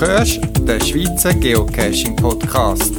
hörst 0.00 0.40
den 0.60 0.80
Schweizer 0.80 1.34
Geocaching 1.34 2.16
Podcast. 2.16 2.94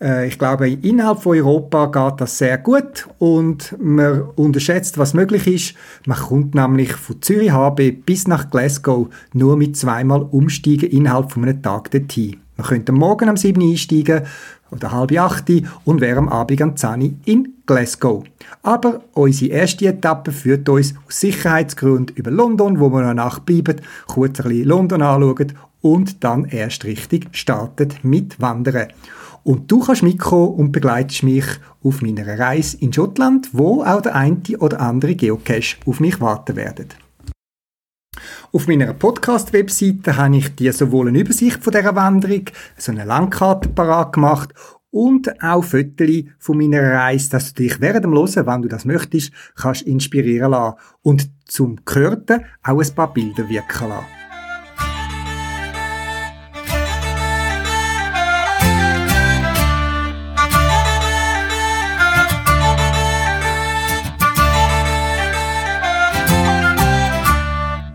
Äh, 0.00 0.28
ich 0.28 0.38
glaube, 0.38 0.70
innerhalb 0.70 1.22
von 1.22 1.36
Europa 1.36 1.86
geht 1.86 2.20
das 2.20 2.38
sehr 2.38 2.58
gut 2.58 3.06
und 3.18 3.76
man 3.78 4.22
unterschätzt, 4.36 4.96
was 4.98 5.14
möglich 5.14 5.46
ist. 5.46 5.74
Man 6.06 6.18
kommt 6.18 6.54
nämlich 6.54 6.92
von 6.92 7.20
Zürich 7.20 7.50
HB 7.50 8.04
bis 8.06 8.26
nach 8.26 8.50
Glasgow 8.50 9.08
nur 9.32 9.56
mit 9.56 9.76
zweimal 9.76 10.22
Umsteigen 10.22 10.90
innerhalb 10.90 11.32
von 11.32 11.44
einem 11.44 11.62
Tag 11.62 11.90
dorthin. 11.90 12.36
Man 12.56 12.66
könnte 12.66 12.92
morgen 12.92 13.28
am 13.28 13.36
7 13.36 13.62
einsteigen 13.62 14.22
oder 14.70 14.92
halb 14.92 15.12
8 15.12 15.62
und 15.84 16.00
wäre 16.00 16.18
am 16.18 16.28
Abend 16.28 16.62
am 16.62 16.76
10 16.76 17.20
in 17.24 17.54
Glasgow. 17.66 18.24
Aber 18.62 19.02
unsere 19.14 19.52
erste 19.52 19.86
Etappe 19.86 20.32
führt 20.32 20.68
uns 20.68 20.94
aus 21.06 21.20
Sicherheitsgründen 21.20 22.16
über 22.16 22.30
London, 22.30 22.80
wo 22.80 22.90
wir 22.90 23.02
noch 23.02 23.14
nachbleiben, 23.14 23.80
kurz 24.06 24.40
ein 24.40 24.48
bisschen 24.48 24.68
London 24.68 25.02
anschauen 25.02 25.52
und 25.80 26.24
dann 26.24 26.44
erst 26.46 26.84
richtig 26.84 27.28
startet 27.32 28.04
mit 28.04 28.40
Wandern. 28.40 28.88
Und 29.44 29.70
du 29.70 29.80
kannst 29.80 30.02
mitkommen 30.02 30.54
und 30.54 30.72
begleitest 30.72 31.22
mich 31.22 31.46
auf 31.82 32.02
meiner 32.02 32.38
Reise 32.38 32.76
in 32.80 32.92
Schottland, 32.92 33.50
wo 33.52 33.82
auch 33.82 34.02
der 34.02 34.14
eine 34.14 34.40
oder 34.58 34.80
andere 34.80 35.14
Geocache 35.14 35.76
auf 35.86 36.00
mich 36.00 36.20
warten 36.20 36.56
werden. 36.56 36.88
Auf 38.52 38.66
meiner 38.66 38.92
Podcast-Webseite 38.92 40.16
habe 40.16 40.36
ich 40.36 40.54
dir 40.54 40.72
sowohl 40.72 41.08
eine 41.08 41.20
Übersicht 41.20 41.62
von 41.62 41.72
dieser 41.72 41.94
Wanderung, 41.94 42.44
so 42.76 42.92
eine 42.92 43.04
Landkarte 43.04 43.68
parat 43.68 44.12
gemacht 44.12 44.54
und 44.90 45.42
auch 45.42 45.64
Fotos 45.64 46.24
von 46.38 46.58
meiner 46.58 46.82
Reise, 46.82 47.30
dass 47.30 47.52
du 47.52 47.62
dich 47.62 47.80
während 47.80 48.04
dem 48.04 48.14
Hören, 48.14 48.46
wenn 48.46 48.62
du 48.62 48.68
das 48.68 48.84
möchtest, 48.84 49.32
kannst 49.54 49.82
inspirieren 49.82 50.52
lassen 50.52 50.76
und 51.02 51.30
zum 51.44 51.76
Gehörten 51.84 52.44
auch 52.62 52.80
ein 52.80 52.94
paar 52.94 53.12
Bilder 53.12 53.48
wirken 53.48 53.88
lassen. 53.88 54.17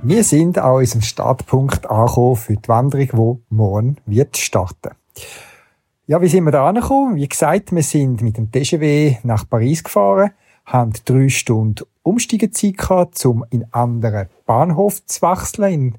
Wir 0.06 0.25
sind 0.25 0.58
an 0.58 0.75
unserem 0.75 1.02
Startpunkt 1.02 1.90
angekommen 1.90 2.36
für 2.36 2.58
die 2.58 2.68
Wanderung, 2.68 3.40
die 3.47 3.56
morgen 3.56 3.97
wird 4.06 4.36
starten. 4.36 4.90
Ja, 6.08 6.22
wie 6.22 6.28
sind 6.28 6.44
wir 6.44 6.52
da 6.52 6.68
angekommen? 6.68 7.16
Wie 7.16 7.30
gesagt, 7.30 7.74
wir 7.74 7.84
sind 7.84 8.22
mit 8.22 8.36
dem 8.36 8.52
TGW 8.52 9.19
nach 9.24 9.47
Paris 9.50 9.81
gefahren, 9.81 10.31
haben 10.66 10.92
drei 11.06 11.30
Stunden 11.30 11.86
Umsteigezeit 12.02 12.78
gehabt, 12.80 13.25
um 13.25 13.46
in 13.50 13.63
einen 13.63 13.74
anderen 13.74 14.28
Bahnhof 14.46 15.06
zu 15.06 15.22
wechseln, 15.22 15.72
in 15.72 15.97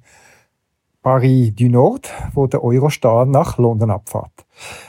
Paris 1.03 1.55
du 1.57 1.71
Nord, 1.71 2.11
wo 2.35 2.47
der 2.47 2.63
Eurostar 2.63 3.25
nach 3.25 3.57
London 3.57 3.91
abfährt. 3.91 4.45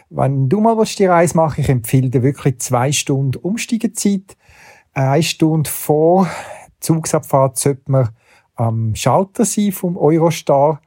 Wenn 0.09 0.49
du 0.49 0.59
mal 0.59 0.75
die 0.83 1.05
Reise 1.05 1.37
machen 1.37 1.61
ich 1.61 1.69
empfehle 1.69 2.09
dir 2.09 2.21
wirklich 2.21 2.59
zwei 2.59 2.91
Stunden 2.91 3.37
Umsteigezeit. 3.37 4.35
Eine 4.93 5.23
Stunde 5.23 5.69
vor 5.69 6.27
Zugsabfahrt 6.81 7.57
sollte 7.57 7.89
man 7.89 8.09
am 8.55 8.95
Schalter 8.95 9.45
sein 9.45 9.71
vom 9.71 9.97
Eurostar. 9.97 10.81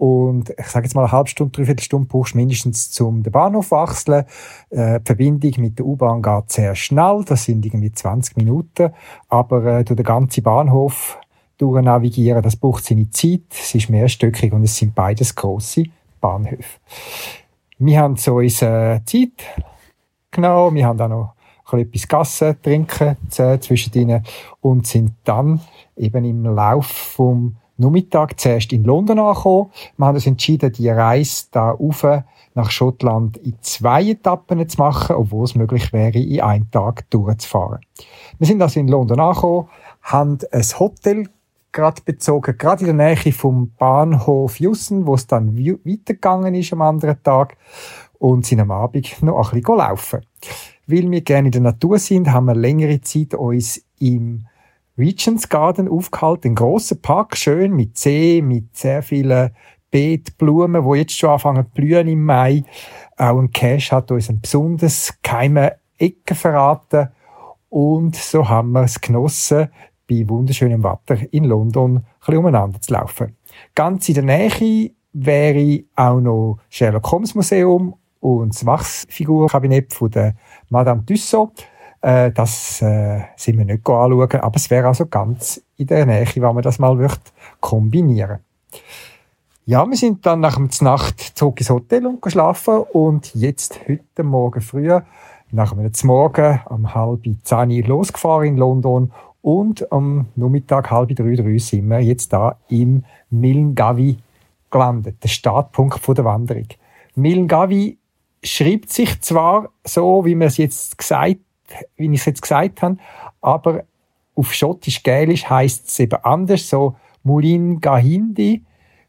Und 0.00 0.48
ich 0.58 0.66
sage 0.66 0.86
jetzt 0.86 0.94
mal 0.94 1.02
eine 1.02 1.12
halbe 1.12 1.28
Stunde, 1.28 1.52
dreiviertel 1.52 1.82
Stunde 1.82 2.08
brauchst 2.08 2.32
du 2.32 2.38
mindestens 2.38 2.90
zum 2.90 3.22
den 3.22 3.32
Bahnhof 3.32 3.70
wechseln. 3.70 4.24
Äh, 4.70 4.98
die 5.00 5.04
Verbindung 5.04 5.52
mit 5.58 5.78
der 5.78 5.84
U-Bahn 5.84 6.22
geht 6.22 6.50
sehr 6.50 6.74
schnell, 6.74 7.22
das 7.26 7.44
sind 7.44 7.66
irgendwie 7.66 7.92
20 7.92 8.38
Minuten. 8.38 8.94
Aber 9.28 9.62
äh, 9.64 9.84
durch 9.84 9.98
den 9.98 10.06
ganzen 10.06 10.42
Bahnhof 10.42 11.18
navigieren, 11.60 12.42
das 12.42 12.56
braucht 12.56 12.86
seine 12.86 13.10
Zeit. 13.10 13.42
Es 13.50 13.74
ist 13.74 13.90
mehrstöckig 13.90 14.54
und 14.54 14.62
es 14.62 14.74
sind 14.74 14.94
beides 14.94 15.34
grosse 15.34 15.84
Bahnhöfe. 16.18 16.78
Wir 17.78 18.00
haben 18.00 18.16
so 18.16 18.36
unsere 18.36 19.02
Zeit 19.04 19.32
genommen, 20.30 20.76
wir 20.76 20.86
haben 20.86 21.00
auch 21.00 21.08
noch 21.08 21.34
ein 21.72 21.86
bisschen 21.86 21.88
etwas 21.88 22.08
Gassen 22.08 22.62
trinken 22.62 23.16
zwischendrin 23.28 24.22
und 24.60 24.86
sind 24.86 25.12
dann 25.24 25.60
eben 26.00 26.24
im 26.24 26.44
Lauf 26.44 26.86
vom 26.86 27.56
Nachmittag 27.76 28.38
zuerst 28.38 28.72
in 28.72 28.84
London 28.84 29.18
angekommen. 29.18 29.70
Wir 29.96 30.06
haben 30.06 30.14
uns 30.14 30.26
entschieden, 30.26 30.72
die 30.72 30.88
Reise 30.88 31.46
da 31.50 31.70
rauf 31.70 32.04
nach 32.54 32.70
Schottland 32.70 33.36
in 33.38 33.54
zwei 33.60 34.10
Etappen 34.10 34.68
zu 34.68 34.78
machen, 34.78 35.16
obwohl 35.16 35.44
es 35.44 35.54
möglich 35.54 35.92
wäre, 35.92 36.18
in 36.18 36.40
einem 36.40 36.70
Tag 36.70 37.08
durchzufahren. 37.10 37.80
Wir 38.38 38.46
sind 38.46 38.60
also 38.60 38.80
in 38.80 38.88
London 38.88 39.20
angekommen, 39.20 39.68
haben 40.02 40.38
ein 40.50 40.62
Hotel 40.78 41.28
gerade 41.72 42.02
bezogen, 42.02 42.58
gerade 42.58 42.84
in 42.84 42.96
der 42.96 43.14
Nähe 43.14 43.32
vom 43.32 43.70
Bahnhof 43.78 44.58
Jussen, 44.58 45.06
wo 45.06 45.14
es 45.14 45.26
dann 45.26 45.56
weitergegangen 45.56 46.54
ist 46.54 46.72
am 46.72 46.82
anderen 46.82 47.22
Tag 47.22 47.56
und 48.18 48.44
sind 48.44 48.60
am 48.60 48.72
Abend 48.72 49.22
noch 49.22 49.52
ein 49.52 49.60
bisschen 49.60 49.78
laufen. 49.78 50.20
Weil 50.86 51.10
wir 51.10 51.20
gerne 51.20 51.48
in 51.48 51.52
der 51.52 51.60
Natur 51.60 51.98
sind, 51.98 52.32
haben 52.32 52.46
wir 52.46 52.54
längere 52.54 53.00
Zeit 53.00 53.34
uns 53.34 53.80
im 54.00 54.46
Regents 54.98 55.48
Garden 55.48 55.88
aufgehalten, 55.88 56.48
ein 56.48 56.54
grosser 56.54 56.96
Park, 56.96 57.36
schön 57.36 57.72
mit 57.72 57.96
See, 57.96 58.42
mit 58.42 58.76
sehr 58.76 59.02
vielen 59.02 59.50
Beet, 59.90 60.36
Blumen, 60.38 60.84
die 60.84 60.98
jetzt 60.98 61.18
schon 61.18 61.30
anfangen 61.30 61.64
zu 61.64 61.70
blühen 61.72 62.08
im 62.08 62.24
Mai. 62.24 62.64
Auch 63.16 63.38
ein 63.38 63.50
Cache 63.50 63.96
hat 63.96 64.10
uns 64.10 64.28
ein 64.28 64.40
besonders 64.40 65.14
geheime 65.22 65.76
Ecke 65.98 66.34
verraten. 66.34 67.08
Und 67.68 68.16
so 68.16 68.48
haben 68.48 68.72
wir 68.72 68.82
es 68.82 69.00
genossen, 69.00 69.68
bei 70.08 70.28
wunderschönem 70.28 70.82
Wetter 70.82 71.18
in 71.32 71.44
London 71.44 71.98
ein 71.98 72.04
bisschen 72.18 72.36
umeinander 72.38 72.80
zu 72.80 72.92
laufen. 72.92 73.36
Ganz 73.74 74.08
in 74.08 74.14
der 74.14 74.24
Nähe 74.24 74.90
wäre 75.12 75.84
auch 75.96 76.20
noch 76.20 76.58
Sherlock 76.68 77.10
Holmes 77.10 77.34
Museum 77.34 77.94
und 78.20 78.54
das 78.54 78.66
Wachsfigurkabinett 78.66 79.92
von 79.92 80.10
der 80.10 80.34
Madame 80.68 81.04
Tussaud. 81.04 81.52
Äh, 82.02 82.30
das 82.32 82.80
äh, 82.82 83.22
sind 83.36 83.58
wir 83.58 83.64
nicht 83.64 83.86
anschauen, 83.88 84.40
aber 84.40 84.56
es 84.56 84.70
wäre 84.70 84.88
also 84.88 85.06
ganz 85.06 85.62
in 85.76 85.86
der 85.86 86.06
Nähe, 86.06 86.26
wenn 86.34 86.54
man 86.54 86.62
das 86.62 86.78
mal 86.78 86.98
wird 86.98 87.20
kombinieren 87.60 88.40
ja, 89.70 89.88
wir 89.88 89.96
sind 89.96 90.26
dann 90.26 90.40
nach 90.40 90.56
der 90.56 90.84
Nacht 90.84 91.20
zurück 91.20 91.60
ins 91.60 91.70
Hotel 91.70 92.04
und 92.04 92.20
geschlafen 92.20 92.78
und 92.92 93.32
jetzt 93.36 93.78
heute 93.88 94.24
Morgen 94.24 94.60
früh, 94.62 94.98
nach 95.52 95.72
einem 95.72 95.92
Morgen 96.02 96.60
um 96.68 96.92
halb 96.92 97.20
zehn 97.44 97.84
losgefahren 97.84 98.48
in 98.48 98.56
London 98.56 99.12
und 99.42 99.92
am 99.92 100.26
Nachmittag 100.34 100.90
halb 100.90 101.14
drei, 101.14 101.36
drei 101.36 101.58
sind 101.58 101.86
wir 101.88 102.00
jetzt 102.00 102.32
da 102.32 102.56
im 102.68 103.04
Milngavi 103.30 104.16
gelandet, 104.72 105.22
der 105.22 105.28
Startpunkt 105.28 106.04
der 106.18 106.24
Wanderung. 106.24 106.66
Milngavi 107.14 107.96
schreibt 108.42 108.90
sich 108.90 109.20
zwar 109.20 109.68
so, 109.84 110.24
wie 110.24 110.34
wir 110.34 110.48
es 110.48 110.56
jetzt 110.56 110.98
gesagt 110.98 111.36
wie 111.96 112.06
ich 112.06 112.20
es 112.20 112.26
jetzt 112.26 112.42
gesagt 112.42 112.82
habe, 112.82 112.96
aber 113.40 113.84
auf 114.34 114.52
Schottisch-Gälisch 114.52 115.48
heißt 115.48 115.88
es 115.88 115.98
eben 115.98 116.22
anders, 116.22 116.68
so 116.68 116.96
Mulin 117.22 117.80
Gahindi, 117.80 118.64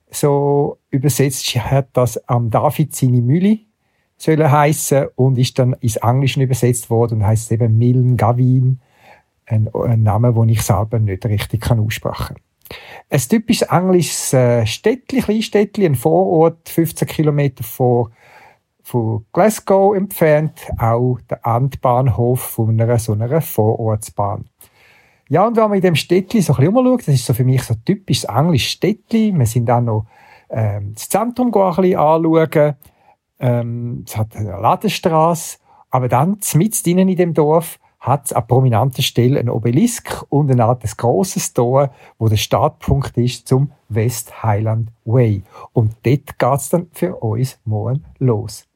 so 0.09 0.77
übersetzt 0.89 1.55
hat 1.55 1.89
das 1.93 2.17
am 2.27 2.49
David 2.49 2.95
seine 2.95 3.21
Mühle 3.21 3.59
sollen 4.21 4.51
heißen 4.51 5.07
und 5.15 5.37
ist 5.37 5.57
dann 5.57 5.73
ins 5.79 5.95
Englische 5.95 6.41
übersetzt 6.41 6.89
worden 6.89 7.19
und 7.19 7.27
heißt 7.27 7.51
eben 7.51 7.77
Miln 7.77 8.17
Gavin, 8.17 8.79
ein, 9.47 9.69
ein 9.73 10.03
Name, 10.03 10.33
den 10.33 10.49
ich 10.49 10.61
selber 10.61 10.99
nicht 10.99 11.25
richtig 11.25 11.61
kann 11.61 11.79
aussprechen. 11.79 12.35
Ein 13.09 13.19
typisches 13.19 13.67
englisches 13.67 14.31
äh, 14.33 14.65
Städtli, 14.65 15.21
Kleinstädtli, 15.21 15.85
ein 15.85 15.95
Vorort, 15.95 16.69
15 16.69 17.07
Kilometer 17.07 17.63
vor 17.63 18.11
von 18.91 19.25
Glasgow 19.31 19.95
entfernt, 19.95 20.69
auch 20.77 21.17
der 21.29 21.39
Endbahnhof 21.45 22.41
von 22.41 22.69
einer 22.69 22.99
so 22.99 23.13
einer 23.13 23.39
Vorortsbahn. 23.39 24.49
Ja, 25.29 25.47
und 25.47 25.55
wenn 25.55 25.63
man 25.63 25.75
in 25.75 25.81
dem 25.81 25.95
Städtli 25.95 26.41
so 26.41 26.51
ein 26.51 26.57
bisschen 26.57 26.75
umschaut, 26.75 27.07
das 27.07 27.15
ist 27.15 27.25
so 27.25 27.33
für 27.33 27.45
mich 27.45 27.63
so 27.63 27.73
typisches 27.85 28.25
englisches 28.25 28.71
Städtli. 28.71 29.33
Wir 29.33 29.45
sind 29.45 29.71
auch 29.71 29.79
noch 29.79 30.05
ähm, 30.49 30.91
das 30.93 31.07
Zentrum 31.07 31.47
ein 31.55 31.75
bisschen 31.75 31.97
anschauen. 31.97 32.75
Ähm, 33.39 34.03
es 34.05 34.17
hat 34.17 34.35
eine 34.35 34.49
Ladenstrasse. 34.49 35.59
Aber 35.89 36.09
dann, 36.09 36.37
mitten 36.55 36.89
innen 36.89 37.07
in 37.07 37.15
dem 37.15 37.33
Dorf, 37.33 37.79
hat 38.01 38.25
es 38.25 38.33
an 38.33 38.45
prominenter 38.45 39.03
Stelle 39.03 39.39
ein 39.39 39.47
Obelisk 39.47 40.25
und 40.27 40.51
ein 40.51 40.59
altes 40.59 40.97
grosses 40.97 41.53
Tor, 41.53 41.91
wo 42.19 42.27
der 42.27 42.35
Startpunkt 42.35 43.15
ist 43.15 43.47
zum 43.47 43.71
West 43.87 44.43
Highland 44.43 44.89
Way. 45.05 45.43
Und 45.71 45.95
dort 46.03 46.37
geht's 46.37 46.69
dann 46.69 46.87
für 46.91 47.15
uns 47.15 47.57
morgen 47.63 48.03
los. 48.19 48.67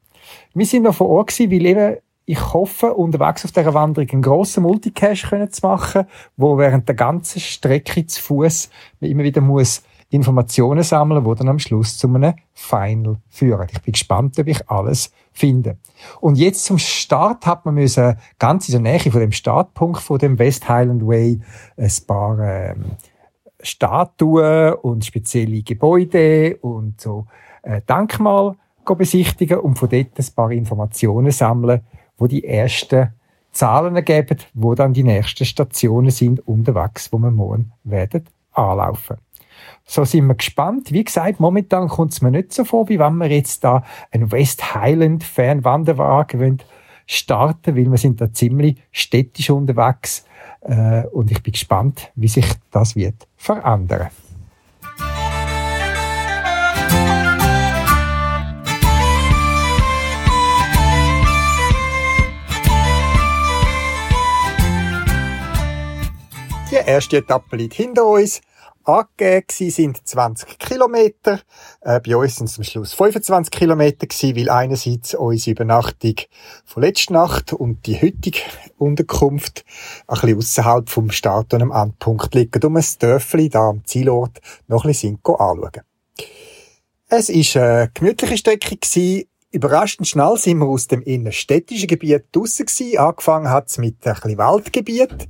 Wir 0.54 0.66
sind 0.66 0.84
noch 0.84 0.94
vor 0.94 1.08
Ort 1.08 1.28
gewesen, 1.28 1.50
weil 1.50 1.66
eben 1.66 1.96
ich 2.28 2.52
hoffe, 2.52 2.92
unterwegs 2.92 3.44
auf 3.44 3.52
dieser 3.52 3.72
Wanderung 3.72 4.10
einen 4.10 4.22
grossen 4.22 4.64
Multicache 4.64 5.48
zu 5.48 5.66
machen, 5.66 6.06
wo 6.36 6.58
während 6.58 6.88
der 6.88 6.96
ganzen 6.96 7.40
Strecke 7.40 8.04
zu 8.06 8.20
Fuß 8.20 8.68
immer 9.00 9.22
wieder 9.22 9.40
muss 9.40 9.82
Informationen 10.10 10.82
sammeln, 10.82 11.24
die 11.24 11.34
dann 11.34 11.48
am 11.48 11.58
Schluss 11.58 11.98
zu 11.98 12.08
einem 12.08 12.34
Final 12.52 13.16
führen. 13.28 13.66
Ich 13.72 13.82
bin 13.82 13.92
gespannt, 13.92 14.38
ob 14.38 14.46
ich 14.46 14.68
alles 14.68 15.10
finde. 15.32 15.78
Und 16.20 16.36
jetzt 16.36 16.64
zum 16.64 16.78
Start 16.78 17.46
hat 17.46 17.64
man 17.64 17.74
müssen 17.74 18.16
ganz 18.38 18.68
in 18.68 18.82
der 18.82 18.92
Nähe 18.92 19.10
von 19.10 19.20
dem 19.20 19.32
Startpunkt 19.32 20.00
von 20.00 20.18
dem 20.18 20.38
West 20.38 20.68
Highland 20.68 21.06
Way 21.06 21.40
ein 21.76 21.92
paar 22.06 22.38
ähm, 22.38 22.84
Statuen 23.60 24.74
und 24.74 25.04
spezielle 25.04 25.62
Gebäude 25.62 26.56
und 26.60 27.00
so 27.00 27.26
äh, 27.62 27.80
Denkmal 27.82 28.56
besichtigen 28.94 29.58
und 29.58 29.78
von 29.78 29.88
dort 29.88 30.18
ein 30.18 30.34
paar 30.34 30.50
Informationen 30.52 31.30
sammeln, 31.30 31.80
wo 32.18 32.26
die 32.26 32.44
ersten 32.44 33.12
Zahlen 33.52 33.96
ergeben, 33.96 34.38
wo 34.54 34.74
dann 34.74 34.92
die 34.92 35.02
nächsten 35.02 35.44
Stationen 35.44 36.10
sind 36.10 36.46
unterwegs, 36.46 37.12
wo 37.12 37.18
wir 37.18 37.30
morgen 37.30 37.72
werden 37.84 38.24
anlaufen. 38.52 39.16
So 39.84 40.04
sind 40.04 40.26
wir 40.26 40.34
gespannt. 40.34 40.92
Wie 40.92 41.04
gesagt, 41.04 41.40
momentan 41.40 41.88
kommt 41.88 42.12
es 42.12 42.20
mir 42.20 42.30
nicht 42.30 42.52
so 42.52 42.64
vor, 42.64 42.88
wie 42.88 42.98
wenn 42.98 43.16
wir 43.16 43.30
jetzt 43.30 43.64
da 43.64 43.82
einen 44.10 44.30
West 44.30 44.74
Highland 44.74 45.24
Fernwanderwagen 45.24 46.58
starten, 47.06 47.76
weil 47.76 47.90
wir 47.90 47.98
sind 47.98 48.20
da 48.20 48.32
ziemlich 48.32 48.82
städtisch 48.90 49.50
unterwegs 49.50 50.26
äh, 50.62 51.04
und 51.06 51.30
ich 51.30 51.42
bin 51.42 51.52
gespannt, 51.52 52.10
wie 52.16 52.28
sich 52.28 52.46
das 52.70 52.96
wird 52.96 53.26
verändern. 53.36 54.08
Die 66.76 66.90
erste 66.90 67.16
Etappe 67.16 67.56
liegt 67.56 67.72
hinter 67.72 68.04
uns 68.04 68.42
angegeben 68.84 69.70
sind 69.70 70.06
20 70.06 70.58
Kilometer. 70.58 71.40
Äh, 71.80 72.00
bei 72.00 72.14
uns 72.14 72.36
sind 72.36 72.50
es 72.50 72.58
am 72.58 72.64
Schluss 72.64 72.92
25 72.92 73.50
Kilometer 73.50 74.06
gewesen, 74.06 74.36
weil 74.36 74.50
einerseits 74.50 75.14
unsere 75.14 75.52
Übernachtung 75.52 76.16
von 76.66 76.82
letzter 76.82 77.14
Nacht 77.14 77.54
und 77.54 77.86
die 77.86 77.96
heutige 77.96 78.40
Unterkunft 78.76 79.64
ein 80.06 80.20
bisschen 80.20 80.36
ausserhalb 80.36 80.90
vom 80.90 81.10
Start 81.10 81.54
und 81.54 81.62
am 81.62 81.72
Endpunkt 81.72 82.34
liegen, 82.34 82.62
um 82.62 82.76
ein 82.76 82.84
Dörfli 82.98 83.48
da 83.48 83.70
am 83.70 83.82
Zielort 83.86 84.40
noch 84.68 84.84
ein 84.84 84.88
bisschen 84.88 85.18
anschauen. 85.24 85.80
Es 87.08 87.30
war 87.30 87.62
eine 87.62 87.90
gemütliche 87.94 88.36
Strecke 88.36 88.76
Überraschend 89.52 90.08
schnell 90.08 90.36
sind 90.36 90.58
wir 90.58 90.66
aus 90.66 90.88
dem 90.88 91.02
innerstädtischen 91.02 91.86
Gebiet 91.86 92.24
draussen 92.32 92.66
gewesen. 92.66 92.98
Angefangen 92.98 93.48
hat 93.48 93.68
es 93.68 93.78
mit 93.78 94.06
ein 94.06 94.14
bisschen 94.14 94.38
Waldgebiet, 94.38 95.28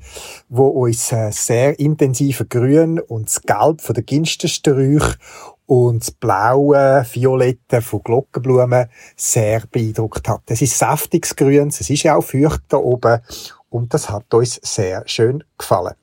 wo 0.49 0.69
uns 0.69 1.13
äh, 1.13 1.31
sehr 1.31 1.79
intensive 1.79 2.47
Grün 2.47 2.99
und 2.99 3.29
das 3.29 3.43
Gelb 3.43 3.83
von 3.83 3.95
der 3.95 4.05
Ginstersträuche 4.05 5.19
und 5.67 6.01
das 6.01 6.11
blaue, 6.13 7.05
violette 7.13 7.83
von 7.83 8.03
Glockenblumen 8.03 8.89
sehr 9.17 9.63
beeindruckt 9.71 10.29
hat. 10.29 10.43
Es 10.47 10.63
ist 10.63 10.79
saftiges 10.79 11.37
Grün, 11.37 11.69
es 11.69 11.89
ist 11.91 12.03
ja 12.03 12.17
auch 12.17 12.25
feucht 12.25 12.63
da 12.69 12.79
oben 12.79 13.21
und 13.69 13.93
das 13.93 14.09
hat 14.09 14.33
uns 14.33 14.59
sehr 14.63 15.07
schön 15.07 15.45
gefallen. 15.59 15.95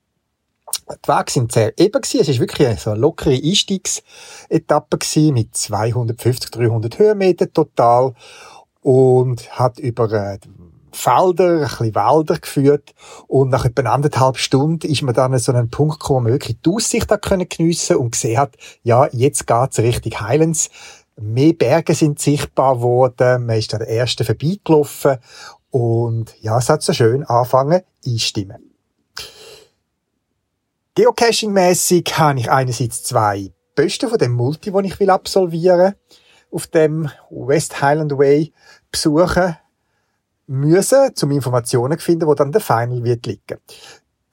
Die 0.90 1.08
Wege 1.08 1.32
sind 1.32 1.52
sehr 1.52 1.78
eben 1.80 2.02
gewesen. 2.02 2.22
Es 2.22 2.30
ist 2.30 2.40
wirklich 2.40 2.80
so 2.80 2.92
eine 2.92 3.00
lockere 3.00 3.34
Einstiegsetappe 3.34 4.98
gewesen 4.98 5.34
mit 5.34 5.56
250, 5.56 6.52
300 6.52 7.00
Höhenmeter 7.00 7.52
total 7.52 8.14
und 8.82 9.50
hat 9.58 9.80
über 9.80 10.12
äh, 10.12 10.40
Felder, 10.94 11.62
ein 11.62 11.62
bisschen 11.62 11.96
Wälder 11.96 12.38
geführt 12.38 12.94
und 13.28 13.50
nach 13.50 13.66
etwa 13.66 13.90
anderthalb 13.92 14.38
Stunden 14.38 14.88
ist 14.88 15.02
man 15.02 15.14
dann 15.16 15.34
an 15.34 15.40
so 15.40 15.52
einen 15.52 15.70
Punkt 15.70 16.00
gekommen, 16.00 16.26
wo 16.26 16.30
man 16.30 16.34
wirklich 16.34 16.58
die 16.64 16.70
Aussicht 16.70 17.10
geniessen 17.50 17.98
und 17.98 18.12
gesehen 18.12 18.38
hat, 18.38 18.56
ja, 18.84 19.08
jetzt 19.12 19.48
geht's 19.48 19.80
richtig 19.80 20.22
Highlands. 20.22 20.70
Mehr 21.20 21.54
Berge 21.54 21.96
sind 21.96 22.20
sichtbar 22.20 22.82
worden, 22.82 23.46
man 23.46 23.58
ist 23.58 23.74
an 23.74 23.80
der 23.80 23.90
ersten 23.90 24.26
vorbeigelaufen 24.26 25.18
und 25.72 26.36
ja, 26.42 26.58
es 26.58 26.70
hat 26.70 26.84
so 26.84 26.94
schön 26.94 27.24
angefangen 27.24 27.82
einstimmen. 28.06 28.73
Geocaching-mässig 30.96 32.20
habe 32.20 32.40
ich 32.40 32.52
einerseits 32.52 33.02
zwei 33.02 33.52
Posten 33.76 34.10
von 34.10 34.20
dem 34.20 34.34
Multi, 34.34 34.72
den 34.72 34.86
ich 34.86 35.00
will 35.00 35.10
absolvieren 35.10 35.96
auf 36.52 36.68
dem 36.68 37.10
West 37.32 37.82
Highland 37.82 38.16
Way 38.16 38.54
besuchen 38.92 39.58
müssen, 40.46 41.12
um 41.24 41.32
Informationen 41.32 41.98
zu 41.98 42.06
finden, 42.06 42.28
wo 42.28 42.36
dann 42.36 42.52
der 42.52 42.62
Final 42.62 43.04
wird 43.04 43.26
liegen. 43.26 43.58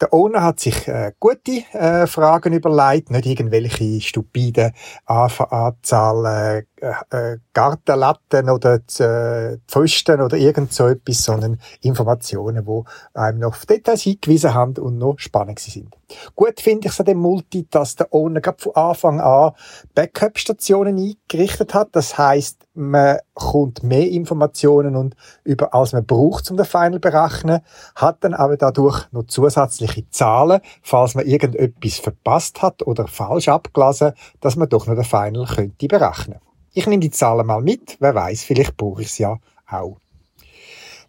Der 0.03 0.13
Owner 0.13 0.43
hat 0.43 0.61
sich 0.61 0.87
äh, 0.87 1.13
gute 1.19 1.63
äh, 1.73 2.07
Fragen 2.07 2.53
überlegt, 2.53 3.11
nicht 3.11 3.25
irgendwelche 3.25 4.03
stupide 4.03 4.73
Anzahl 5.07 6.27
äh, 6.27 6.65
äh, 6.81 7.39
Gartenlatten 7.53 8.51
oder 8.51 8.81
äh, 8.99 9.59
Pfosten 9.67 10.21
oder 10.21 10.37
irgend 10.37 10.73
so 10.73 10.87
etwas, 10.87 11.23
sondern 11.23 11.59
Informationen, 11.83 12.67
wo 12.67 12.85
einem 13.15 13.41
noch 13.41 13.51
auf 13.51 13.67
Details 13.67 14.03
hingewiesen 14.03 14.55
haben 14.55 14.77
und 14.79 14.99
noch 14.99 15.19
spannend 15.19 15.59
sind. 15.59 15.95
Gut 16.35 16.61
finde 16.61 16.89
ich 16.89 16.93
es 16.93 17.01
an 17.01 17.07
dem 17.07 17.19
Multi, 17.19 17.67
dass 17.71 17.97
der 17.97 18.13
Owner 18.13 18.41
von 18.57 18.75
Anfang 18.75 19.21
an 19.21 19.53
Backup-Stationen 19.95 20.97
eingerichtet 20.99 21.75
hat. 21.75 21.91
Das 21.93 22.19
heißt, 22.19 22.67
man 22.75 23.19
kommt 23.35 23.83
mehr 23.83 24.09
Informationen 24.11 24.97
und 24.97 25.15
über 25.45 25.75
als 25.75 25.93
man 25.93 26.05
braucht, 26.05 26.51
um 26.51 26.57
den 26.57 26.67
Final 26.67 26.99
berechnen, 26.99 27.61
hat 27.95 28.25
dann 28.25 28.35
aber 28.35 28.57
dadurch 28.57 29.07
noch 29.13 29.25
zusätzliche 29.25 30.09
Zahlen, 30.11 30.61
falls 30.83 31.15
man 31.15 31.27
irgendetwas 31.27 31.99
verpasst 31.99 32.63
hat 32.63 32.87
oder 32.87 33.07
falsch 33.07 33.49
abgelesen, 33.49 34.13
dass 34.41 34.57
man 34.57 34.69
doch 34.69 34.87
noch 34.87 34.95
den 34.95 35.05
Final 35.05 35.47
könnte 35.47 35.87
berechnen. 35.87 36.41
Ich 36.73 36.87
nehme 36.87 37.01
die 37.01 37.11
Zahlen 37.11 37.47
mal 37.47 37.61
mit, 37.61 37.97
wer 38.01 38.15
weiß, 38.15 38.45
vielleicht 38.45 38.77
brauche 38.77 39.03
ich 39.03 39.09
es 39.09 39.19
ja 39.19 39.39
auch. 39.69 39.97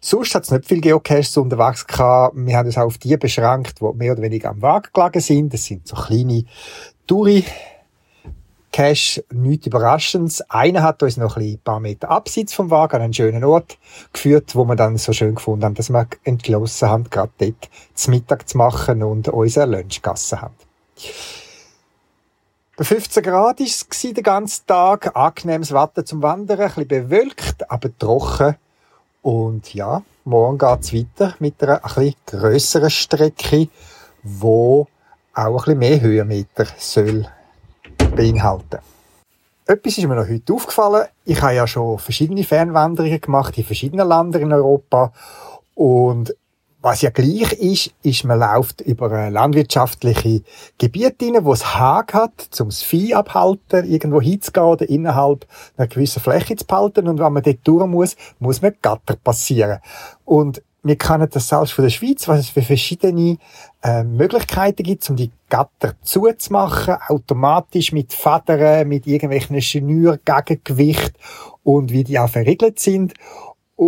Sonst 0.00 0.34
hat 0.34 0.42
es 0.42 0.50
nicht 0.50 0.66
viel 0.66 0.80
Geocaches 0.80 1.36
unterwegs 1.36 1.86
gehabt. 1.86 2.34
Wir 2.36 2.56
haben 2.56 2.66
uns 2.66 2.76
auch 2.76 2.86
auf 2.86 2.98
die 2.98 3.16
beschränkt, 3.16 3.80
die 3.80 3.92
mehr 3.94 4.12
oder 4.12 4.22
weniger 4.22 4.50
am 4.50 4.60
Wagen 4.60 4.90
gelegen 4.92 5.20
sind. 5.20 5.54
Das 5.54 5.64
sind 5.64 5.86
so 5.86 5.94
kleine 5.94 6.44
Touri 7.06 7.44
Cache, 8.72 9.22
nichts 9.30 9.66
Überraschendes. 9.66 10.40
Einer 10.50 10.82
hat 10.82 11.02
uns 11.04 11.18
noch 11.18 11.36
ein 11.36 11.60
paar 11.62 11.78
Meter 11.78 12.10
abseits 12.10 12.54
vom 12.54 12.70
Wagen 12.70 12.96
an 12.96 13.02
einen 13.02 13.12
schönen 13.12 13.44
Ort 13.44 13.78
geführt, 14.12 14.56
wo 14.56 14.64
wir 14.64 14.76
dann 14.76 14.96
so 14.96 15.12
schön 15.12 15.34
gefunden 15.36 15.66
haben, 15.66 15.74
dass 15.74 15.90
wir 15.90 16.08
entschlossen 16.24 16.88
haben, 16.88 17.04
gerade 17.10 17.32
dort 17.38 17.70
zum 17.94 18.14
Mittag 18.14 18.48
zu 18.48 18.58
machen 18.58 19.02
und 19.02 19.28
unsere 19.28 19.66
Lunch 19.66 20.02
gegessen 20.02 20.40
haben. 20.40 20.54
Bei 22.82 22.86
15 22.86 23.22
Grad 23.22 23.60
war 23.60 23.64
es 23.64 23.86
den 23.88 24.24
ganzen 24.24 24.66
Tag. 24.66 25.14
Angenehmes 25.14 25.72
Wetter 25.72 26.04
zum 26.04 26.20
Wandern, 26.20 26.58
ein 26.58 26.66
bisschen 26.66 26.88
bewölkt, 26.88 27.70
aber 27.70 27.96
trocken. 27.96 28.56
Und 29.22 29.72
ja, 29.72 30.02
morgen 30.24 30.58
geht's 30.58 30.92
weiter 30.92 31.36
mit 31.38 31.62
einer 31.62 31.76
ein 31.76 31.94
bisschen 31.94 32.16
grösseren 32.26 32.90
Strecke, 32.90 33.68
wo 34.24 34.88
auch 35.32 35.68
ein 35.68 35.78
mehr 35.78 36.00
Höhenmeter 36.00 36.66
soll 36.76 37.28
beinhalten. 38.16 38.80
Etwas 39.64 39.98
ist 39.98 40.08
mir 40.08 40.16
noch 40.16 40.28
heute 40.28 40.52
aufgefallen. 40.52 41.06
Ich 41.24 41.40
habe 41.40 41.54
ja 41.54 41.68
schon 41.68 42.00
verschiedene 42.00 42.42
Fernwanderungen 42.42 43.20
gemacht 43.20 43.56
in 43.58 43.64
verschiedenen 43.64 44.08
Ländern 44.08 44.42
in 44.42 44.52
Europa. 44.52 45.12
Und 45.76 46.34
was 46.82 47.00
ja 47.00 47.10
gleich 47.10 47.52
ist, 47.52 47.92
ist, 48.02 48.24
man 48.24 48.40
läuft 48.40 48.80
über 48.80 49.30
landwirtschaftliche 49.30 50.42
Gebiete 50.78 51.26
rein, 51.26 51.44
wo 51.44 51.52
es 51.52 51.74
Hag 51.78 52.12
hat, 52.12 52.48
um 52.60 52.68
das 52.68 52.82
Vieh 52.82 53.14
abhalten, 53.14 53.88
irgendwo 53.88 54.20
hinzugehen 54.20 54.66
oder 54.66 54.88
innerhalb 54.88 55.46
einer 55.76 55.86
gewissen 55.86 56.20
Fläche 56.20 56.56
zu 56.56 56.66
behalten. 56.66 57.06
Und 57.06 57.20
wenn 57.20 57.32
man 57.32 57.42
dort 57.42 57.60
durch 57.62 57.86
muss, 57.86 58.16
muss 58.40 58.62
man 58.62 58.74
Gatter 58.82 59.14
passieren. 59.14 59.78
Und 60.24 60.60
wir 60.82 60.96
kennen 60.96 61.28
das 61.30 61.48
selbst 61.48 61.72
von 61.72 61.84
der 61.84 61.90
Schweiz, 61.90 62.26
was 62.26 62.40
es 62.40 62.48
für 62.48 62.62
verschiedene 62.62 63.38
äh, 63.84 64.02
Möglichkeiten 64.02 64.82
gibt, 64.82 65.08
um 65.08 65.14
die 65.14 65.30
Gatter 65.48 65.94
zuzumachen, 66.02 66.96
automatisch 67.06 67.92
mit 67.92 68.12
Federn, 68.12 68.88
mit 68.88 69.06
irgendwelchen 69.06 69.62
Schnüren, 69.62 70.18
Gegengewicht 70.24 71.12
und 71.62 71.92
wie 71.92 72.02
die 72.02 72.18
auch 72.18 72.28
verriegelt 72.28 72.80
sind. 72.80 73.14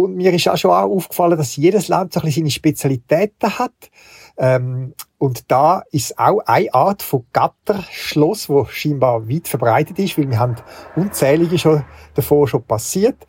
Und 0.02 0.16
mir 0.16 0.32
ist 0.32 0.48
auch 0.48 0.56
schon 0.56 0.72
aufgefallen, 0.72 1.38
dass 1.38 1.54
jedes 1.54 1.86
Land 1.86 2.12
so 2.12 2.20
ein 2.20 2.26
bisschen 2.26 2.42
seine 2.42 2.50
Spezialitäten 2.50 3.58
hat. 3.58 3.90
Ähm, 4.36 4.94
und 5.18 5.52
da 5.52 5.84
ist 5.92 6.18
auch 6.18 6.40
eine 6.46 6.74
Art 6.74 7.00
von 7.00 7.24
Gatterschloss, 7.32 8.48
wo 8.48 8.64
scheinbar 8.64 9.28
weit 9.28 9.46
verbreitet 9.46 10.00
ist, 10.00 10.18
weil 10.18 10.28
wir 10.28 10.40
haben 10.40 10.56
unzählige 10.96 11.58
schon 11.58 11.84
davon 12.14 12.48
schon 12.48 12.64
passiert. 12.64 13.24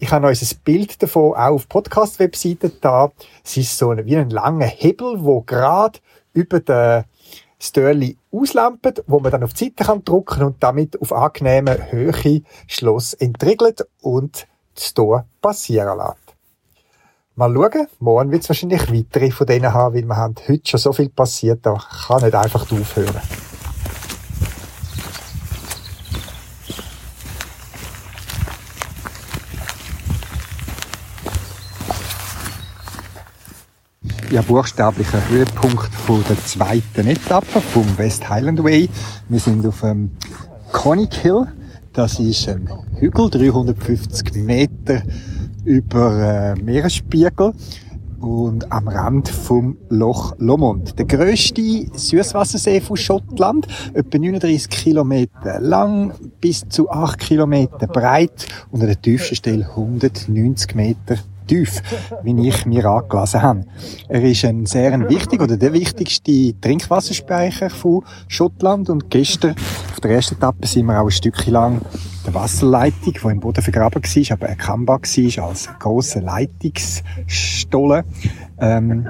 Ich 0.00 0.10
habe 0.10 0.26
euch 0.26 0.42
ein 0.42 0.58
Bild 0.64 1.00
davon 1.00 1.34
auch 1.34 1.54
auf 1.54 1.68
Podcast-Webseiten 1.68 2.72
da. 2.80 3.12
Es 3.44 3.56
ist 3.56 3.78
so 3.78 3.96
wie 3.96 4.16
ein 4.16 4.30
langer 4.30 4.66
Hebel, 4.66 5.22
wo 5.22 5.42
gerade 5.42 6.00
über 6.32 6.58
den 6.58 7.04
Störli 7.60 8.18
auslampen, 8.32 8.94
wo 9.06 9.20
man 9.20 9.30
dann 9.30 9.44
auf 9.44 9.52
die 9.52 9.66
Seite 9.66 9.84
kann 9.84 10.04
drücken 10.04 10.42
und 10.42 10.62
damit 10.64 11.00
auf 11.00 11.12
angenehme 11.12 11.92
Höhe 11.92 12.42
Schloss 12.66 13.14
entriegelt 13.14 13.86
und 14.02 14.48
das 14.78 14.94
Tor 14.94 15.26
passieren 15.40 15.98
lässt. 15.98 16.36
Mal 17.34 17.52
schauen, 17.52 17.86
morgen 18.00 18.30
wird 18.32 18.42
es 18.42 18.48
wahrscheinlich 18.48 18.92
weitere 18.92 19.30
von 19.30 19.46
denen 19.46 19.72
haben, 19.72 19.94
weil 19.94 20.04
wir 20.04 20.16
haben 20.16 20.34
heute 20.48 20.68
schon 20.68 20.80
so 20.80 20.92
viel 20.92 21.08
passiert, 21.08 21.64
da 21.64 21.76
kann 22.06 22.22
nicht 22.22 22.34
einfach 22.34 22.70
aufhören. 22.72 23.22
ja, 34.30 34.42
buchstäblicher 34.42 35.26
Höhepunkt 35.28 35.92
von 35.94 36.22
der 36.28 36.38
zweiten 36.44 37.06
Etappe 37.06 37.60
vom 37.60 37.96
West 37.96 38.28
Highland 38.28 38.62
Way. 38.62 38.88
Wir 39.28 39.40
sind 39.40 39.66
auf 39.66 39.80
dem 39.80 40.10
Conic 40.70 41.14
Hill. 41.14 41.46
Das 41.92 42.20
ist 42.20 42.48
ein 42.48 42.68
Hügel, 42.98 43.30
350 43.30 44.34
Meter 44.34 45.02
über 45.64 46.54
äh, 46.56 46.62
Meeresspiegel 46.62 47.52
und 48.20 48.70
am 48.72 48.88
Rand 48.88 49.28
vom 49.28 49.76
Loch 49.88 50.34
Lomond. 50.38 50.98
Der 50.98 51.06
grösste 51.06 51.86
Süßwassersee 51.92 52.80
von 52.80 52.96
Schottland, 52.96 53.66
etwa 53.94 54.18
39 54.18 54.68
Kilometer 54.68 55.60
lang, 55.60 56.12
bis 56.40 56.68
zu 56.68 56.90
8 56.90 57.18
Kilometer 57.18 57.86
breit 57.86 58.46
und 58.70 58.80
an 58.80 58.88
der 58.88 59.00
tiefsten 59.00 59.36
Stelle 59.36 59.68
190 59.68 60.74
Meter 60.74 61.18
tief, 61.48 61.82
wie 62.22 62.48
ich 62.48 62.66
mir 62.66 62.84
angelesen 62.84 63.42
habe. 63.42 63.64
Er 64.08 64.22
ist 64.22 64.44
ein 64.44 64.66
sehr 64.66 64.92
ein 64.92 65.08
wichtiger 65.08 65.44
oder 65.44 65.56
der 65.56 65.72
wichtigste 65.72 66.54
Trinkwasserspeicher 66.60 67.70
von 67.70 68.04
Schottland 68.28 68.90
und 68.90 69.10
gestern 69.10 69.56
auf 69.90 70.00
der 70.00 70.12
ersten 70.12 70.36
Etappe 70.36 70.66
sind 70.66 70.86
wir 70.86 71.00
auch 71.00 71.06
ein 71.06 71.10
Stückchen 71.10 71.52
lang 71.52 71.80
der 72.24 72.34
Wasserleitung, 72.34 73.14
die 73.14 73.28
im 73.28 73.40
Boden 73.40 73.62
vergraben 73.62 74.02
war, 74.02 74.32
aber 74.32 74.48
erkennbar 74.48 75.00
war 75.00 75.48
als 75.48 75.68
große 75.78 76.20
Leitungsstollen, 76.20 78.04
ähm, 78.60 79.08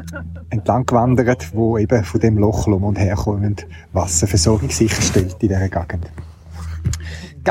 entlang 0.51 0.87
gewandert, 0.87 1.53
wo 1.53 1.77
eben 1.77 2.05
von 2.05 2.21
dem 2.21 2.39
Loch 2.39 2.67
und 2.67 2.99
herkommend 2.99 3.67
Wasserversorgung 3.93 4.71
sicherstellt 4.71 5.33
in 5.41 5.49
dieser 5.49 5.69
Gegend 5.69 6.07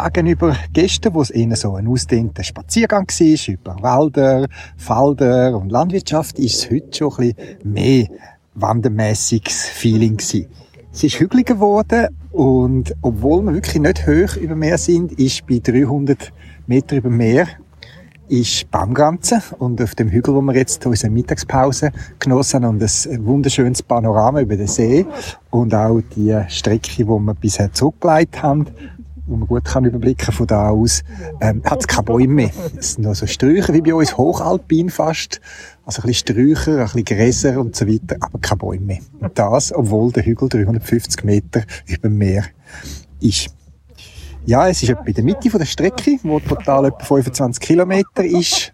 gegenüber 0.04 0.56
Gästen, 0.74 1.14
wo 1.14 1.22
es 1.22 1.30
eher 1.30 1.56
so 1.56 1.76
ein 1.76 1.88
ausdehnter 1.88 2.44
Spaziergang 2.44 3.08
war, 3.08 3.54
über 3.54 3.76
Wälder, 3.82 4.48
Felder 4.78 5.58
und 5.58 5.72
Landwirtschaft, 5.72 6.40
ist 6.40 6.56
es 6.56 6.72
heute 6.72 6.98
schon 6.98 7.14
ein 7.18 7.34
bisschen 7.34 7.74
mehr 7.74 8.08
wandermäßiges 8.56 9.66
Feeling 9.70 10.18
gewesen. 10.18 10.48
Es 10.92 11.04
ist 11.04 11.20
hügeliger 11.20 11.56
geworden 11.56 12.08
und 12.32 12.96
obwohl 13.02 13.44
wir 13.44 13.54
wirklich 13.54 13.80
nicht 13.80 14.08
hoch 14.08 14.36
über 14.38 14.56
Meer 14.56 14.78
sind, 14.78 15.14
ist 15.14 15.46
bei 15.48 15.60
300 15.60 16.32
Meter 16.66 16.98
über 16.98 17.10
Meer 17.10 17.48
ist 18.30 18.70
Baumgrenze 18.72 19.42
und 19.58 19.82
auf 19.82 19.96
dem 19.96 20.10
Hügel, 20.10 20.34
wo 20.34 20.42
wir 20.42 20.56
jetzt 20.56 20.86
unsere 20.86 21.12
Mittagspause 21.12 21.92
genossen 22.20 22.66
haben 22.66 22.76
und 22.76 22.84
ein 22.84 23.26
wunderschönes 23.26 23.82
Panorama 23.84 24.42
über 24.42 24.58
den 24.58 24.68
See 24.68 25.06
und 25.50 25.74
auch 25.74 26.02
die 26.16 26.38
Strecke, 26.50 26.90
die 26.98 27.06
wir 27.06 27.34
bisher 27.34 27.72
zurückgelegt 27.72 28.44
haben, 28.44 28.68
wo 29.28 29.36
man 29.36 29.48
gut 29.48 29.66
kann 29.66 29.86
überblicken 29.86 30.34
von 30.34 30.48
da 30.48 30.70
aus, 30.70 31.04
ähm, 31.42 31.62
hat 31.66 31.82
es 31.82 31.88
keine 31.88 32.04
Bäume 32.04 32.28
mehr. 32.28 32.52
Es 32.78 32.94
sind 32.94 33.04
noch 33.04 33.16
so 33.16 33.28
Sträucher 33.28 33.74
wie 33.74 33.82
bei 33.82 33.94
uns, 33.94 34.18
hochalpin 34.18 34.90
fast. 34.90 35.42
Also 35.86 36.02
ein 36.02 36.08
bisschen 36.08 36.36
Sträucher, 36.36 36.80
ein 36.80 36.84
bisschen 36.86 37.06
Gräser 37.06 37.60
und 37.60 37.76
so 37.76 37.88
weiter, 37.88 38.16
aber 38.22 38.40
keine 38.40 38.58
Bäume 38.58 38.86
mehr. 38.86 39.00
Und 39.20 39.38
das, 39.38 39.74
obwohl 39.74 40.12
der 40.12 40.26
Hügel 40.26 40.50
350 40.50 41.24
Meter 41.24 41.64
über 41.86 42.10
dem 42.10 42.18
Meer 42.18 42.46
ist. 43.20 43.50
Ja, 44.46 44.68
es 44.68 44.82
ist 44.82 44.90
etwa 44.90 45.04
in 45.04 45.14
der 45.14 45.24
Mitte 45.26 45.50
von 45.50 45.60
der 45.60 45.66
Strecke, 45.66 46.20
wo 46.24 46.40
total 46.40 46.86
etwa 46.86 47.04
25 47.04 47.62
Kilometer 47.62 48.24
ist. 48.24 48.72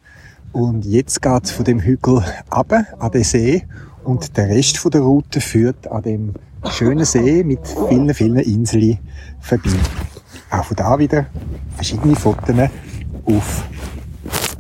Und 0.52 0.86
jetzt 0.86 1.20
geht 1.20 1.46
es 1.46 1.52
von 1.52 1.66
dem 1.66 1.80
Hügel 1.80 2.24
ab 2.52 2.72
an 3.00 3.12
den 3.12 3.24
See 3.24 3.66
und 4.04 4.38
der 4.38 4.50
Rest 4.50 4.78
von 4.78 4.92
der 4.92 5.02
Route 5.02 5.42
führt 5.42 5.88
an 5.88 6.04
dem 6.04 6.34
schönen 6.70 7.06
See 7.06 7.44
mit 7.44 7.60
vielen, 7.90 8.14
vielen 8.14 8.38
Inseln 8.38 9.00
vorbei. 9.40 9.72
Auch 10.54 10.66
von 10.66 10.76
da 10.76 11.00
wieder 11.00 11.26
verschiedene 11.76 12.16
Fotos 12.16 12.56
auf 13.26 13.64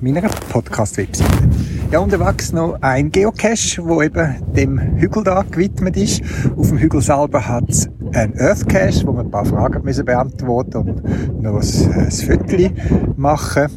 meiner 0.01 0.21
Podcast-Webseite. 0.21 1.49
Ja, 1.91 1.99
unterwegs 1.99 2.51
noch 2.51 2.81
ein 2.81 3.11
Geocache, 3.11 3.85
wo 3.85 4.01
eben 4.01 4.37
dem 4.55 4.79
Hügel 4.79 5.23
da 5.23 5.43
gewidmet 5.43 5.95
ist. 5.95 6.23
Auf 6.57 6.69
dem 6.69 6.79
Hügel 6.79 6.99
selber 6.99 7.47
hat 7.47 7.69
es 7.69 7.87
ein 8.11 8.33
Earthcache, 8.33 9.05
wo 9.05 9.13
wir 9.13 9.19
ein 9.19 9.29
paar 9.29 9.45
Fragen 9.45 9.83
müssen 9.83 10.03
beantworten 10.03 10.77
und 10.77 11.43
noch 11.43 11.61
ein, 11.61 11.93
ein 11.93 12.11
Foto 12.11 12.71
machen. 13.15 13.67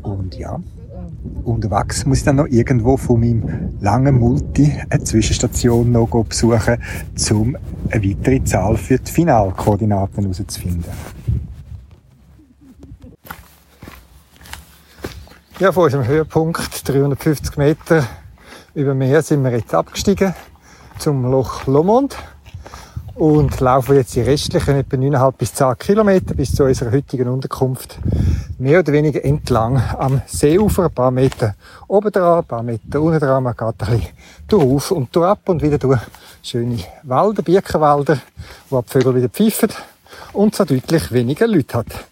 Und 0.00 0.38
ja, 0.38 0.58
unterwegs 1.44 2.06
muss 2.06 2.18
ich 2.18 2.24
dann 2.24 2.36
noch 2.36 2.46
irgendwo 2.46 2.96
von 2.96 3.20
meinem 3.20 3.74
langen 3.80 4.18
Multi 4.18 4.72
eine 4.88 5.04
Zwischenstation 5.04 5.92
noch 5.92 6.24
besuchen, 6.24 6.78
um 7.32 7.56
eine 7.90 8.02
weitere 8.02 8.42
Zahl 8.44 8.78
für 8.78 8.98
die 8.98 9.12
Finalkoordinaten 9.12 10.22
herauszufinden. 10.22 10.84
Ja, 15.60 15.72
von 15.72 15.84
unserem 15.84 16.06
Höhepunkt, 16.06 16.88
350 16.88 17.58
Meter 17.58 18.06
über 18.74 18.94
Meer, 18.94 19.20
sind 19.20 19.44
wir 19.44 19.50
jetzt 19.50 19.74
abgestiegen 19.74 20.34
zum 20.98 21.30
Loch 21.30 21.66
Lomond 21.66 22.16
und 23.14 23.60
laufen 23.60 23.96
jetzt 23.96 24.16
die 24.16 24.22
restlichen 24.22 24.76
etwa 24.76 24.96
9,5 24.96 25.32
bis 25.32 25.52
10 25.52 25.78
Kilometer 25.78 26.32
bis 26.32 26.54
zu 26.54 26.64
unserer 26.64 26.92
heutigen 26.92 27.28
Unterkunft 27.28 27.98
mehr 28.58 28.78
oder 28.78 28.90
weniger 28.94 29.22
entlang 29.22 29.82
am 29.98 30.22
Seeufer, 30.26 30.84
ein 30.84 30.94
paar 30.94 31.10
Meter 31.10 31.54
oben 31.88 32.10
dran, 32.10 32.38
ein 32.38 32.44
paar 32.46 32.62
Meter 32.62 33.02
unten 33.02 33.20
dran. 33.20 33.42
Man 33.42 33.54
geht 33.54 33.62
ein 33.62 33.74
bisschen 33.76 34.06
durch 34.48 34.90
und 34.90 35.14
durch 35.14 35.28
ab 35.28 35.46
und 35.46 35.60
wieder 35.60 35.76
durch 35.76 36.00
schöne 36.42 36.78
Wälder, 37.02 37.42
Birkenwälder, 37.42 38.18
wo 38.70 38.80
die 38.80 38.88
Vögel 38.88 39.14
wieder 39.14 39.28
pfeifen 39.28 39.68
und 40.32 40.54
so 40.54 40.64
deutlich 40.64 41.12
weniger 41.12 41.46
Leute 41.46 41.76
hat. 41.76 42.06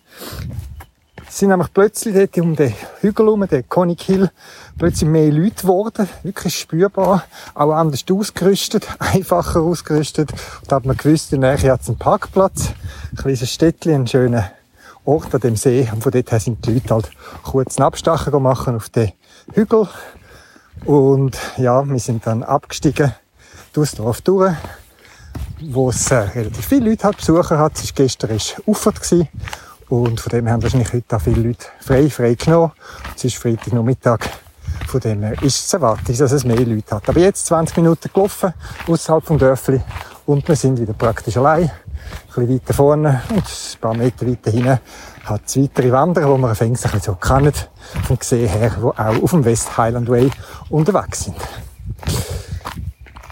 Sind 1.31 1.51
nämlich 1.51 1.73
plötzlich 1.73 2.15
dort 2.15 2.39
um 2.39 2.57
den 2.57 2.73
Hügel 3.01 3.27
herum, 3.27 3.47
den 3.47 3.69
Conic 3.69 4.03
Hill, 4.03 4.31
plötzlich 4.79 5.09
mehr 5.09 5.31
Leute 5.31 5.63
geworden. 5.63 6.09
Wirklich 6.23 6.59
spürbar. 6.59 7.25
Auch 7.55 7.73
anders 7.73 8.05
ausgerüstet, 8.11 8.89
einfacher 8.99 9.61
ausgerüstet. 9.61 10.33
Da 10.67 10.77
hat 10.77 10.87
man 10.87 10.97
gewusst, 10.97 11.33
in 11.33 11.43
der 11.43 11.57
Nähe 11.57 11.73
hat 11.73 11.83
es 11.83 11.89
einen 11.89 11.99
Parkplatz. 11.99 12.71
Ein 13.13 13.17
kleines 13.17 13.53
Städtchen, 13.53 13.95
einen 13.95 14.07
schönen 14.07 14.45
Ort 15.05 15.35
an 15.35 15.41
dem 15.41 15.57
See. 15.57 15.89
Und 15.93 16.03
von 16.03 16.13
dort 16.13 16.33
her 16.33 16.41
sind 16.41 16.65
die 16.67 16.75
Leute 16.75 16.95
halt 16.95 17.11
kurz 17.43 17.77
einen 17.77 17.87
Abstecher 17.87 18.31
gemacht 18.31 18.67
auf 18.69 18.89
den 18.89 19.13
Hügel. 19.53 19.87
Und 20.85 21.37
ja, 21.57 21.85
wir 21.87 21.99
sind 21.99 22.27
dann 22.27 22.43
abgestiegen, 22.43 23.13
durchs 23.73 23.97
Dorf 23.97 24.23
durch 24.23 24.55
wo 25.61 25.91
es 25.91 26.11
äh, 26.11 26.17
relativ 26.17 26.67
viele 26.67 26.91
Leute 26.91 27.05
hat, 27.05 27.17
Besucher 27.17 27.59
hat. 27.59 27.77
Es 27.77 27.85
war 27.85 27.93
gestern 27.95 28.31
ist 28.31 28.63
Uffert 28.67 29.01
und 29.89 30.21
von 30.21 30.31
dem 30.31 30.49
haben 30.49 30.63
wahrscheinlich 30.63 30.93
heute 30.93 31.17
auch 31.17 31.21
viele 31.21 31.41
Leute 31.41 31.67
frei, 31.81 32.11
frei 32.11 32.35
genommen. 32.35 32.73
Es 33.17 33.25
ist 33.25 33.37
Freitagnachmittag. 33.37 34.21
Von 34.87 35.01
dem 35.01 35.23
her 35.23 35.43
ist 35.43 35.67
es 35.67 35.73
erwartet, 35.73 36.21
dass 36.21 36.33
es 36.33 36.45
mehr 36.45 36.61
Leute 36.61 36.95
hat. 36.95 37.09
Aber 37.09 37.21
jetzt 37.21 37.47
20 37.47 37.77
Minuten 37.79 38.11
gelaufen, 38.13 38.53
außerhalb 38.87 39.25
vom 39.25 39.39
Dörfli. 39.39 39.81
Und 40.27 40.47
wir 40.47 40.57
sind 40.57 40.79
wieder 40.79 40.93
praktisch 40.93 41.37
allein. 41.37 41.65
Ein 41.65 41.71
bisschen 42.27 42.55
weiter 42.55 42.75
vorne 42.75 43.23
und 43.31 43.39
ein 43.39 43.81
paar 43.81 43.95
Meter 43.95 44.27
weiter 44.27 44.51
hinten 44.51 44.79
hat 45.25 45.43
es 45.47 45.57
weitere 45.57 45.93
Wanderer, 45.93 46.39
die 46.39 46.55
fängst 46.55 46.87
ein 46.87 46.93
bisschen 46.93 47.15
so 47.15 47.15
kennen, 47.17 47.53
vom 48.05 48.19
See 48.21 48.47
her, 48.47 48.71
die 48.79 48.83
auch 48.83 49.23
auf 49.23 49.31
dem 49.31 49.45
West 49.45 49.77
Highland 49.77 50.09
Way 50.09 50.31
unterwegs 50.71 51.25
sind. 51.25 51.37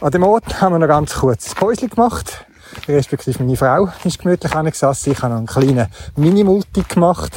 An 0.01 0.11
dem 0.11 0.25
Ort 0.25 0.61
haben 0.61 0.75
wir 0.75 0.79
noch 0.79 0.89
ganz 0.89 1.15
kurz 1.15 1.49
ein 1.51 1.55
Päuschen 1.55 1.89
gemacht 1.89 2.47
respektive 2.89 3.43
meine 3.43 3.57
Frau 3.57 3.89
ist 4.05 4.19
gemütlich 4.19 4.55
angesessen. 4.55 5.13
Ich 5.13 5.23
habe 5.23 5.33
noch 5.33 5.39
einen 5.39 5.47
kleinen 5.47 5.87
Mini-Multi 6.17 6.83
gemacht. 6.83 7.33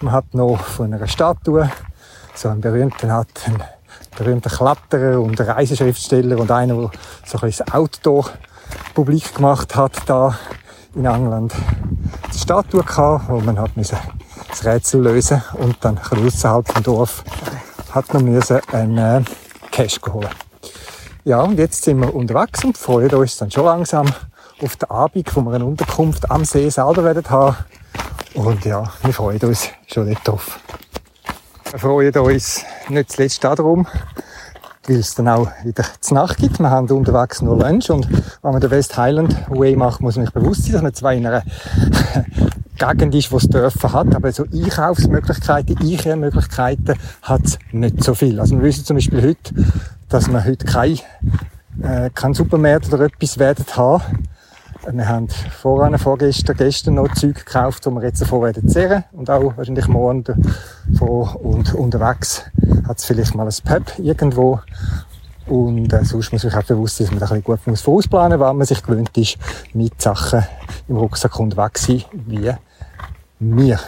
Man 0.00 0.12
hat 0.12 0.34
noch 0.34 0.60
von 0.60 0.92
einer 0.92 1.06
Statue 1.06 1.70
so 2.34 2.48
einen 2.48 2.60
berühmten 2.60 3.10
hat 3.12 3.28
einen 3.46 3.62
berühmter 4.16 4.50
Kletterer 4.50 5.20
und 5.20 5.40
Reiseschriftsteller 5.40 6.38
und 6.38 6.50
einer, 6.50 6.74
der 6.74 6.90
so 7.26 7.38
ein 7.38 7.40
bisschen 7.48 7.68
Outdoor-Publik 7.72 9.34
gemacht 9.34 9.74
hat, 9.74 9.92
da 10.06 10.38
in 10.94 11.04
England 11.04 11.52
die 12.32 12.38
Statue 12.38 12.82
gehabt, 12.82 13.28
wo 13.28 13.40
man 13.40 13.58
hat 13.58 13.76
müssen 13.76 13.98
das 14.48 14.64
Rätsel 14.64 15.02
lösen 15.02 15.42
und 15.54 15.76
dann 15.80 15.98
außerhalb 15.98 16.66
vom 16.66 16.82
Dorf 16.82 17.22
hat 17.90 18.12
man 18.14 18.24
müssen 18.24 18.60
einen 18.72 18.98
äh, 18.98 19.24
Cash 19.70 20.00
holen. 20.10 20.28
Ja, 21.24 21.42
und 21.42 21.58
jetzt 21.58 21.84
sind 21.84 22.00
wir 22.00 22.14
unterwegs 22.14 22.64
und 22.64 22.78
freuen 22.78 23.10
uns 23.10 23.36
dann 23.36 23.50
schon 23.50 23.64
langsam 23.64 24.06
auf 24.62 24.76
den 24.76 24.90
Abend, 24.90 25.36
wo 25.36 25.40
wir 25.42 25.52
eine 25.52 25.64
Unterkunft 25.64 26.30
am 26.30 26.44
See 26.44 26.68
selber 26.68 27.04
werden 27.04 27.28
haben. 27.30 27.56
Und 28.34 28.64
ja, 28.64 28.84
wir 29.02 29.12
freuen 29.12 29.40
uns 29.40 29.68
schon 29.86 30.06
nicht 30.06 30.26
drauf. 30.26 30.60
Wir 31.70 31.78
freuen 31.78 32.16
uns 32.16 32.64
nicht 32.88 33.12
zuletzt 33.12 33.44
darum, 33.44 33.86
weil 34.86 34.96
es 34.96 35.14
dann 35.14 35.28
auch 35.28 35.48
wieder 35.64 35.84
zu 36.00 36.14
Nacht 36.14 36.38
gibt. 36.38 36.58
Wir 36.58 36.70
haben 36.70 36.90
unterwegs 36.90 37.42
nur 37.42 37.58
Lunch 37.58 37.90
und 37.90 38.08
wenn 38.10 38.52
man 38.52 38.60
den 38.60 38.70
West 38.70 38.96
Highland 38.96 39.36
Way 39.48 39.76
macht, 39.76 40.00
muss 40.00 40.16
man 40.16 40.24
sich 40.24 40.34
bewusst 40.34 40.64
sein, 40.64 40.72
dass 40.72 40.82
man 40.82 40.94
zwar 40.94 41.12
in 41.12 41.26
einer 41.26 41.42
Gegend 42.78 43.14
ist, 43.14 43.32
wo 43.32 43.38
es 43.38 43.48
Dörfer 43.48 43.92
hat, 43.92 44.14
aber 44.14 44.30
so 44.32 44.44
Einkaufsmöglichkeiten, 44.44 45.76
Einkehrmöglichkeiten 45.78 46.94
hat 47.22 47.44
es 47.44 47.58
nicht 47.72 48.04
so 48.04 48.14
viel. 48.14 48.38
Also 48.38 48.56
wir 48.56 48.62
wissen 48.62 48.84
zum 48.84 48.96
Beispiel 48.96 49.20
heute, 49.22 49.54
dass 50.08 50.28
wir 50.28 50.44
heute 50.44 50.64
kein, 50.64 50.98
äh, 51.82 52.10
kein 52.14 52.34
Supermarkt 52.34 52.92
oder 52.92 53.06
etwas 53.06 53.38
werden 53.38 53.64
haben. 53.74 54.28
Wir 54.90 55.06
haben 55.06 55.28
vorhin, 55.28 55.98
vorgestern, 55.98 56.56
gestern 56.56 56.94
noch 56.94 57.12
Zeug 57.12 57.34
gekauft, 57.34 57.84
die 57.84 57.90
wir 57.90 58.02
jetzt 58.04 58.22
davon 58.22 58.42
werden 58.42 58.68
zehren. 58.68 59.04
Und 59.12 59.28
auch 59.28 59.54
wahrscheinlich 59.56 59.86
morgen 59.86 60.24
davon. 60.24 61.36
Und 61.36 61.74
unterwegs 61.74 62.44
hat 62.86 62.98
es 62.98 63.04
vielleicht 63.04 63.34
mal 63.34 63.46
ein 63.46 63.54
Pub 63.64 63.98
irgendwo. 63.98 64.60
Und 65.46 65.92
äh, 65.92 66.04
sonst 66.04 66.32
muss 66.32 66.44
man 66.44 66.50
sich 66.50 66.56
auch 66.58 66.66
bewusst 66.66 66.96
sein, 66.96 67.06
dass 67.06 67.10
man 67.10 67.20
da 67.20 67.26
ein 67.26 67.42
bisschen 67.42 67.74
gut 67.74 67.78
vorausplanen 67.78 68.38
muss, 68.38 68.46
weil 68.46 68.54
man 68.54 68.66
sich 68.66 68.82
gewöhnt 68.82 69.16
ist, 69.18 69.36
mit 69.74 70.00
Sachen 70.00 70.46
im 70.88 70.96
Rucksack 70.96 71.38
unterwegs 71.38 71.84
sein, 71.84 72.04
wie 72.12 72.52
wir. 73.40 73.80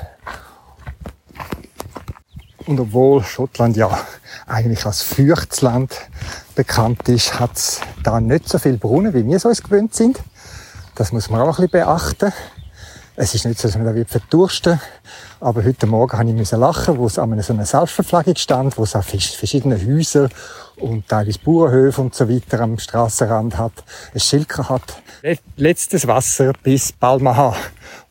Und 2.66 2.78
obwohl 2.78 3.22
Schottland 3.24 3.76
ja 3.76 3.90
eigentlich 4.46 4.84
als 4.84 5.02
Feuchtsland 5.02 5.94
bekannt 6.54 7.08
ist, 7.08 7.40
hat 7.40 7.56
es 7.56 7.80
da 8.02 8.20
nicht 8.20 8.48
so 8.48 8.58
viel 8.58 8.76
Brunnen, 8.76 9.14
wie 9.14 9.24
wir 9.24 9.36
es 9.36 9.44
uns 9.46 9.62
gewöhnt 9.62 9.94
sind. 9.94 10.20
Das 11.00 11.12
muss 11.12 11.30
man 11.30 11.40
auch 11.40 11.58
ein 11.58 11.66
bisschen 11.66 11.70
beachten. 11.70 12.30
Es 13.16 13.34
ist 13.34 13.46
nicht 13.46 13.58
so, 13.58 13.68
dass 13.68 13.78
man 13.78 13.86
da 13.86 14.04
verdursten. 14.04 14.78
Aber 15.40 15.64
heute 15.64 15.86
Morgen 15.86 16.18
habe 16.18 16.30
ich 16.30 16.50
lachen, 16.50 16.98
wo 16.98 17.06
es 17.06 17.18
an 17.18 17.40
so 17.40 17.54
einer 17.54 17.64
Selbstverpflegung 17.64 18.36
stand, 18.36 18.76
wo 18.76 18.82
es 18.82 18.94
auch 18.94 19.02
verschiedene 19.02 19.78
Häuser 19.82 20.28
und 20.76 21.08
teilweise 21.08 21.38
Bauernhöfe 21.38 22.02
und 22.02 22.14
so 22.14 22.28
weiter 22.28 22.60
am 22.60 22.78
Strassenrand 22.78 23.56
hat, 23.56 23.72
ein 24.12 24.20
Schild 24.20 24.54
hat. 24.58 25.00
Letztes 25.56 26.06
Wasser 26.06 26.52
bis 26.62 26.92
Balmaha, 26.92 27.56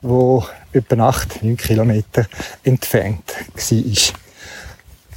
wo 0.01 0.43
etwa 0.73 1.09
8, 1.09 1.43
9 1.43 1.57
Kilometer 1.57 2.25
entfernt 2.63 3.35
war. 3.53 4.28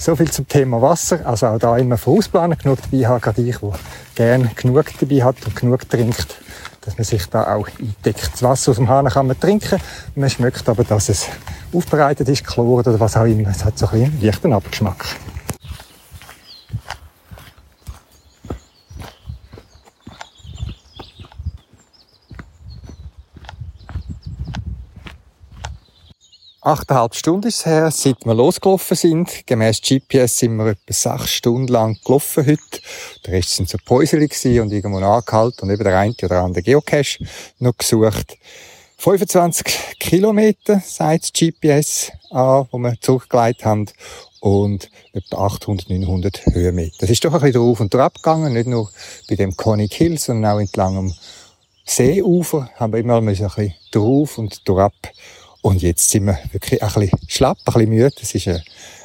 So 0.02 0.16
viel 0.16 0.28
zum 0.32 0.48
Thema 0.48 0.82
Wasser. 0.82 1.24
Also 1.24 1.46
auch 1.46 1.58
da 1.60 1.76
immer 1.76 1.96
vorausplanen, 1.96 2.58
genug 2.58 2.80
dabei 2.82 3.06
haben, 3.06 3.20
gerade 3.20 3.40
ich, 3.40 3.56
der 4.18 4.36
gerne 4.36 4.50
genug 4.56 4.86
dabei 4.98 5.22
hat 5.22 5.36
und 5.46 5.54
genug 5.54 5.88
trinkt 5.88 6.40
dass 6.84 6.98
man 6.98 7.04
sich 7.04 7.24
da 7.26 7.54
auch 7.54 7.68
eindeckt. 7.78 8.30
Das 8.32 8.42
Wasser 8.42 8.72
aus 8.72 8.76
dem 8.76 8.88
Hahn 8.88 9.06
kann 9.06 9.28
man 9.28 9.38
trinken, 9.38 9.80
man 10.16 10.28
schmeckt 10.28 10.68
aber, 10.68 10.82
dass 10.82 11.08
es 11.10 11.28
aufbereitet 11.72 12.28
ist, 12.28 12.44
Chlor 12.44 12.80
oder 12.80 12.98
was 12.98 13.16
auch 13.16 13.24
immer. 13.24 13.50
Es 13.50 13.64
hat 13.64 13.78
so 13.78 13.86
ein 13.86 13.92
bisschen 13.92 14.12
einen 14.14 14.20
leichten 14.20 14.52
Abgeschmack. 14.52 15.04
Achteinhalb 26.64 27.16
Stunden 27.16 27.48
ist 27.48 27.66
her, 27.66 27.90
seit 27.90 28.24
wir 28.24 28.34
losgelaufen 28.34 28.96
sind. 28.96 29.48
Gemäss 29.48 29.80
GPS 29.82 30.38
sind 30.38 30.54
wir 30.58 30.66
etwa 30.68 30.92
sechs 30.92 31.32
Stunden 31.32 31.66
lang 31.66 31.98
gelaufen 32.04 32.46
heute. 32.46 32.80
Der 33.26 33.32
Rest 33.34 33.56
sind 33.56 33.68
so 33.68 33.78
Päuseli 33.84 34.30
und 34.60 34.70
irgendwo 34.70 34.98
angehalten 34.98 35.62
und 35.62 35.70
eben 35.74 35.82
der 35.82 35.98
eine 35.98 36.14
oder 36.22 36.42
andere 36.44 36.62
Geocache 36.62 37.26
noch 37.58 37.76
gesucht. 37.76 38.38
25 38.96 39.98
Kilometer, 39.98 40.80
sagt 40.86 41.24
das 41.24 41.32
GPS 41.32 42.12
an, 42.30 42.68
wo 42.70 42.78
wir 42.78 42.94
zurückgelegt 43.00 43.64
haben. 43.64 43.86
Und 44.38 44.88
etwa 45.12 45.46
800, 45.46 45.90
900 45.90 46.46
Höhenmeter. 46.46 46.98
Das 47.00 47.10
ist 47.10 47.24
doch 47.24 47.34
ein 47.34 47.40
bisschen 47.40 47.60
drauf 47.60 47.80
und 47.80 47.92
drauf 47.92 48.12
gegangen, 48.14 48.52
nicht 48.52 48.68
nur 48.68 48.88
bei 49.28 49.34
dem 49.34 49.56
Conic 49.56 49.94
Hill, 49.94 50.16
sondern 50.16 50.52
auch 50.52 50.60
entlang 50.60 50.96
am 50.96 51.14
Seeufer 51.84 52.70
haben 52.76 52.92
wir 52.92 53.00
immer 53.00 53.16
ein 53.16 53.26
bisschen 53.26 53.74
drauf 53.90 54.38
und 54.38 54.68
drauf 54.68 54.92
und 55.62 55.80
jetzt 55.80 56.10
sind 56.10 56.26
wir 56.26 56.38
wirklich 56.50 56.82
ein 56.82 56.92
bisschen 56.92 57.18
schlapp, 57.28 57.58
ein 57.64 57.72
bisschen 57.72 57.88
müde. 57.88 58.12
Es 58.20 58.34
ist 58.34 58.48
ein, 58.48 58.62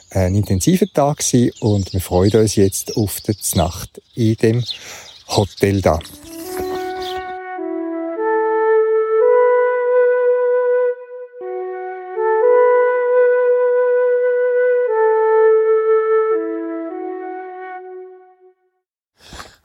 ein 0.09 0.35
intensiver 0.35 0.87
Tag 0.91 1.23
und 1.59 1.93
wir 1.93 2.01
freuen 2.01 2.35
uns 2.35 2.55
jetzt 2.55 2.97
auf 2.97 3.21
die 3.21 3.35
Nacht 3.55 4.01
in 4.15 4.35
dem 4.35 4.63
Hotel 5.29 5.81
da. 5.81 5.99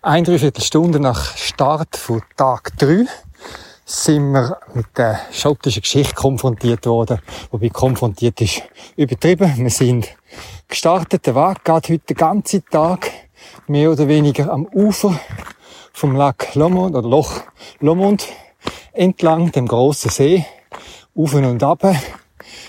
Ein 0.05 0.25
Dreiviertelstunde 0.25 0.99
nach 0.99 1.37
Start 1.37 1.97
von 1.97 2.23
Tag 2.37 2.77
3 2.79 3.07
sind 3.93 4.33
wir 4.33 4.57
mit 4.73 4.87
der 4.97 5.21
schottischen 5.33 5.83
Geschichte 5.83 6.15
konfrontiert 6.15 6.87
worden. 6.87 7.19
Wobei 7.51 7.69
konfrontiert 7.69 8.41
ist 8.41 8.63
übertrieben. 8.97 9.53
Wir 9.57 9.71
sind 9.71 10.09
gestartet. 10.67 11.27
Der 11.27 11.35
Weg 11.35 11.63
geht 11.63 11.89
heute 11.91 11.99
den 11.99 12.17
ganzen 12.17 12.65
Tag 12.65 13.11
mehr 13.67 13.91
oder 13.91 14.09
weniger 14.09 14.51
am 14.51 14.65
Ufer 14.65 15.21
vom 15.93 16.17
Lac 16.17 16.55
Lomond 16.55 16.97
oder 16.97 17.07
Loch 17.07 17.43
Lomond 17.81 18.27
entlang, 18.93 19.53
dem 19.53 19.69
grossen 19.69 20.11
See, 20.11 20.47
auf 21.15 21.35
und 21.35 21.63
ab. 21.63 21.85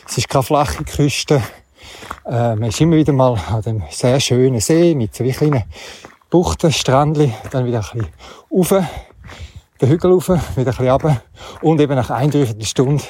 Es 0.06 0.18
ist 0.18 0.28
keine 0.28 0.44
flache 0.44 0.84
Küste. 0.84 1.42
Äh, 2.26 2.56
man 2.56 2.64
ist 2.64 2.82
immer 2.82 2.98
wieder 2.98 3.14
mal 3.14 3.40
an 3.50 3.62
dem 3.62 3.84
sehr 3.90 4.20
schönen 4.20 4.60
See 4.60 4.94
mit 4.94 5.16
so 5.16 5.24
wie 5.24 5.32
kleinen 5.32 5.64
Buchten, 6.30 6.72
Strändchen, 6.72 7.34
dann 7.52 7.66
wieder 7.66 7.80
ein 7.94 8.00
bisschen 8.00 8.14
rauf 8.52 8.86
den 9.84 9.90
Hügel 9.90 10.12
rauf, 10.12 10.30
wieder 10.56 10.80
ein 10.80 10.88
runter. 10.88 11.22
Und 11.62 11.82
eben 11.82 11.96
nach 11.96 12.10
einer 12.10 12.46
Stunde 12.62 13.04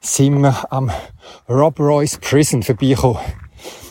sind 0.00 0.40
wir 0.40 0.72
am 0.72 0.90
Rob 1.46 1.78
Royce 1.78 2.16
Prison 2.18 2.62
vorbeigekommen. 2.62 3.20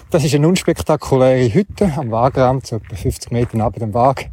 Das 0.09 0.23
ist 0.23 0.33
eine 0.33 0.47
unspektakuläre 0.47 1.53
Hütte 1.53 1.93
am 1.95 2.09
Wagrand, 2.09 2.65
so 2.65 2.77
etwa 2.77 2.95
50 2.95 3.31
Meter 3.31 3.57
neben 3.57 3.79
dem 3.79 3.93
Wag, 3.93 4.31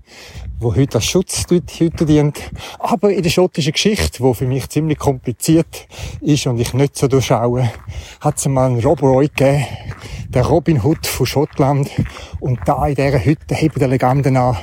wo 0.62 0.74
heute 0.74 0.96
als 0.96 1.06
Schutzhütte 1.06 2.06
dient. 2.06 2.38
Aber 2.78 3.10
in 3.12 3.22
der 3.22 3.30
schottischen 3.30 3.72
Geschichte, 3.72 4.22
die 4.22 4.34
für 4.34 4.46
mich 4.46 4.68
ziemlich 4.68 4.98
kompliziert 4.98 5.88
ist 6.20 6.46
und 6.46 6.58
ich 6.58 6.72
nicht 6.74 6.96
so 6.96 7.08
durchschaue, 7.08 7.70
hat 8.20 8.38
es 8.38 8.46
mal 8.46 8.66
einen 8.66 8.80
Rob 8.80 9.02
Roy 9.02 9.28
gegeben, 9.28 9.66
der 10.28 10.46
Robin 10.46 10.82
Hood 10.82 11.06
von 11.06 11.26
Schottland. 11.26 11.90
Und 12.40 12.60
da 12.64 12.86
in 12.86 12.94
dieser 12.94 13.24
Hütte 13.24 13.54
heben 13.54 13.78
der 13.78 13.88
Legende 13.88 14.28
an 14.38 14.56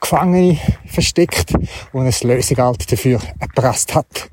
Gefangene 0.00 0.58
versteckt, 0.86 1.52
wo 1.92 2.00
ein 2.00 2.12
Lösegeld 2.22 2.92
dafür 2.92 3.20
erpresst 3.38 3.94
hat. 3.94 4.30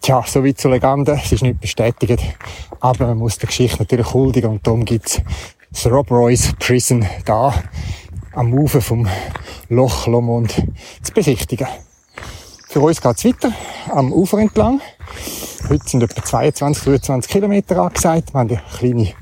Tja, 0.00 0.22
so 0.26 0.44
wie 0.44 0.54
zur 0.54 0.70
Legende, 0.70 1.20
es 1.22 1.32
ist 1.32 1.42
nicht 1.42 1.60
bestätigt, 1.60 2.22
aber 2.80 3.08
man 3.08 3.18
muss 3.18 3.38
der 3.38 3.48
Geschichte 3.48 3.78
natürlich 3.78 4.14
huldigen 4.14 4.50
und 4.50 4.66
darum 4.66 4.84
gibt's 4.84 5.20
das 5.72 5.86
Rob 5.86 6.10
Royce 6.10 6.54
Prison 6.58 7.04
da 7.24 7.52
am 8.32 8.52
Ufer 8.52 8.80
vom 8.80 9.06
Loch 9.68 10.06
Lomond 10.06 10.62
zu 11.02 11.12
besichtigen. 11.12 11.66
Für 12.68 12.80
uns 12.80 13.00
geht's 13.00 13.24
weiter, 13.24 13.52
am 13.90 14.12
Ufer 14.12 14.38
entlang. 14.38 14.80
Heute 15.68 15.88
sind 15.88 16.02
etwa 16.02 16.22
22, 16.22 16.84
23 16.84 17.32
Kilometer 17.32 17.78
angesagt. 17.78 18.32
Wir 18.32 18.40
haben 18.40 18.50
eine 18.50 18.62
kleine 18.76 19.12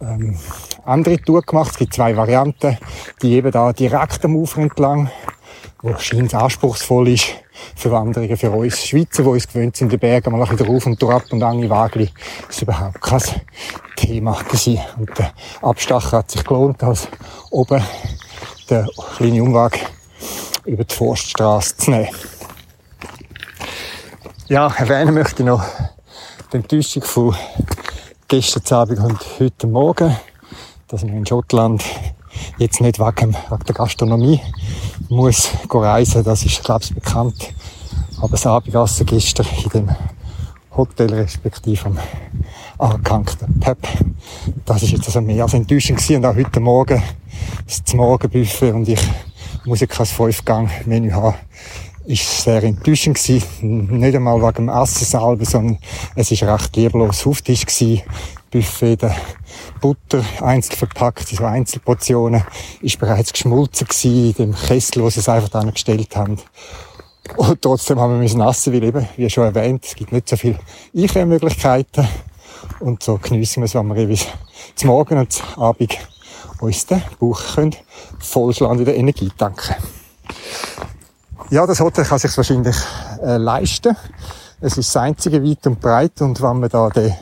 ähm, 0.00 0.38
andere 0.84 1.18
Tour 1.20 1.42
gemacht. 1.42 1.72
Es 1.72 1.78
gibt 1.78 1.94
zwei 1.94 2.16
Varianten, 2.16 2.78
die 3.22 3.34
eben 3.34 3.50
da 3.50 3.72
direkt 3.72 4.24
am 4.24 4.36
Ufer 4.36 4.62
entlang, 4.62 5.10
wo 5.82 5.96
scheint 5.98 6.34
anspruchsvoll 6.34 7.08
ist 7.08 7.34
für 7.74 7.90
Wanderungen 7.90 8.36
für 8.36 8.50
uns 8.50 8.86
Schweizer, 8.86 9.22
die 9.22 9.28
uns 9.28 9.48
gewöhnt 9.48 9.76
sind, 9.76 9.90
die 9.90 9.96
Berge 9.96 10.30
mal 10.30 10.50
wieder 10.50 10.66
rauf 10.66 10.86
und 10.86 11.00
durch 11.00 11.32
und 11.32 11.42
an 11.42 11.68
Wagli. 11.68 12.08
Ist 12.48 12.62
überhaupt 12.62 13.00
kein 13.00 13.22
Thema 13.96 14.38
gewesen. 14.42 14.78
Und 14.98 15.18
der 15.18 15.32
Abstacher 15.62 16.18
hat 16.18 16.30
sich 16.30 16.44
gelohnt, 16.44 16.82
als 16.82 17.08
oben 17.50 17.82
den 18.70 18.88
kleinen 19.16 19.40
Umweg 19.40 19.86
über 20.64 20.84
die 20.84 20.94
Forststraße 20.94 21.76
zu 21.76 21.90
nehmen. 21.90 22.08
Ja, 24.48 24.72
erwähnen 24.76 25.14
möchte 25.14 25.42
ich 25.42 25.46
noch 25.46 25.64
die 26.52 26.56
Enttäuschung 26.56 27.02
von 27.02 27.36
gestern 28.28 28.78
Abend 28.78 28.98
und 29.00 29.18
heute 29.38 29.66
Morgen, 29.66 30.16
dass 30.88 31.02
wir 31.02 31.12
in 31.12 31.26
Schottland 31.26 31.84
jetzt 32.58 32.80
nicht 32.80 32.98
wegen, 32.98 33.34
wegen 33.34 33.64
der 33.64 33.74
Gastronomie 33.74 34.40
muss 35.08 35.50
reisen, 35.70 36.24
das 36.24 36.44
ist, 36.44 36.62
glaube 36.64 36.84
ich, 36.84 36.94
bekannt. 36.94 37.52
Aber 38.18 38.28
das 38.28 38.46
Abendessen 38.46 39.06
gestern 39.06 39.46
in 39.64 39.70
dem 39.70 39.96
Hotel 40.76 41.12
respektive 41.14 41.86
am 41.86 41.98
angehängten 42.78 43.58
Pep, 43.60 43.78
das 44.64 44.82
ist 44.82 44.92
jetzt 44.92 45.06
also 45.06 45.20
mehr 45.20 45.44
als 45.44 45.54
enttäuschend 45.54 45.98
gewesen. 45.98 46.16
Und 46.16 46.26
auch 46.26 46.36
heute 46.36 46.60
Morgen 46.60 47.02
das 47.66 47.94
Morgenbuffet 47.94 48.72
und 48.72 48.88
ich 48.88 49.00
muss 49.64 49.80
ja 49.80 49.86
kein 49.86 50.06
Fünfgang-Menü 50.06 51.10
haben, 51.12 51.36
ist 52.06 52.42
sehr 52.42 52.62
enttäuschend 52.62 53.16
gewesen. 53.16 53.98
Nicht 53.98 54.14
einmal 54.14 54.40
wegen 54.40 54.66
dem 54.66 54.68
Essen 54.68 55.04
selber, 55.04 55.44
sondern 55.44 55.78
es 56.14 56.30
ist 56.30 56.42
recht 56.42 56.76
lieblos 56.76 57.26
Auftisch 57.26 57.66
gewesen. 57.66 58.02
Buffet, 58.50 58.96
der 58.96 59.16
Butter 59.80 60.24
einzeln 60.40 60.76
verpackt, 60.76 61.30
in 61.32 61.38
so 61.38 61.44
Einzelportionen, 61.44 62.44
ist 62.80 62.98
bereits 62.98 63.32
geschmolzen 63.32 63.88
gewesen, 63.88 64.26
in 64.26 64.32
dem 64.34 64.54
Kessel, 64.54 65.02
wo 65.02 65.10
sie 65.10 65.20
es 65.20 65.28
einfach 65.28 65.72
gestellt 65.72 66.14
haben. 66.16 66.38
Und 67.36 67.62
trotzdem 67.62 68.00
haben 68.00 68.12
wir 68.12 68.18
müssen 68.18 68.40
essen, 68.40 68.72
weil 68.72 68.84
eben, 68.84 69.08
wie 69.16 69.28
schon 69.28 69.44
erwähnt, 69.44 69.84
es 69.84 69.94
gibt 69.94 70.12
nicht 70.12 70.28
so 70.28 70.36
viele 70.36 70.58
Einkehrmöglichkeiten. 70.96 72.06
Und 72.80 73.02
so 73.02 73.18
geniessen 73.18 73.62
wir 73.62 73.66
es, 73.66 73.74
wenn 73.74 73.86
wir 73.88 73.96
eben 73.96 74.18
zum 74.74 74.88
Morgen 74.88 75.18
und 75.18 75.32
zum 75.32 75.44
Abend 75.56 75.96
uns 76.60 76.86
den 76.86 77.02
Bauch 77.18 77.40
können 77.54 77.74
vollschlagen 78.18 78.78
in 78.78 78.84
der 78.84 78.96
Energie 78.96 79.30
tanken. 79.36 79.74
Ja, 81.50 81.66
das 81.66 81.80
Hotel 81.80 82.04
kann 82.04 82.18
sich 82.18 82.36
wahrscheinlich 82.36 82.76
äh, 83.22 83.36
leisten. 83.36 83.96
Es 84.60 84.76
ist 84.78 84.94
das 84.94 85.02
einzige 85.02 85.44
weit 85.44 85.66
und 85.66 85.80
breit 85.80 86.20
und 86.22 86.40
wenn 86.40 86.60
man 86.60 86.70
da 86.70 86.88
den 86.88 87.14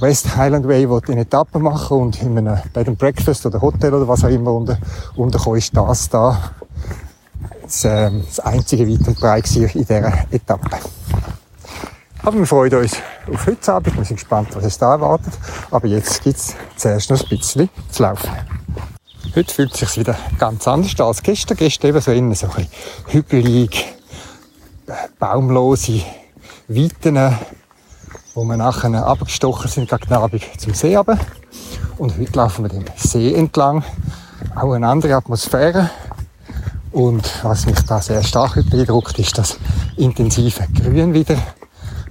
West 0.00 0.36
Highland 0.36 0.66
Way 0.68 0.84
in 1.08 1.18
Etappen 1.18 1.62
machen 1.62 1.96
und 1.96 2.22
in 2.22 2.36
einem 2.36 2.58
Bed 2.72 2.88
and 2.88 2.98
Breakfast 2.98 3.46
oder 3.46 3.60
Hotel 3.60 3.94
oder 3.94 4.06
was 4.06 4.24
auch 4.24 4.28
immer 4.28 4.52
unter, 4.52 4.78
unterkommen, 5.16 5.58
ist 5.58 5.76
das 5.76 6.08
da 6.08 6.52
das, 7.62 7.84
äh, 7.84 8.10
das 8.26 8.40
einzige 8.40 8.88
weit 8.88 9.06
und 9.08 9.18
breit 9.18 9.54
in 9.56 9.68
dieser 9.68 10.24
Etappe. 10.30 10.78
Aber 12.24 12.38
wir 12.38 12.46
freuen 12.46 12.74
uns 12.74 12.96
auf 13.32 13.46
heute 13.46 13.72
Abend. 13.72 13.96
Wir 13.96 14.04
sind 14.04 14.16
gespannt, 14.16 14.54
was 14.54 14.64
es 14.64 14.78
da 14.78 14.92
erwartet. 14.92 15.32
Aber 15.72 15.88
jetzt 15.88 16.22
gibt 16.22 16.36
es 16.36 16.54
zuerst 16.76 17.10
noch 17.10 17.20
ein 17.20 17.28
bisschen 17.28 17.68
zu 17.90 18.02
laufen. 18.02 18.30
Heute 19.34 19.52
fühlt 19.52 19.72
es 19.72 19.80
sich 19.80 19.98
wieder 19.98 20.16
ganz 20.38 20.68
anders 20.68 20.98
an 21.00 21.06
als 21.06 21.22
gestern. 21.22 21.56
Gestern 21.56 21.88
eben 21.88 22.00
so 22.00 22.12
innen 22.12 22.34
so 22.34 22.46
ein 22.46 22.52
bisschen 22.52 22.70
hügelig, 23.08 23.94
baumlose 25.18 26.02
Weiten, 26.68 27.36
wo 28.34 28.44
wir 28.44 28.56
nachher 28.56 29.04
abgestochen 29.04 29.68
sind 29.68 29.90
gegen 29.90 30.12
Abend 30.12 30.42
zum 30.58 30.74
See 30.74 30.94
runter. 30.94 31.18
Und 31.98 32.16
heute 32.18 32.32
laufen 32.34 32.64
wir 32.64 32.68
den 32.68 32.84
See 32.96 33.34
entlang. 33.34 33.82
Auch 34.54 34.72
eine 34.72 34.86
andere 34.86 35.16
Atmosphäre. 35.16 35.90
Und 36.92 37.28
was 37.42 37.66
mich 37.66 37.80
da 37.80 38.00
sehr 38.00 38.22
stark 38.22 38.54
beeindruckt, 38.70 39.18
ist 39.18 39.38
das 39.38 39.56
intensive 39.96 40.66
Grün 40.74 41.14
wieder. 41.14 41.36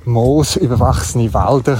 Moos, 0.05 0.55
überwachsene 0.55 1.31
Wälder. 1.33 1.79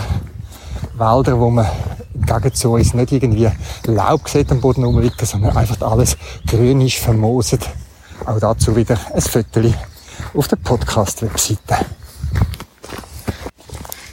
Wälder, 0.94 1.40
wo 1.40 1.50
man 1.50 1.68
Gegensatz 2.14 2.60
zu 2.60 2.74
uns 2.74 2.94
nicht 2.94 3.12
irgendwie 3.12 3.50
Laub 3.86 4.30
sieht 4.30 4.52
am 4.52 4.62
Boden 4.62 4.84
rumliegen, 4.84 5.26
sondern 5.26 5.58
einfach 5.58 5.82
alles 5.82 6.16
grün 6.48 6.82
ist, 6.82 6.98
vermooset. 6.98 7.68
Auch 8.26 8.40
dazu 8.40 8.76
wieder 8.76 8.98
ein 9.14 9.22
Foto 9.22 9.62
auf 10.36 10.48
der 10.48 10.58
Podcast-Webseite. 10.58 11.86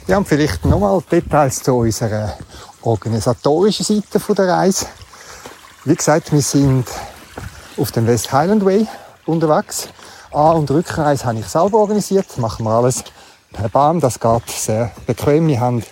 Ja, 0.07 0.17
und 0.17 0.27
vielleicht 0.27 0.65
nochmal 0.65 1.01
Details 1.11 1.61
zu 1.61 1.75
unserer 1.75 2.33
organisatorischen 2.81 3.85
Seite 3.85 4.33
der 4.33 4.47
Reise. 4.47 4.87
Wie 5.85 5.95
gesagt, 5.95 6.31
wir 6.31 6.41
sind 6.41 6.85
auf 7.79 7.91
dem 7.91 8.07
West 8.07 8.31
Highland 8.33 8.65
Way 8.65 8.87
unterwegs. 9.25 9.87
An- 10.31 10.57
und 10.57 10.71
Rückreise 10.71 11.25
habe 11.25 11.39
ich 11.39 11.47
selber 11.47 11.79
organisiert. 11.79 12.37
Machen 12.37 12.65
wir 12.65 12.71
alles 12.71 13.03
per 13.53 13.69
Bahn. 13.69 13.99
Das 13.99 14.19
geht 14.19 14.49
sehr 14.49 14.91
bequem. 15.07 15.47
Wir 15.47 15.59
haben 15.59 15.83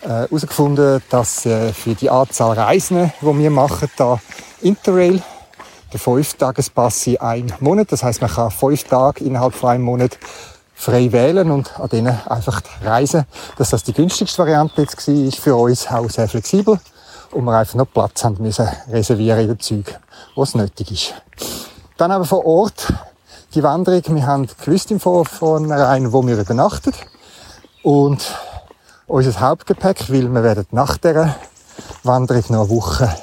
herausgefunden, 0.00 0.96
äh, 0.96 1.00
dass 1.08 1.46
äh, 1.46 1.72
für 1.72 1.94
die 1.94 2.10
Anzahl 2.10 2.58
Reisenden, 2.58 3.12
die 3.20 3.38
wir 3.38 3.50
machen, 3.50 3.88
da 3.96 4.18
Interrail, 4.60 5.22
der 5.92 6.00
Fünf-Tages-Pass 6.00 7.06
in 7.06 7.20
einem 7.20 7.52
Monat. 7.60 7.92
Das 7.92 8.02
heißt, 8.02 8.20
man 8.20 8.30
kann 8.30 8.50
fünf 8.50 8.84
Tage 8.84 9.24
innerhalb 9.24 9.54
von 9.54 9.70
einem 9.70 9.84
Monat 9.84 10.18
frei 10.74 11.12
wählen 11.12 11.50
und 11.50 11.78
an 11.78 11.88
denen 11.90 12.18
einfach 12.26 12.62
reisen. 12.82 13.24
Dass 13.56 13.70
das 13.70 13.84
die 13.84 13.92
günstigste 13.92 14.38
Variante 14.38 14.82
jetzt 14.82 15.06
war, 15.06 15.14
ist 15.14 15.38
für 15.38 15.54
uns 15.54 15.86
auch 15.88 16.08
sehr 16.08 16.28
flexibel 16.28 16.80
und 17.32 17.44
wir 17.44 17.52
einfach 17.52 17.74
noch 17.74 17.92
Platz 17.92 18.24
haben 18.24 18.36
müssen 18.40 18.68
reservieren 18.90 19.40
in 19.40 19.48
den 19.48 19.60
Zügen, 19.60 19.94
wo 20.34 20.42
es 20.42 20.54
nötig 20.54 20.90
ist. 20.92 21.14
Dann 21.96 22.12
aber 22.12 22.24
vor 22.24 22.46
Ort 22.46 22.92
die 23.54 23.62
Wanderung. 23.62 24.02
Wir 24.14 24.26
haben 24.26 24.46
gewusst 24.64 24.90
im 24.90 25.00
Vornherein, 25.00 26.12
wo 26.12 26.26
wir 26.26 26.38
übernachtet. 26.38 26.94
Und 27.82 28.24
unser 29.06 29.40
Hauptgepäck, 29.40 30.10
weil 30.10 30.32
wir 30.32 30.42
werden 30.42 30.66
nach 30.70 30.96
der 30.96 31.36
Wanderung 32.04 32.44
noch 32.48 32.60
eine 32.60 32.70
Woche 32.70 33.14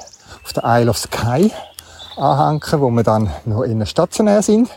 auf 0.44 0.52
der 0.52 0.64
Isle 0.64 0.90
of 0.90 0.98
Skye 0.98 1.50
anhängen, 2.16 2.80
wo 2.80 2.90
wir 2.90 3.02
dann 3.02 3.32
noch 3.44 3.62
in 3.62 3.78
der 3.78 3.86
stationär 3.86 4.42
sind. 4.42 4.68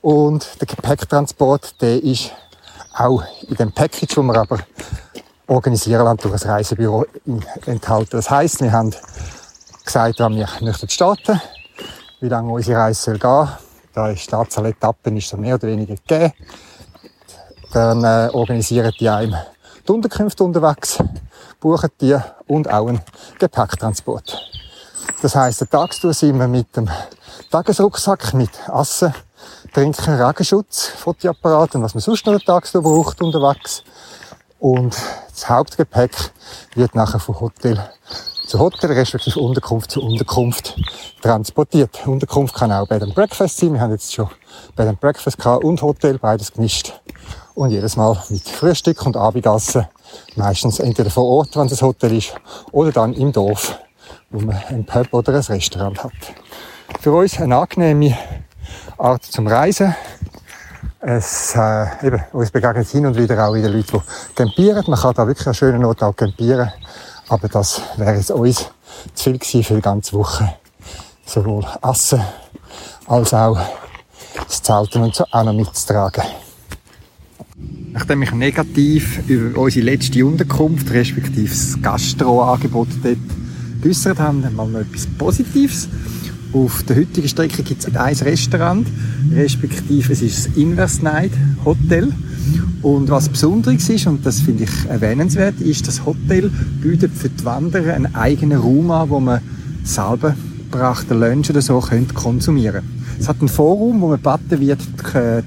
Und 0.00 0.60
der 0.60 0.66
Gepäcktransport, 0.68 1.80
der 1.82 2.02
ist 2.02 2.30
auch 2.94 3.22
in 3.48 3.56
dem 3.56 3.72
Package, 3.72 4.14
das 4.14 4.24
wir 4.24 4.36
aber 4.36 4.58
organisieren 5.48 6.04
lassen 6.04 6.18
durch 6.22 6.44
ein 6.44 6.50
Reisebüro 6.50 7.06
enthalten. 7.66 8.10
Das 8.12 8.30
heisst, 8.30 8.60
wir 8.60 8.72
haben 8.72 8.94
gesagt, 9.86 10.18
wann 10.18 10.36
wir 10.36 10.48
möchten 10.60 10.88
starten, 10.88 11.40
wie 12.20 12.28
lange 12.28 12.52
unsere 12.52 12.80
Reise 12.80 13.00
soll 13.00 13.18
gehen. 13.18 13.48
Da 13.94 14.08
ist 14.10 14.30
die 14.30 14.34
Anzahl 14.34 14.66
Etappen 14.66 15.16
ist 15.16 15.28
so 15.28 15.36
mehr 15.36 15.54
oder 15.54 15.68
weniger 15.68 15.94
gegeben. 15.94 16.32
Dann 17.72 18.04
äh, 18.04 18.28
organisieren 18.32 18.92
die 18.98 19.08
einem 19.08 19.36
die 19.86 19.92
Unterkünfte 19.92 20.42
unterwegs, 20.42 20.98
buchen 21.60 21.90
die 22.00 22.16
und 22.46 22.68
auch 22.68 22.88
einen 22.88 23.00
Gepäcktransport. 23.38 24.36
Das 25.22 25.34
heisst, 25.36 25.60
der 25.60 25.70
Tagstour 25.70 26.12
sind 26.12 26.38
wir 26.38 26.48
mit 26.48 26.76
dem 26.76 26.90
Tagesrucksack 27.50 28.34
mit 28.34 28.50
Essen, 28.68 29.14
Trinken, 29.72 30.14
Regenschutz, 30.14 30.88
Fotoapparat 30.88 31.74
was 31.74 31.94
man 31.94 32.00
sonst 32.00 32.26
noch 32.26 32.36
den 32.36 32.44
Tagstour 32.44 32.82
braucht 32.82 33.22
unterwegs. 33.22 33.84
Und 34.58 34.96
das 35.30 35.48
Hauptgepäck 35.48 36.32
wird 36.74 36.94
nachher 36.94 37.20
vom 37.20 37.38
Hotel 37.40 37.78
zu 38.46 38.60
Hotel, 38.60 38.92
respektive 38.92 39.40
Unterkunft 39.40 39.90
zu 39.90 40.02
Unterkunft 40.02 40.76
transportiert. 41.20 42.06
Unterkunft 42.06 42.54
kann 42.54 42.70
auch 42.70 42.86
Bed 42.86 43.02
and 43.02 43.14
Breakfast 43.14 43.58
sein. 43.58 43.74
Wir 43.74 43.80
haben 43.80 43.90
jetzt 43.90 44.12
schon 44.12 44.28
Bed 44.76 44.86
and 44.88 45.00
Breakfast 45.00 45.44
und 45.44 45.82
Hotel, 45.82 46.18
beides 46.18 46.52
gemischt. 46.52 46.92
Und 47.54 47.70
jedes 47.70 47.96
Mal 47.96 48.22
mit 48.28 48.48
Frühstück 48.48 49.04
und 49.04 49.16
Abendessen. 49.16 49.86
Meistens 50.36 50.78
entweder 50.78 51.10
vor 51.10 51.24
Ort, 51.24 51.56
wenn 51.56 51.66
es 51.66 51.82
ein 51.82 51.88
Hotel 51.88 52.16
ist, 52.16 52.34
oder 52.70 52.92
dann 52.92 53.14
im 53.14 53.32
Dorf, 53.32 53.78
wo 54.30 54.40
man 54.40 54.56
ein 54.68 54.84
Pub 54.84 55.12
oder 55.12 55.34
ein 55.34 55.40
Restaurant 55.40 56.04
hat. 56.04 56.12
Für 57.00 57.12
uns 57.12 57.40
eine 57.40 57.56
angenehme 57.56 58.16
Art 58.98 59.24
zum 59.24 59.46
Reisen. 59.48 59.94
Es, 61.00 61.54
äh, 61.56 62.06
eben, 62.06 62.22
uns 62.32 62.50
begegnet 62.50 62.88
hin 62.88 63.06
und 63.06 63.16
wieder 63.16 63.46
auch 63.46 63.54
wieder 63.54 63.68
Leute, 63.68 64.02
die 64.30 64.34
campieren. 64.34 64.84
Man 64.86 64.98
kann 64.98 65.14
da 65.14 65.26
wirklich 65.26 65.46
an 65.46 65.54
schönen 65.54 65.84
Ort 65.84 66.02
auch 66.02 66.14
campieren. 66.14 66.70
Aber 67.28 67.48
das 67.48 67.80
wäre 67.96 68.16
jetzt 68.16 68.30
uns 68.30 68.70
zu 69.14 69.24
viel 69.24 69.38
gewesen 69.38 69.64
für 69.64 69.74
die 69.74 69.80
ganze 69.82 70.12
Woche. 70.12 70.54
Sowohl 71.24 71.66
Essen 71.82 72.22
als 73.06 73.34
auch 73.34 73.58
das 74.46 74.62
Zelten 74.62 75.02
und 75.02 75.14
so 75.14 75.24
auch 75.30 75.44
noch 75.44 75.52
mitzutragen. 75.52 76.22
Nachdem 77.92 78.22
ich 78.22 78.32
negativ 78.32 79.26
über 79.26 79.60
unsere 79.60 79.86
letzte 79.86 80.24
Unterkunft, 80.24 80.90
respektive 80.90 81.48
das 81.48 81.80
Gastroangebot 81.80 82.88
dort 83.02 83.16
geäussert 83.80 84.18
habe, 84.18 84.50
mal 84.50 84.68
noch 84.68 84.80
etwas 84.80 85.06
Positives. 85.18 85.88
Auf 86.56 86.84
der 86.84 86.96
heutigen 86.96 87.28
Strecke 87.28 87.62
gibt 87.62 87.86
es 87.86 87.94
ein 87.94 88.14
Restaurant, 88.14 88.86
respektive 89.30 90.10
es 90.10 90.22
ist 90.22 90.46
das 90.46 90.56
Inverse 90.56 91.04
Night 91.04 91.32
Hotel. 91.66 92.10
Und 92.80 93.10
was 93.10 93.28
Besonderes 93.28 93.86
ist, 93.90 94.06
und 94.06 94.24
das 94.24 94.40
finde 94.40 94.64
ich 94.64 94.70
erwähnenswert, 94.88 95.60
ist, 95.60 95.86
das 95.86 96.06
Hotel 96.06 96.50
bietet 96.80 97.12
für 97.12 97.28
die 97.28 97.44
Wanderer 97.44 97.92
einen 97.92 98.14
eigenen 98.14 98.58
Raum 98.58 98.90
an, 98.90 99.10
wo 99.10 99.20
man 99.20 99.42
selber 99.84 100.34
gebrachten 100.70 101.20
Lunch 101.20 101.50
oder 101.50 101.60
so 101.60 101.78
könnt 101.80 102.14
konsumieren 102.14 102.84
Es 103.20 103.28
hat 103.28 103.40
einen 103.40 103.48
Vorraum, 103.48 104.00
wo 104.00 104.08
man 104.08 104.22
gebeten 104.22 104.60
wird, 104.66 104.80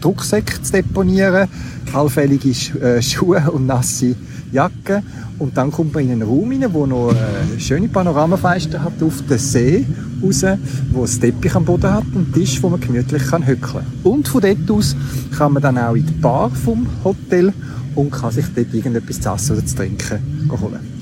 Drucksäcke 0.01 0.61
zu 0.61 0.73
deponieren, 0.73 1.47
allfällige 1.91 2.51
äh, 2.81 3.01
Schuhe 3.01 3.49
und 3.49 3.65
nasse 3.65 4.15
Jacke. 4.51 5.01
Und 5.39 5.55
dann 5.55 5.71
kommt 5.71 5.93
man 5.93 6.03
in 6.03 6.11
einen 6.11 6.21
Raum 6.23 6.51
rein, 6.51 6.65
wo 6.73 6.85
noch 6.85 7.09
eine 7.09 7.59
schöne 7.59 7.87
Panoramafenster 7.87 8.83
hat 8.83 9.01
auf 9.01 9.21
den 9.27 9.37
See 9.37 9.85
raus, 10.21 10.43
wo 10.91 11.03
ein 11.03 11.19
Teppich 11.19 11.55
am 11.55 11.63
Boden 11.63 11.91
hat 11.91 12.03
und 12.13 12.25
einen 12.25 12.33
Tisch, 12.33 12.61
wo 12.61 12.69
man 12.69 12.79
gemütlich 12.79 13.25
kann 13.25 13.47
hückeln 13.47 13.85
Und 14.03 14.27
von 14.27 14.41
dort 14.41 14.69
aus 14.69 14.95
kann 15.37 15.53
man 15.53 15.63
dann 15.63 15.77
auch 15.77 15.95
in 15.95 16.05
die 16.05 16.13
Bar 16.13 16.49
vom 16.49 16.85
Hotel 17.03 17.53
und 17.95 18.11
kann 18.11 18.31
sich 18.31 18.45
dort 18.53 18.73
irgendetwas 18.73 19.21
zu 19.21 19.29
essen 19.29 19.57
oder 19.57 19.65
zu 19.65 19.75
trinken 19.75 20.19
holen. 20.49 20.98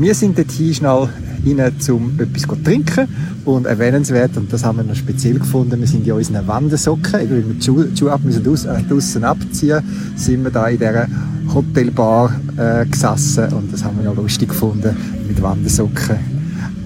Wir 0.00 0.14
sind 0.14 0.38
dort 0.38 0.52
schnell 0.52 1.08
rein, 1.44 1.72
um 1.90 2.20
etwas 2.20 2.42
zu 2.42 2.54
trinken. 2.62 3.08
Und 3.44 3.66
erwähnenswert, 3.66 4.36
und 4.36 4.52
das 4.52 4.64
haben 4.64 4.78
wir 4.78 4.84
noch 4.84 4.94
speziell 4.94 5.40
gefunden, 5.40 5.80
wir 5.80 5.88
sind 5.88 6.06
in 6.06 6.12
unseren 6.12 6.46
Wandersocken, 6.46 7.14
weil 7.14 7.48
wir 7.48 7.54
die 7.54 7.64
Schuhe, 7.64 7.88
Schuhe 7.98 8.12
ab 8.12 8.20
müssen 8.22 8.46
aus, 8.46 8.64
äh, 8.64 8.80
draussen 8.88 9.24
abziehen, 9.24 9.82
sind 10.14 10.44
wir 10.44 10.52
da 10.52 10.68
in 10.68 10.78
dieser 10.78 11.08
Hotelbar 11.52 12.32
äh, 12.56 12.86
gesessen 12.86 13.52
und 13.54 13.72
das 13.72 13.82
haben 13.82 13.96
wir 13.98 14.04
noch 14.04 14.16
lustig 14.16 14.50
gefunden, 14.50 14.94
mit 15.26 15.42
Wandersocken 15.42 16.16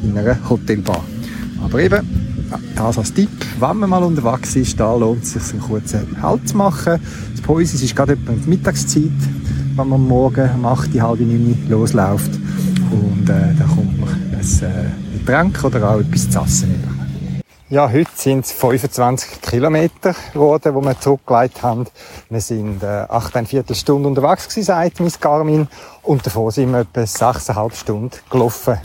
in 0.05 0.16
einer 0.16 0.37
Hotelbar. 0.48 1.05
Aber 1.62 1.83
eben, 1.83 2.01
das 2.77 2.96
als 2.96 3.12
Tipp, 3.12 3.29
wenn 3.61 3.77
man 3.79 3.90
mal 3.90 4.05
unterwegs 4.05 4.57
ist, 4.57 4.79
da 4.81 4.94
lohnt 4.94 5.25
es 5.25 5.33
sich, 5.33 5.53
einen 5.53 5.62
kurzen 5.62 6.22
Halt 6.22 6.48
zu 6.48 6.57
machen. 6.57 6.98
Das 7.33 7.42
Päuschen 7.42 7.83
ist 7.83 7.94
gerade 7.94 8.12
etwa 8.12 8.33
die 8.33 8.48
Mittagszeit, 8.48 9.11
wenn 9.77 9.88
man 9.88 10.01
morgen 10.01 10.48
um 10.55 10.64
8, 10.64 11.01
halb 11.01 11.20
9 11.20 11.57
losläuft. 11.68 12.41
Und 12.92 13.28
äh, 13.28 13.55
da 13.59 13.64
kommt 13.64 13.98
man 13.98 14.09
ein 14.09 14.40
äh, 14.40 15.18
Getränk 15.18 15.64
oder 15.64 15.90
auch 15.90 16.00
etwas 16.00 16.28
zu 16.28 16.40
essen. 16.40 17.02
Ja, 17.70 17.90
heute 17.90 18.11
sind 18.14 18.44
es 18.44 18.52
25 18.52 19.40
Kilometer 19.40 20.14
geworden, 20.35 20.74
wo 20.74 20.83
wir 20.83 21.00
zurückgelegt 21.00 21.62
haben. 21.62 21.87
Wir 22.28 22.42
sind 22.42 22.83
äh, 22.83 23.07
8,25 23.09 23.74
Stunden 23.74 24.05
unterwegs 24.05 24.46
gewesen, 24.46 24.66
sagt 24.66 25.00
Miss 25.00 25.18
Garmin. 25.18 25.68
Und 26.02 26.26
davor 26.26 26.52
sind 26.52 26.70
wir 26.70 26.81
etwa 26.81 27.00
6,5 27.00 27.74
Stunden 27.74 28.11
gelaufen. 28.28 28.78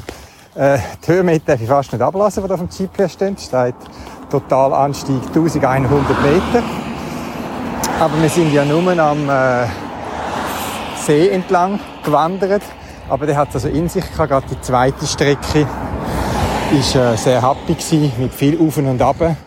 Äh, 0.55 0.79
die 1.05 1.11
Höhenmeter 1.11 1.45
darf 1.47 1.61
ich 1.61 1.67
fast 1.67 1.91
nicht 1.91 2.01
ablassen, 2.01 2.43
die 2.45 2.49
auf 2.49 2.59
dem 2.59 2.69
GPS 2.69 3.11
stehen. 3.11 3.35
Es 3.37 3.43
steht 3.43 3.75
Totalanstieg 4.29 5.21
1100 5.35 6.21
Meter. 6.21 6.63
Aber 7.99 8.21
wir 8.21 8.29
sind 8.29 8.53
ja 8.53 8.63
nur 8.63 8.97
am 8.97 9.29
äh, 9.29 9.65
See 11.05 11.27
entlang 11.27 11.77
gewandert. 12.05 12.63
Aber 13.09 13.25
der 13.25 13.37
hat 13.37 13.53
also 13.53 13.67
in 13.69 13.87
sich 13.87 14.03
gehabt, 14.11 14.29
gerade 14.29 14.47
die 14.49 14.61
zweite 14.61 15.05
Strecke 15.05 15.65
ist 16.77 16.95
äh, 16.95 17.15
sehr 17.15 17.41
happy 17.41 17.73
gewesen, 17.73 18.11
mit 18.17 18.33
viel 18.33 18.59
Auf 18.59 18.77
und 18.77 19.01
Ab. 19.01 19.37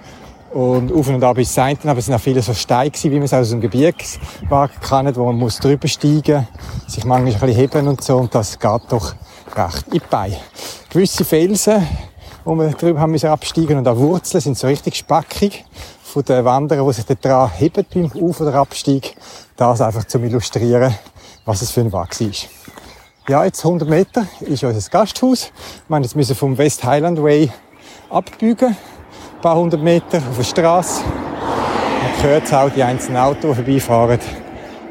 Und 0.53 0.93
auf 0.93 1.09
und 1.09 1.23
ab 1.23 1.39
ist 1.39 1.57
das 1.57 1.77
aber 1.85 1.99
es 2.01 2.07
sind 2.07 2.15
auch 2.15 2.21
viele 2.21 2.43
so 2.43 2.53
Steine 2.53 2.91
gewesen, 2.91 3.13
wie 3.13 3.17
man 3.17 3.25
es 3.25 3.33
aus 3.33 3.51
dem 3.51 3.61
Gebirgswag 3.61 4.71
kennt, 4.81 5.17
wo 5.17 5.27
man 5.27 5.37
muss 5.37 5.61
drüber 5.61 5.87
steigen, 5.87 6.49
sich 6.89 7.05
manchmal 7.05 7.35
ein 7.35 7.41
bisschen 7.41 7.55
heben 7.55 7.87
und 7.87 8.03
so, 8.03 8.17
und 8.17 8.35
das 8.35 8.59
geht 8.59 8.81
doch 8.89 9.15
recht 9.55 9.87
in 9.87 9.93
die 9.93 10.01
Beine. 10.11 10.37
Gewisse 10.89 11.25
Felsen, 11.25 11.87
wo 12.45 12.57
wir 12.57 12.71
drüber 12.71 12.99
haben 12.99 13.13
müssen 13.13 13.29
absteigen 13.29 13.79
und 13.79 13.87
auch 13.87 13.97
Wurzeln 13.97 14.41
sind 14.41 14.59
so 14.59 14.67
richtig 14.67 14.97
spackig 14.97 15.65
von 16.03 16.25
den 16.25 16.45
Wanderern, 16.45 16.85
die 16.85 16.95
sich 16.95 17.05
daran 17.05 17.53
heben 17.53 17.87
beim 17.95 18.11
Auf- 18.21 18.41
oder 18.41 18.55
Abstieg. 18.55 19.17
Das 19.57 19.81
einfach 19.81 20.05
zum 20.05 20.25
Illustrieren, 20.25 20.93
was 21.45 21.63
es 21.63 21.71
für 21.71 21.83
ein 21.83 21.93
Weg 21.93 22.21
ist. 22.23 22.49
Ja, 23.29 23.45
jetzt 23.45 23.65
100 23.65 23.89
Meter 23.89 24.27
ist 24.41 24.65
unser 24.65 24.91
Gasthaus. 24.91 25.53
Wir 25.89 25.99
müssen 25.99 26.19
jetzt 26.19 26.33
vom 26.33 26.57
West 26.57 26.83
Highland 26.83 27.23
Way 27.23 27.51
abbiegen. 28.09 28.69
Ein 28.69 29.41
paar 29.43 29.57
hundert 29.57 29.83
Meter 29.83 30.19
auf 30.19 30.37
der 30.37 30.43
Straße. 30.43 31.03
Man 31.05 32.23
hört 32.23 32.53
auch 32.53 32.71
die 32.71 32.83
einzelnen 32.83 33.19
Autos 33.19 33.57
vorbeifahren. 33.57 34.19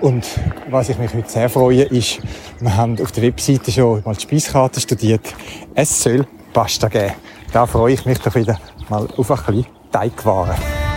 Und 0.02 0.26
was 0.70 0.90
ich 0.90 0.98
mich 0.98 1.14
heute 1.14 1.30
sehr 1.30 1.50
freue, 1.50 1.84
ist, 1.84 2.20
wir 2.60 2.76
haben 2.78 3.02
auf 3.02 3.12
der 3.12 3.24
Webseite 3.24 3.72
schon 3.72 4.02
mal 4.06 4.16
die 4.16 4.22
Speiskarte 4.22 4.80
studiert. 4.80 5.34
Es 5.76 6.02
soll 6.02 6.26
Pasta 6.54 6.88
geben. 6.88 7.14
Da 7.52 7.66
freue 7.66 7.94
ich 7.94 8.06
mich 8.06 8.20
doch 8.20 8.34
wieder 8.36 8.60
mal 8.90 9.08
auf 9.18 9.32
ein 9.32 9.38
bisschen 9.38 9.66
Teigwaren. 9.92 10.89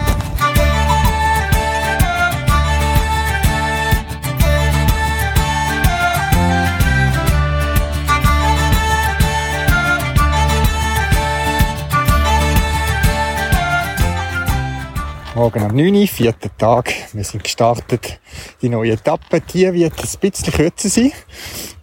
Morgen 15.35 15.62
am 15.62 15.75
9 15.75 15.95
Uhr, 15.95 16.07
vierter 16.09 16.55
Tag. 16.59 16.92
Wir 17.14 17.25
sind 17.25 17.42
gestartet. 17.42 18.21
Die 18.61 18.68
neue 18.68 18.92
Etappe, 18.92 19.40
die 19.40 19.73
wird 19.73 19.95
ein 19.99 20.18
bisschen 20.21 20.53
kürzer 20.53 20.90
sein. 20.90 21.11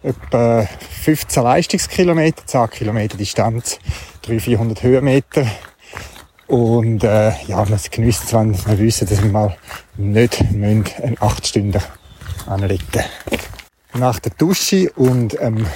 Etwa 0.04 0.68
15 1.02 1.42
Leistungskilometer, 1.42 2.46
10 2.46 2.70
Kilometer 2.70 3.16
Distanz, 3.16 3.80
300, 4.22 4.44
400 4.44 4.82
Höhenmeter. 4.84 5.46
Und 6.46 7.02
äh, 7.02 7.32
ja, 7.48 7.68
wir 7.68 7.78
geniessen 7.90 8.22
es, 8.24 8.32
wenn 8.32 8.78
wir 8.78 8.78
wissen, 8.78 9.08
dass 9.08 9.20
wir 9.20 9.30
mal 9.32 9.56
nicht 9.96 10.40
einen 10.42 10.84
8 11.18 11.44
Stunden 11.44 11.82
anlegen 12.46 12.84
Nach 13.94 14.20
der 14.20 14.30
Dusche 14.38 14.92
und 14.92 15.36
ähm, 15.40 15.66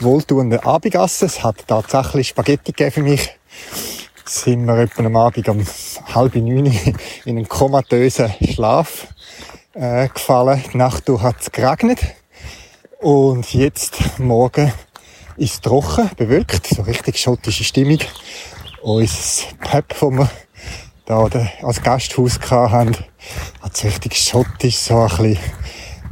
wohltuenden 0.00 0.60
Abendessen, 0.60 1.26
es 1.26 1.44
hat 1.44 1.66
tatsächlich 1.66 2.28
Spaghetti 2.28 2.72
gegeben 2.72 2.92
für 2.92 3.02
mich, 3.02 3.30
sind 4.30 4.64
wir 4.64 4.78
etwa 4.78 5.04
am 5.04 5.16
Abend 5.16 5.48
um 5.48 5.64
halb 6.14 6.36
neun 6.36 6.66
in 6.66 6.94
einen 7.24 7.48
komatösen 7.48 8.32
Schlaf 8.40 9.08
äh, 9.74 10.08
gefallen. 10.08 10.62
Die 10.72 10.76
Nacht 10.76 11.08
durch 11.08 11.22
hat 11.22 11.40
es 11.40 11.50
geregnet. 11.50 11.98
Und 13.00 13.52
jetzt, 13.52 14.18
morgen, 14.18 14.72
ist 15.36 15.54
es 15.54 15.60
trocken, 15.60 16.10
bewölkt, 16.16 16.66
so 16.66 16.82
richtig 16.82 17.18
schottische 17.18 17.64
Stimmung. 17.64 17.98
Unser 18.82 19.46
Pub, 19.60 19.88
das 19.88 20.00
wir 20.00 20.30
da 21.06 21.28
als 21.62 21.82
Gasthaus 21.82 22.38
hatten, 22.50 22.96
hat 23.62 23.74
es 23.74 23.84
richtig 23.84 24.16
schottisch, 24.16 24.76
so 24.76 25.00
ein 25.00 25.08
bisschen 25.08 25.38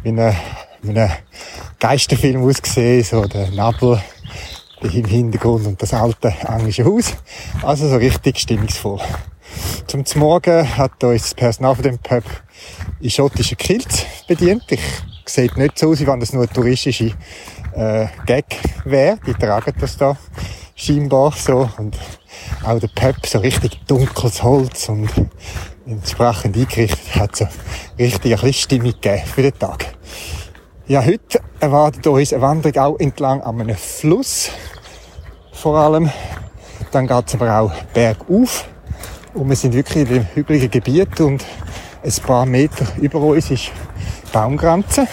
wie 0.03 0.09
ein, 0.09 0.37
wie 0.83 0.99
ein 0.99 1.13
Geisterfilm 1.79 2.45
ausgesehen, 2.45 3.05
so 3.05 3.25
der 3.27 3.51
Nebel 3.51 4.03
im 4.83 5.05
Hintergrund 5.05 5.67
und 5.67 5.83
das 5.83 5.95
alte 5.95 6.35
englische 6.47 6.85
Haus. 6.85 7.14
Also 7.62 7.88
so 7.88 7.97
richtig 7.97 8.38
stimmungsvoll. 8.38 9.01
Zum 9.87 10.05
Morgen 10.17 10.77
hat 10.77 11.03
uns 11.03 11.23
das 11.23 11.35
Personal 11.35 11.75
von 11.75 11.83
dem 11.83 11.99
Pub 11.99 12.25
in 13.01 13.11
schottischen 13.11 13.57
Kilts 13.57 14.05
bedient. 14.27 14.64
Ich 14.71 14.81
sieht 15.25 15.57
nicht 15.57 15.79
so 15.79 15.91
aus, 15.91 16.01
wie 16.01 16.07
wenn 16.07 16.21
das 16.21 16.33
nur 16.33 16.43
eine 16.43 16.53
touristische 16.53 17.12
äh, 17.75 18.07
Gag 18.27 18.45
wäre. 18.85 19.19
Die 19.27 19.35
tragen 19.35 19.75
das 19.81 19.97
da 19.97 20.17
scheinbar 20.75 21.33
so. 21.33 21.69
Und 21.79 21.97
auch 22.64 22.79
der 22.79 22.88
Pub 22.88 23.27
so 23.27 23.38
richtig 23.38 23.79
dunkles 23.87 24.43
Holz 24.43 24.88
und 24.88 25.11
entsprechend 25.87 26.57
eingerichtet 26.57 27.14
hat 27.14 27.37
so 27.37 27.47
richtig 27.99 28.33
ein 28.33 28.41
bisschen 28.41 28.53
Stimmung 28.53 28.93
gegeben 28.93 29.23
für 29.27 29.43
den 29.43 29.59
Tag. 29.59 29.95
Ja, 30.88 31.05
heute 31.05 31.42
erwartet 31.61 32.07
uns 32.07 32.33
eine 32.33 32.40
Wanderung 32.40 32.79
auch 32.79 32.98
entlang 32.98 33.42
an 33.42 33.61
einem 33.61 33.77
Fluss. 33.77 34.51
Vor 35.53 35.77
allem. 35.77 36.11
Dann 36.92 37.07
geht 37.07 37.24
es 37.27 37.35
aber 37.35 37.61
auch 37.61 37.70
bergauf. 37.92 38.66
Und 39.35 39.51
wir 39.51 39.57
sind 39.57 39.74
wirklich 39.74 40.09
in 40.09 40.14
dem 40.14 40.27
hügeligen 40.35 40.70
Gebiet 40.70 41.20
und 41.20 41.44
ein 42.03 42.12
paar 42.27 42.46
Meter 42.46 42.87
über 43.03 43.20
uns 43.20 43.51
ist 43.51 43.70
Baumgrenze 44.33 45.07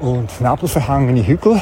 und 0.00 0.38
nebelverhangene 0.42 1.26
Hügel. 1.26 1.58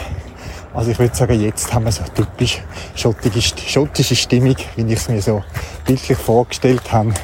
Also 0.75 0.91
ich 0.91 0.99
würde 0.99 1.15
sagen, 1.15 1.41
jetzt 1.41 1.73
haben 1.73 1.85
wir 1.85 1.93
so 1.93 2.03
typisch 2.17 2.63
schottige, 2.97 3.41
schottische 3.41 4.17
Stimmung, 4.17 4.57
wie 4.75 4.93
ich 4.93 4.99
es 4.99 5.09
mir 5.09 5.23
so 5.23 5.45
bildlich 5.87 6.19
vorgestellt 6.19 6.91
habe. 6.91 7.15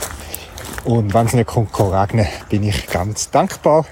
Und 0.85 1.13
wenn 1.13 1.27
es 1.27 1.35
nicht 1.35 1.49
kommt, 1.49 1.73
kann 1.73 1.89
regnen, 1.89 2.27
bin 2.49 2.63
ich 2.63 2.87
ganz 2.87 3.31
dankbar. 3.31 3.85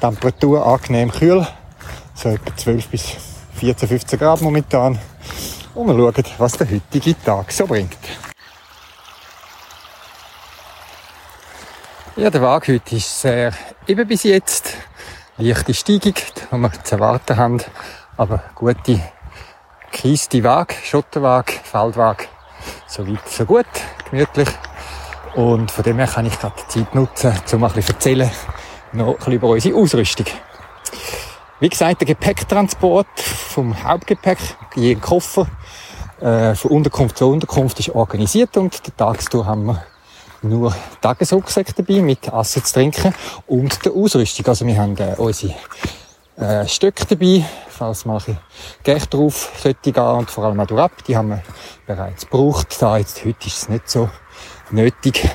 Temperatur 0.00 0.64
angenehm 0.64 1.10
kühl, 1.10 1.46
so 2.14 2.28
etwa 2.28 2.56
12 2.56 2.88
bis 2.88 3.16
14, 3.54 3.88
15 3.88 4.18
Grad 4.18 4.40
momentan. 4.40 4.98
Und 5.74 5.88
wir 5.88 5.94
schauen, 5.94 6.24
was 6.38 6.52
der 6.52 6.70
heutige 6.70 7.20
Tag 7.22 7.50
so 7.50 7.66
bringt. 7.66 7.96
Ja, 12.16 12.30
der 12.30 12.42
Weg 12.42 12.68
heute 12.68 12.96
ist 12.96 13.20
sehr 13.20 13.52
eben 13.86 14.06
bis 14.08 14.24
jetzt. 14.24 14.74
Leichte 15.36 15.72
Steigung, 15.72 16.14
die 16.14 16.56
wir 16.56 16.84
zu 16.84 16.94
erwarten 16.96 17.36
haben. 17.36 17.58
Aber 18.16 18.42
gute, 18.56 19.00
kieste 19.92 20.42
Weg, 20.42 20.76
Schotterweg, 20.84 21.60
Feldweg. 21.62 22.28
So 22.88 23.06
weit, 23.06 23.28
so 23.28 23.44
gut, 23.44 23.66
gemütlich. 24.10 24.48
Und 25.38 25.70
von 25.70 25.84
dem 25.84 25.98
her 25.98 26.08
kann 26.08 26.26
ich 26.26 26.36
gerade 26.36 26.56
die 26.64 26.80
Zeit 26.80 26.96
nutzen, 26.96 27.32
um 27.52 27.62
ein 27.62 27.70
bisschen 27.70 27.94
erzählen, 27.94 28.30
noch 28.92 29.06
ein 29.06 29.16
bisschen 29.18 29.32
über 29.34 29.48
unsere 29.50 29.78
Ausrüstung. 29.78 30.26
Wie 31.60 31.68
gesagt, 31.68 32.00
der 32.00 32.08
Gepäcktransport 32.08 33.20
vom 33.20 33.84
Hauptgepäck, 33.84 34.38
jeden 34.74 35.00
Koffer, 35.00 35.46
äh, 36.20 36.56
von 36.56 36.72
Unterkunft 36.72 37.18
zu 37.18 37.30
Unterkunft 37.30 37.78
ist 37.78 37.90
organisiert 37.90 38.56
und 38.56 38.84
die 38.84 38.90
Tagstour 38.90 39.46
haben 39.46 39.66
wir 39.66 39.80
nur 40.42 40.74
Tagesrucksäcke 41.02 41.72
dabei 41.72 42.02
mit 42.02 42.26
Essen 42.26 42.64
zu 42.64 42.74
trinken 42.74 43.14
und 43.46 43.84
der 43.84 43.92
Ausrüstung. 43.92 44.44
Also 44.48 44.66
wir 44.66 44.76
haben 44.76 44.96
äh, 44.96 45.14
unsere 45.18 45.54
äh, 46.36 46.66
Stöcke 46.66 47.06
dabei, 47.06 47.44
falls 47.68 48.04
mal 48.04 48.20
ein 48.26 49.00
drauf 49.08 49.52
sollte 49.56 49.92
gehen 49.92 50.02
und 50.02 50.32
vor 50.32 50.46
allem 50.46 50.58
auch 50.58 50.66
durch. 50.66 50.90
Die 51.06 51.16
haben 51.16 51.28
wir 51.28 51.42
bereits 51.86 52.24
gebraucht. 52.24 52.76
Da 52.80 52.96
jetzt, 52.96 53.24
heute 53.24 53.46
ist 53.46 53.56
es 53.56 53.68
nicht 53.68 53.88
so 53.88 54.10
nötig. 54.70 55.28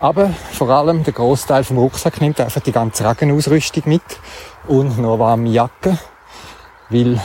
Aber 0.00 0.30
vor 0.52 0.70
allem 0.70 1.04
der 1.04 1.12
Großteil 1.12 1.64
vom 1.64 1.78
Rucksack 1.78 2.20
nimmt 2.20 2.40
einfach 2.40 2.60
die 2.60 2.72
ganze 2.72 3.08
Regenausrüstung 3.08 3.84
mit 3.86 4.02
und 4.66 4.98
noch 4.98 5.18
warme 5.18 5.48
Jacke, 5.48 5.98
weil 6.88 7.20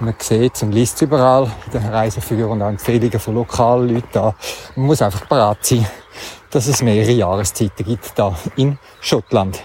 Man 0.00 0.14
sieht 0.20 0.62
und 0.62 0.70
liest 0.70 0.94
es 0.96 1.02
überall, 1.02 1.50
den 1.72 1.84
Reiseführer 1.84 2.50
und 2.50 2.62
auch 2.62 2.68
Empfehlungen 2.68 3.18
von 3.18 3.34
lokalen 3.34 3.88
Leuten 3.94 4.08
da. 4.12 4.32
Man 4.76 4.86
muss 4.86 5.02
einfach 5.02 5.26
bereit 5.26 5.66
sein, 5.66 5.84
dass 6.50 6.68
es 6.68 6.82
mehrere 6.82 7.10
Jahreszeiten 7.10 7.84
gibt 7.84 8.16
da 8.16 8.36
in 8.54 8.78
Schottland. 9.00 9.60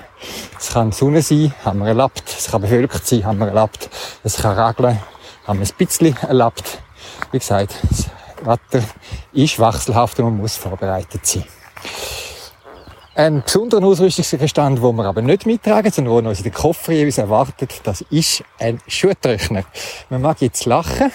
Es 0.58 0.74
kann 0.74 0.92
Sonne 0.92 1.22
sein, 1.22 1.54
haben 1.64 1.80
wir 1.80 1.90
erlaubt. 1.90 2.24
Es 2.26 2.50
kann 2.50 2.64
bewölkt 2.64 3.06
sein, 3.06 3.24
haben 3.26 3.38
wir 3.38 3.48
erlaubt. 3.48 3.92
Es 4.24 4.38
kann 4.38 4.58
regnen, 4.58 4.98
haben 5.46 5.60
wir 5.60 5.68
ein 5.68 5.78
bisschen 5.78 6.18
erlaubt. 6.18 6.80
Wie 7.32 7.38
gesagt, 7.38 7.76
das 8.44 8.58
Wetter 8.74 8.86
ist 9.34 9.60
wechselhaft 9.60 10.20
und 10.20 10.26
man 10.26 10.38
muss 10.38 10.56
vorbereitet 10.56 11.26
sein. 11.26 11.46
Ein 13.16 13.44
besonderer 13.44 13.86
Ausrüstungsgegenstand, 13.86 14.80
den 14.80 14.96
wir 14.98 15.06
aber 15.06 15.22
nicht 15.22 15.46
mittragen, 15.46 15.92
sondern 15.92 16.24
der 16.24 16.30
uns 16.30 16.40
in 16.40 16.46
den 16.46 16.54
Koffer 16.54 16.94
jeweils 16.94 17.20
erwartet, 17.20 17.82
das 17.84 18.02
ist 18.10 18.44
ein 18.60 18.80
Schuhtrockner. 18.88 19.66
Man 20.10 20.22
mag 20.22 20.42
jetzt 20.42 20.66
lachen. 20.66 21.12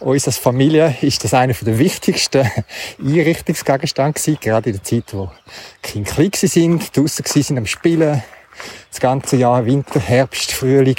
Uns 0.00 0.26
als 0.26 0.38
Familie 0.38 0.96
ist 1.02 1.22
das 1.22 1.32
einer 1.32 1.54
der 1.54 1.78
wichtigsten 1.78 2.50
Einrichtungsgegenstände 2.98 4.36
gerade 4.40 4.70
in 4.70 4.76
der 4.76 4.82
Zeit, 4.82 5.14
wo 5.14 5.30
Kinder 5.82 6.10
klein 6.10 6.30
sind, 6.32 6.96
draussen 6.96 7.24
sind 7.24 7.58
am 7.58 7.66
Spielen, 7.66 8.20
das 8.90 9.00
ganze 9.00 9.36
Jahr 9.36 9.64
Winter, 9.64 10.00
Herbst, 10.00 10.50
Frühling, 10.50 10.96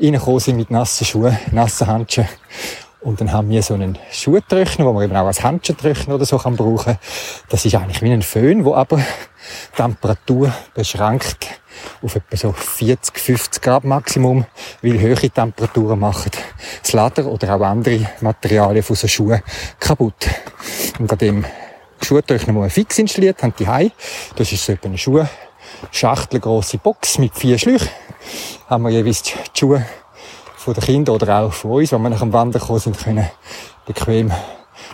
reingekommen 0.00 0.40
sind 0.40 0.56
mit 0.56 0.70
nassen 0.70 1.04
Schuhen, 1.04 1.36
nassen 1.50 1.88
Handschuhen. 1.88 2.28
Und 3.00 3.20
dann 3.20 3.32
haben 3.32 3.48
wir 3.48 3.62
so 3.62 3.74
einen 3.74 3.96
Schuhtrockner, 4.10 4.84
wo 4.84 4.92
man 4.92 5.04
eben 5.04 5.16
auch 5.16 5.26
als 5.26 5.42
Handschuhtrockner 5.42 6.16
oder 6.16 6.24
so 6.24 6.36
kann 6.36 6.56
brauchen. 6.56 6.98
Das 7.48 7.64
ist 7.64 7.74
eigentlich 7.74 8.02
wie 8.02 8.12
ein 8.12 8.22
Föhn, 8.22 8.64
wo 8.64 8.74
aber 8.74 9.00
Temperatur 9.76 10.52
beschränkt 10.74 11.46
auf 12.02 12.16
etwa 12.16 12.36
so 12.36 12.52
40, 12.52 13.16
50 13.16 13.62
Grad 13.62 13.84
Maximum, 13.84 14.46
weil 14.82 14.98
höhere 14.98 15.30
Temperaturen 15.30 16.00
machen 16.00 16.32
das 16.82 16.92
Leder 16.92 17.26
oder 17.26 17.54
auch 17.54 17.60
andere 17.60 18.00
Materialien 18.20 18.82
von 18.82 18.96
so 18.96 19.06
Schuhen 19.06 19.42
kaputt. 19.78 20.28
Und 20.98 21.12
an 21.12 21.18
dem 21.18 21.44
Schuhtrockner, 22.02 22.52
den 22.52 22.62
wir 22.62 22.70
fix 22.70 22.98
installiert 22.98 23.42
haben, 23.42 23.54
die 23.58 23.68
Hai, 23.68 23.92
das 24.34 24.50
ist 24.50 24.64
so 24.64 24.72
etwa 24.72 24.88
eine 24.88 24.98
Schuhschachtel 24.98 26.40
grosse 26.40 26.78
Box 26.78 27.18
mit 27.18 27.34
vier 27.34 27.58
Schläuchen, 27.58 27.88
haben 28.68 28.82
wir 28.82 28.90
jeweils 28.90 29.22
die 29.22 29.32
Schuhe 29.54 29.86
von 30.68 30.74
den 30.74 30.84
Kindern 30.84 31.14
oder 31.14 31.40
auch 31.40 31.52
von 31.54 31.70
uns, 31.70 31.92
wenn 31.92 32.02
wir 32.02 32.10
nach 32.10 32.20
dem 32.20 32.32
Wandern 32.34 32.60
gekommen 32.60 32.78
sind, 32.78 32.98
können 32.98 33.26
bequem 33.86 34.30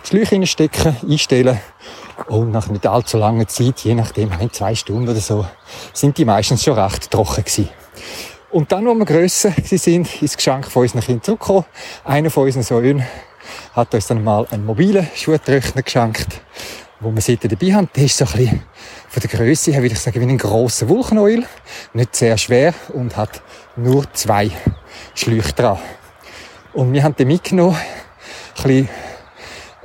Schläuche 0.03 0.35
reinstecken, 0.35 0.95
einstellen 1.03 1.59
und 2.29 2.51
nach 2.51 2.69
nicht 2.69 2.87
allzu 2.87 3.17
langer 3.17 3.45
Zeit, 3.49 3.81
je 3.81 3.93
nachdem, 3.93 4.31
ein, 4.31 4.53
zwei 4.53 4.73
Stunden 4.73 5.09
oder 5.09 5.19
so, 5.19 5.45
sind 5.91 6.17
die 6.17 6.23
meistens 6.23 6.63
schon 6.63 6.79
recht 6.79 7.11
trocken 7.11 7.43
gewesen. 7.43 7.67
Und 8.51 8.71
dann, 8.71 8.87
als 8.87 8.97
wir 8.99 9.05
grösser 9.05 9.51
sind, 9.65 10.07
ist 10.07 10.21
das 10.21 10.37
Geschenk 10.37 10.71
von 10.71 10.83
unseren 10.83 11.01
Kindern 11.01 11.23
zurückgekommen. 11.23 11.65
Einer 12.05 12.29
von 12.29 12.45
unseren 12.45 12.63
Söhnen 12.63 13.05
hat 13.73 13.93
uns 13.93 14.07
dann 14.07 14.23
mal 14.23 14.47
einen 14.51 14.65
mobilen 14.65 15.05
Schuhtrockner 15.13 15.81
geschenkt, 15.81 16.39
wo 17.01 17.13
wir 17.13 17.21
seitdem 17.21 17.51
dabei 17.51 17.73
haben. 17.73 17.89
Der 17.93 18.05
ist 18.05 18.17
so 18.17 18.23
ein 18.23 18.31
bisschen 18.31 18.63
von 19.09 19.21
der 19.21 19.29
Größe 19.29 19.71
her, 19.71 19.81
würde 19.81 19.93
ich 19.93 19.99
sagen, 19.99 20.21
wie 20.21 20.25
ein 20.25 20.37
grosser 20.37 20.87
Vulkanoil. 20.87 21.45
Nicht 21.93 22.15
sehr 22.15 22.37
schwer 22.37 22.73
und 22.93 23.17
hat 23.17 23.41
nur 23.75 24.05
zwei 24.13 24.51
Schläuche 25.15 25.53
dran. 25.53 25.79
Und 26.73 26.93
wir 26.93 27.03
haben 27.03 27.15
den 27.15 27.27
mitgenommen, 27.27 27.75
ein 27.75 28.63
bisschen 28.63 28.89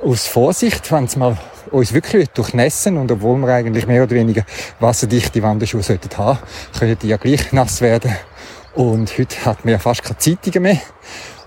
aus 0.03 0.27
Vorsicht, 0.27 0.91
wenn 0.91 1.05
es 1.05 1.15
mal 1.15 1.37
uns 1.71 1.93
wirklich 1.93 2.29
durchnässen 2.29 2.97
und 2.97 3.11
obwohl 3.11 3.37
wir 3.37 3.53
eigentlich 3.53 3.87
mehr 3.87 4.03
oder 4.03 4.11
weniger 4.11 4.43
wasserdichte 4.79 5.41
Wanderschuhe 5.41 5.83
sollten 5.83 6.17
haben, 6.17 6.39
können 6.77 6.97
die 7.01 7.07
ja 7.07 7.17
gleich 7.17 7.51
nass 7.53 7.81
werden. 7.81 8.15
Und 8.75 9.17
heute 9.17 9.45
hat 9.45 9.63
man 9.63 9.73
ja 9.73 9.79
fast 9.79 10.03
keine 10.03 10.17
Zeitungen 10.17 10.63
mehr. 10.63 10.81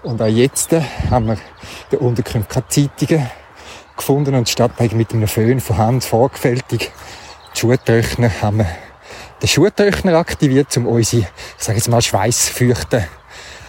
Und 0.03 0.21
auch 0.21 0.27
jetzt 0.27 0.71
haben 1.11 1.27
wir 1.27 1.39
in 1.91 1.99
Unterkunft 1.99 2.51
keine 2.51 2.69
Zeitungen 2.69 3.31
gefunden 3.97 4.35
und 4.35 4.49
statt 4.49 4.73
mit 4.93 5.13
einem 5.13 5.29
Föhn 5.29 5.61
von 5.61 5.79
Hand 5.79 6.05
vorgefältig 6.05 6.91
die 7.55 7.61
Schuhtrockner 7.61 8.31
haben 8.43 8.59
wir 8.59 8.67
den 9.41 9.49
Schuhtrockner 9.49 10.15
aktiviert, 10.15 10.77
um 10.77 10.87
unsere, 10.87 11.23
ich 11.23 11.65
sage 11.65 11.79
jetzt 11.79 11.89
mal, 11.89 12.03
schweißfeuchten 12.03 13.05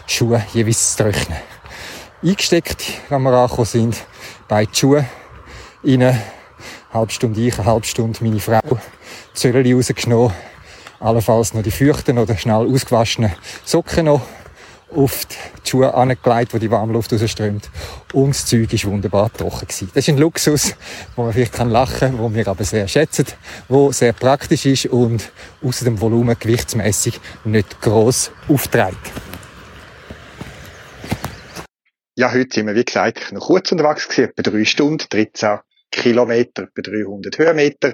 Schuhe 0.08 0.44
jeweils 0.54 0.96
zu 0.96 1.04
trocknen. 1.04 1.38
Eingesteckt, 2.24 2.84
wenn 3.10 3.22
wir 3.24 3.34
angekommen 3.34 3.65
sind, 3.65 3.98
beide 4.48 4.74
Schuhe 4.74 5.06
rein, 5.84 6.22
halbe 6.94 7.12
Stunde 7.12 7.41
ich, 7.41 7.58
eine 7.58 7.65
halbe 7.65 7.86
Stunde 7.86 8.24
meine 8.24 8.39
Frau, 8.39 8.62
Zöllchen 9.34 9.76
rausgenommen, 9.76 10.34
allenfalls 11.00 11.54
noch 11.54 11.63
die 11.63 11.72
feuchten 11.72 12.18
oder 12.18 12.38
schnell 12.38 12.72
ausgewaschenen 12.72 13.34
Socken 13.63 14.06
noch 14.06 14.22
auf 14.96 15.26
die 15.26 15.70
Schuhe 15.70 15.94
angelegt, 15.94 16.54
wo 16.54 16.58
die 16.58 16.72
Warmluft 16.72 17.12
rausströmt. 17.12 17.70
Und 18.13 18.30
das 18.30 18.46
Zeug 18.46 18.72
war 18.72 18.91
wunderbar 18.91 19.34
trocken. 19.34 19.68
Gewesen. 19.68 19.89
Das 19.94 20.08
ist 20.08 20.10
ein 20.10 20.18
Luxus, 20.18 20.76
wo 21.15 21.24
man 21.24 21.34
vielleicht 21.34 21.58
lachen 21.58 22.00
kann, 22.00 22.20
wo 22.20 22.34
wir 22.34 22.48
aber 22.48 22.63
sehr 22.63 22.88
schätzen, 22.88 23.26
wo 23.68 23.91
sehr 23.91 24.13
praktisch 24.13 24.65
ist 24.65 24.86
und 24.88 25.32
außer 25.63 25.86
dem 25.86 26.00
Volumen 26.00 26.38
gewichtsmäßig 26.39 27.20
nicht 27.44 27.82
gross 27.82 28.32
aufträgt. 28.48 29.12
Ja, 32.17 32.32
heute 32.32 32.47
sind 32.56 32.67
wir, 32.67 32.75
wie 32.75 32.86
gesagt, 32.86 33.34
noch 33.34 33.47
kurz 33.47 33.73
unterwegs 33.73 34.08
gewesen, 34.08 34.30
etwa 34.30 34.49
drei 34.49 34.63
Stunden, 34.63 35.06
13 35.10 35.60
Kilometer, 35.91 36.69
etwa 36.73 36.82
300 36.82 37.38
Höhenmeter. 37.38 37.93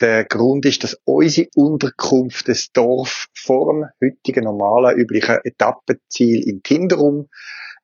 Der 0.00 0.24
Grund 0.24 0.66
ist, 0.66 0.82
dass 0.82 1.00
unsere 1.04 1.46
Unterkunft, 1.54 2.48
das 2.48 2.72
Dorf, 2.72 3.28
vor 3.32 3.72
dem 3.72 3.86
heutigen 4.02 4.42
normalen, 4.42 4.98
üblichen 4.98 5.38
Etappenziel 5.44 6.42
in 6.48 6.64
Tinderum 6.64 7.28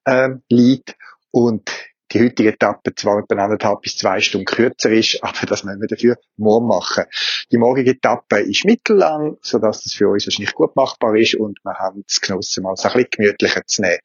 ähm, 0.09 0.43
liegt 0.49 0.97
und 1.31 1.71
die 2.13 2.21
heutige 2.21 2.51
Etappe 2.51 2.95
zwar 2.95 3.19
etwa 3.19 3.45
anderthalb 3.45 3.83
bis 3.83 3.97
zwei 3.97 4.21
Stunden 4.21 4.45
kürzer 4.45 4.91
ist, 4.91 5.19
aber 5.23 5.47
das 5.47 5.65
müssen 5.65 5.81
wir 5.81 5.89
dafür 5.89 6.17
morgen 6.37 6.67
machen. 6.67 7.05
Die 7.53 7.59
morgige 7.59 7.93
Etappe 7.93 8.41
ist 8.41 8.65
mittellang, 8.65 9.37
sodass 9.41 9.83
das 9.83 9.95
für 9.95 10.09
uns 10.09 10.27
wahrscheinlich 10.27 10.55
gut 10.55 10.75
machbar 10.75 11.15
ist 11.17 11.35
und 11.37 11.59
wir 11.65 11.75
haben 11.75 12.05
es 12.09 12.21
genossen, 12.21 12.65
mal 12.65 12.77
so 12.77 12.89
ein 12.89 12.95
bisschen 12.95 13.11
gemütlicher 13.11 13.63
zu 13.67 13.83
nehmen. 13.83 13.99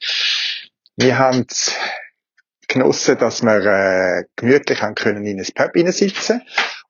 Wir 0.98 1.18
haben 1.18 1.46
es 1.50 1.74
genossen, 2.68 3.18
dass 3.18 3.42
wir 3.44 3.66
äh, 3.66 4.24
gemütlich 4.36 4.82
haben 4.82 4.96
können 4.96 5.26
in 5.26 5.40
ein 5.40 5.48
Pub 5.54 5.72
sitzen 5.92 6.42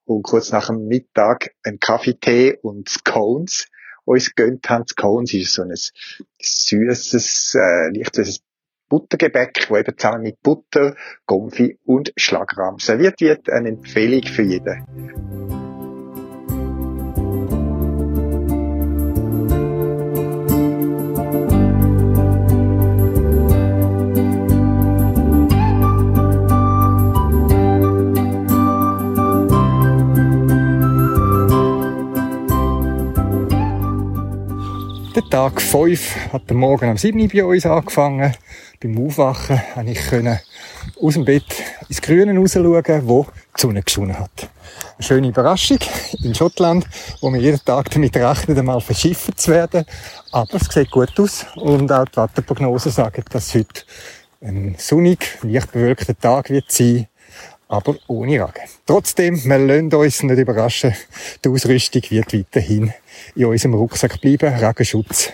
und 0.06 0.24
kurz 0.24 0.52
nach 0.52 0.68
dem 0.68 0.88
Mittag 0.88 1.52
einen 1.64 1.80
Kaffee, 1.80 2.14
Tee 2.14 2.58
und 2.62 2.90
Scones 2.90 3.68
uns 4.06 4.36
gönnt 4.36 4.70
haben. 4.70 4.86
Scones 4.88 5.34
ist 5.34 5.54
so 5.54 5.64
ein 5.64 5.74
süßes, 6.42 7.56
äh, 7.56 7.98
leicht 7.98 8.16
süßes 8.16 8.42
Buttergebäck, 8.90 9.70
wo 9.70 9.78
eben 9.78 9.98
zusammen 9.98 10.24
mit 10.24 10.42
Butter, 10.42 10.96
Gomfi 11.26 11.80
und 11.86 12.12
Schlagrahm 12.18 12.80
serviert 12.80 13.22
wird. 13.22 13.50
Eine 13.50 13.70
Empfehlung 13.70 14.24
für 14.24 14.44
jeden. 14.44 15.61
Der 35.22 35.30
Tag 35.30 35.62
5 35.62 36.34
hat 36.34 36.50
der 36.50 36.58
Morgen 36.58 36.90
am 36.90 36.98
7 36.98 37.20
Uhr 37.20 37.28
bei 37.28 37.44
uns 37.44 37.66
angefangen. 37.66 38.34
Beim 38.82 39.06
Aufwachen 39.06 39.62
konnte 39.74 39.92
ich 39.92 41.02
aus 41.02 41.14
dem 41.14 41.26
Bett 41.26 41.46
ins 41.88 42.02
Grüne 42.02 42.36
rausschauen, 42.36 43.08
wo 43.08 43.28
die 43.56 43.62
Sonne 43.62 43.84
geschonen 43.84 44.18
hat. 44.18 44.50
Eine 44.98 45.04
schöne 45.04 45.28
Überraschung 45.28 45.78
in 46.24 46.34
Schottland, 46.34 46.88
wo 47.22 47.32
wir 47.32 47.40
jeden 47.40 47.64
Tag 47.64 47.92
damit 47.92 48.16
rechnen, 48.18 48.58
einmal 48.58 48.82
verschiffen 48.82 49.36
zu 49.38 49.52
werden. 49.52 49.86
Aber 50.32 50.56
es 50.56 50.66
sieht 50.74 50.90
gut 50.90 51.20
aus 51.20 51.46
und 51.56 51.92
auch 51.92 52.06
die 52.06 52.18
Wetterprognosen 52.18 52.92
sagen, 52.92 53.24
dass 53.30 53.54
heute 53.54 53.84
ein 54.42 54.76
sonnig, 54.80 55.38
leicht 55.44 55.72
bewölkter 55.72 56.18
Tag 56.18 56.50
wird 56.50 56.72
sein 56.72 57.08
aber 57.72 57.96
ohne 58.08 58.34
Regen. 58.34 58.68
Trotzdem, 58.86 59.42
wir 59.46 59.58
lassen 59.58 59.94
uns 59.94 60.24
nicht 60.24 60.38
überraschen. 60.38 60.94
Die 61.44 61.50
Ausrüstung 61.50 62.02
wird 62.10 62.34
weiterhin 62.34 62.94
in 63.34 63.46
unserem 63.46 63.76
Rucksack 63.76 64.20
bleiben. 64.20 64.54
Regenschutz. 64.54 65.32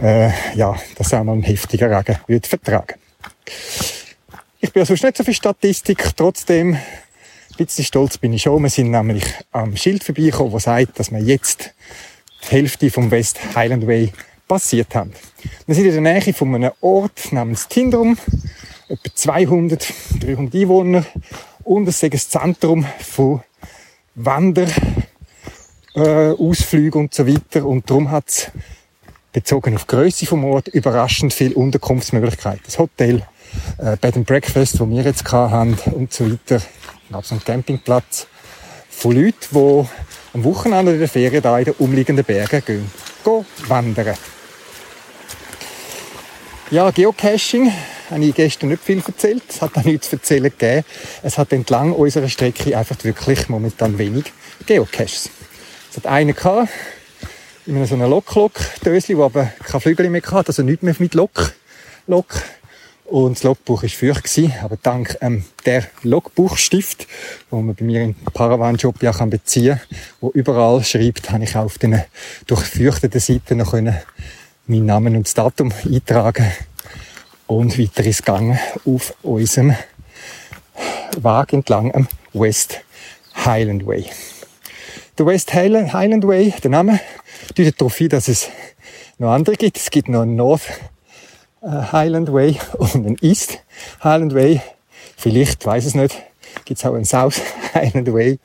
Äh, 0.00 0.30
ja, 0.54 0.76
dass 0.96 1.14
auch 1.14 1.24
mal 1.24 1.32
ein 1.32 1.42
heftiger 1.42 1.90
Regen 1.90 2.18
wird 2.26 2.46
vertragen. 2.46 2.96
Ich 4.60 4.72
bin 4.72 4.82
ja 4.82 4.86
sonst 4.86 5.02
nicht 5.02 5.16
so 5.16 5.24
viel 5.24 5.34
Statistik. 5.34 6.04
Trotzdem, 6.16 6.74
ein 6.74 6.80
bisschen 7.56 7.84
stolz 7.84 8.18
bin 8.18 8.34
ich 8.34 8.42
schon. 8.42 8.62
Wir 8.62 8.70
sind 8.70 8.90
nämlich 8.90 9.24
am 9.50 9.74
Schild 9.74 10.04
vorbeigekommen, 10.04 10.52
das 10.52 10.64
sagt, 10.64 10.98
dass 10.98 11.10
wir 11.10 11.20
jetzt 11.20 11.72
die 12.44 12.50
Hälfte 12.50 12.90
vom 12.90 13.10
West 13.10 13.40
Highland 13.56 13.86
Way 13.86 14.12
passiert 14.46 14.94
haben. 14.94 15.12
Wir 15.66 15.74
sind 15.74 15.86
in 15.86 16.04
der 16.04 16.12
Nähe 16.12 16.34
von 16.34 16.54
einem 16.54 16.72
Ort 16.82 17.32
namens 17.32 17.68
Tindrum 17.68 18.18
etwa 18.88 19.14
200, 19.14 19.92
300 20.20 20.54
Einwohner 20.54 21.04
und 21.64 21.88
es 21.88 22.02
ist 22.02 22.04
ein 22.04 22.18
Zentrum 22.18 22.86
von 23.00 23.42
Wander, 24.14 24.66
äh, 25.94 26.30
Ausflügen 26.32 27.02
und 27.02 27.14
so 27.14 27.26
weiter 27.26 27.66
und 27.66 27.88
darum 27.88 28.10
hat 28.10 28.28
es 28.28 28.50
bezogen 29.32 29.74
auf 29.74 29.84
die 29.84 29.94
Grösse 29.94 30.26
vom 30.26 30.44
Ort 30.44 30.68
überraschend 30.68 31.34
viel 31.34 31.52
Unterkunftsmöglichkeiten. 31.52 32.62
Das 32.64 32.78
Hotel, 32.78 33.22
äh, 33.78 33.96
Bed 33.96 34.16
and 34.16 34.26
Breakfast, 34.26 34.80
wo 34.80 34.88
wir 34.88 35.02
jetzt 35.02 35.30
haben 35.30 35.78
und 35.92 36.12
so 36.12 36.30
weiter. 36.30 36.62
Gab 37.10 37.24
so 37.24 37.34
einen 37.34 37.44
Campingplatz 37.44 38.26
von 38.90 39.12
Leuten, 39.12 39.36
die 39.52 39.88
am 40.34 40.44
Wochenende 40.44 40.92
in 40.92 40.98
der 40.98 41.08
Ferien 41.08 41.42
da 41.42 41.58
in 41.58 41.66
den 41.66 41.74
umliegenden 41.74 42.24
Bergen 42.24 42.62
gehen, 42.64 42.90
gehen 43.24 43.46
wandern. 43.68 44.16
Ja, 46.70 46.90
Geocaching 46.90 47.72
habe 48.10 48.24
ich 48.26 48.34
gestern 48.34 48.68
nicht 48.68 48.82
viel 48.82 49.02
erzählt. 49.06 49.42
Es 49.48 49.62
hat 49.62 49.74
auch 49.78 49.84
nichts 49.84 50.10
zu 50.10 50.16
erzählen 50.16 50.50
gegeben. 50.50 50.84
Es 51.22 51.38
hat 51.38 51.50
entlang 51.54 51.92
unserer 51.92 52.28
Strecke 52.28 52.76
einfach 52.76 53.02
wirklich 53.04 53.48
momentan 53.48 53.96
wenig 53.96 54.34
Geocaches. 54.66 55.30
Es 55.90 55.96
hat 55.96 56.06
einen 56.06 56.34
gehabt, 56.34 56.68
in 57.64 57.86
so 57.86 57.94
einem 57.94 58.10
Lok-Lok-Dösli, 58.10 59.14
der 59.14 59.24
aber 59.24 59.50
keine 59.64 59.80
Flügel 59.80 60.10
mehr 60.10 60.20
hatte, 60.20 60.48
also 60.48 60.62
nichts 60.62 60.82
mehr 60.82 60.94
mit 60.98 61.14
Lok. 61.14 61.54
Lok. 62.06 62.34
Und 63.06 63.38
das 63.38 63.44
Logbuch 63.44 63.82
war 63.84 63.88
feucht 63.88 64.38
aber 64.62 64.76
dank 64.82 65.16
ähm, 65.22 65.46
der 65.64 65.86
Logbuchstift, 66.02 67.06
wo 67.48 67.62
man 67.62 67.74
bei 67.76 67.86
mir 67.86 68.02
im 68.02 68.14
Paravan-Job 68.14 69.02
ja 69.02 69.12
beziehen 69.12 69.78
kann, 69.78 69.98
wo 70.20 70.30
überall 70.32 70.84
schreibt, 70.84 71.30
habe 71.30 71.44
ich 71.44 71.56
auf 71.56 71.78
den 71.78 72.02
durchfeuchteten 72.46 73.20
Seiten 73.20 73.56
noch 73.56 73.70
können 73.70 73.96
meinen 74.68 74.86
Namen 74.86 75.16
und 75.16 75.26
das 75.26 75.34
Datum 75.34 75.72
eintragen 75.84 76.46
und 77.46 77.78
weiter 77.78 78.04
ins 78.04 78.22
Gang 78.22 78.58
auf 78.84 79.14
unserem 79.22 79.74
Weg 81.16 81.52
entlang 81.52 81.94
am 81.94 82.06
West 82.34 82.80
Highland 83.34 83.86
Way. 83.86 84.06
Der 85.16 85.26
West 85.26 85.54
Highland 85.54 86.26
Way, 86.26 86.54
der 86.62 86.70
Name, 86.70 87.00
deutet 87.54 87.80
darauf 87.80 87.96
hin, 87.96 88.10
dass 88.10 88.28
es 88.28 88.50
noch 89.18 89.32
andere 89.32 89.56
gibt. 89.56 89.78
Es 89.78 89.90
gibt 89.90 90.08
noch 90.08 90.22
einen 90.22 90.36
North 90.36 90.68
äh, 91.62 91.68
Highland 91.68 92.32
Way 92.32 92.58
und 92.76 92.94
einen 92.94 93.16
East 93.22 93.60
Highland 94.04 94.34
Way. 94.34 94.60
Vielleicht, 95.16 95.64
weiß 95.64 95.86
es 95.86 95.94
nicht, 95.94 96.14
gibt 96.66 96.78
es 96.78 96.86
auch 96.86 96.94
einen 96.94 97.06
South 97.06 97.40
Highland 97.74 98.12
Way. 98.12 98.38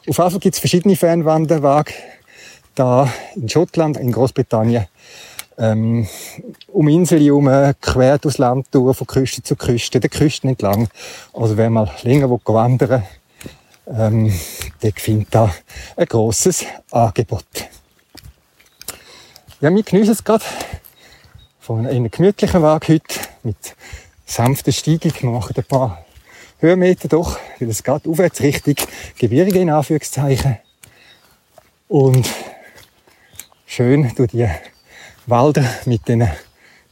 Auf 0.00 0.06
jeden 0.06 0.14
Fall 0.14 0.38
gibt 0.38 0.54
es 0.54 0.60
verschiedene 0.60 0.94
Fernwanderwege 0.94 1.92
da 2.74 3.12
in 3.34 3.48
Schottland, 3.48 3.96
in 3.96 4.12
Großbritannien 4.12 4.86
ähm, 5.60 6.08
um 6.72 6.88
Inseln 6.88 7.22
herum, 7.22 7.74
quer 7.80 8.18
durchs 8.18 8.38
Land 8.38 8.66
durch, 8.72 8.96
von 8.96 9.06
Küste 9.06 9.42
zu 9.42 9.54
Küste, 9.54 10.00
der 10.00 10.10
Küsten 10.10 10.50
entlang. 10.50 10.88
Also 11.32 11.56
wer 11.56 11.70
mal 11.70 11.90
länger 12.02 12.30
wandern 12.30 13.04
ähm, 13.86 14.32
der 14.82 14.92
findet 14.92 15.34
da 15.34 15.52
ein 15.96 16.06
grosses 16.06 16.64
Angebot. 16.90 17.44
Ja, 19.60 19.74
wir 19.74 19.82
geniessen 19.82 20.12
es 20.12 20.24
gerade 20.24 20.44
von 21.58 21.86
einem 21.86 22.10
gemütlichen 22.10 22.62
Weg 22.62 22.88
heute 22.88 23.20
mit 23.42 23.76
sanfter 24.24 24.72
Steigung. 24.72 25.12
Wir 25.20 25.30
machen 25.30 25.56
ein 25.56 25.64
paar 25.64 26.04
Höhenmeter 26.58 27.08
doch, 27.08 27.38
weil 27.58 27.68
es 27.68 27.82
geht 27.82 28.06
aufwärts 28.06 28.40
richtig 28.40 28.86
Gebirge 29.18 29.58
in 29.58 29.70
Anführungszeichen. 29.70 30.58
Und 31.88 32.28
schön 33.66 34.12
durch 34.14 34.30
die 34.30 34.48
Wälder 35.26 35.64
mit 35.86 36.08
den 36.08 36.28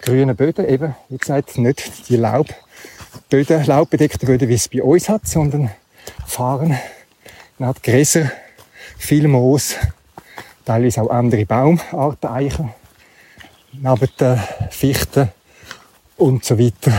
grünen 0.00 0.36
Böden 0.36 0.68
eben, 0.68 0.94
wie 1.08 1.18
gesagt, 1.18 1.58
nicht 1.58 2.08
die 2.08 2.16
Laubböden, 2.16 3.64
laubbedeckten 3.64 4.26
Böden, 4.26 4.48
wie 4.48 4.54
es 4.54 4.68
bei 4.68 4.82
uns 4.82 5.08
hat, 5.08 5.26
sondern 5.26 5.70
fahren, 6.26 6.78
man 7.58 7.70
hat 7.70 7.82
Gräser, 7.82 8.30
viel 8.96 9.28
Moos, 9.28 9.74
teilweise 10.64 11.02
auch 11.02 11.10
andere 11.10 11.44
Baumarten, 11.46 12.28
Eichen, 12.28 12.74
neben 13.72 14.40
Fichten 14.70 15.30
und 16.16 16.44
so 16.44 16.58
weiter. 16.58 16.92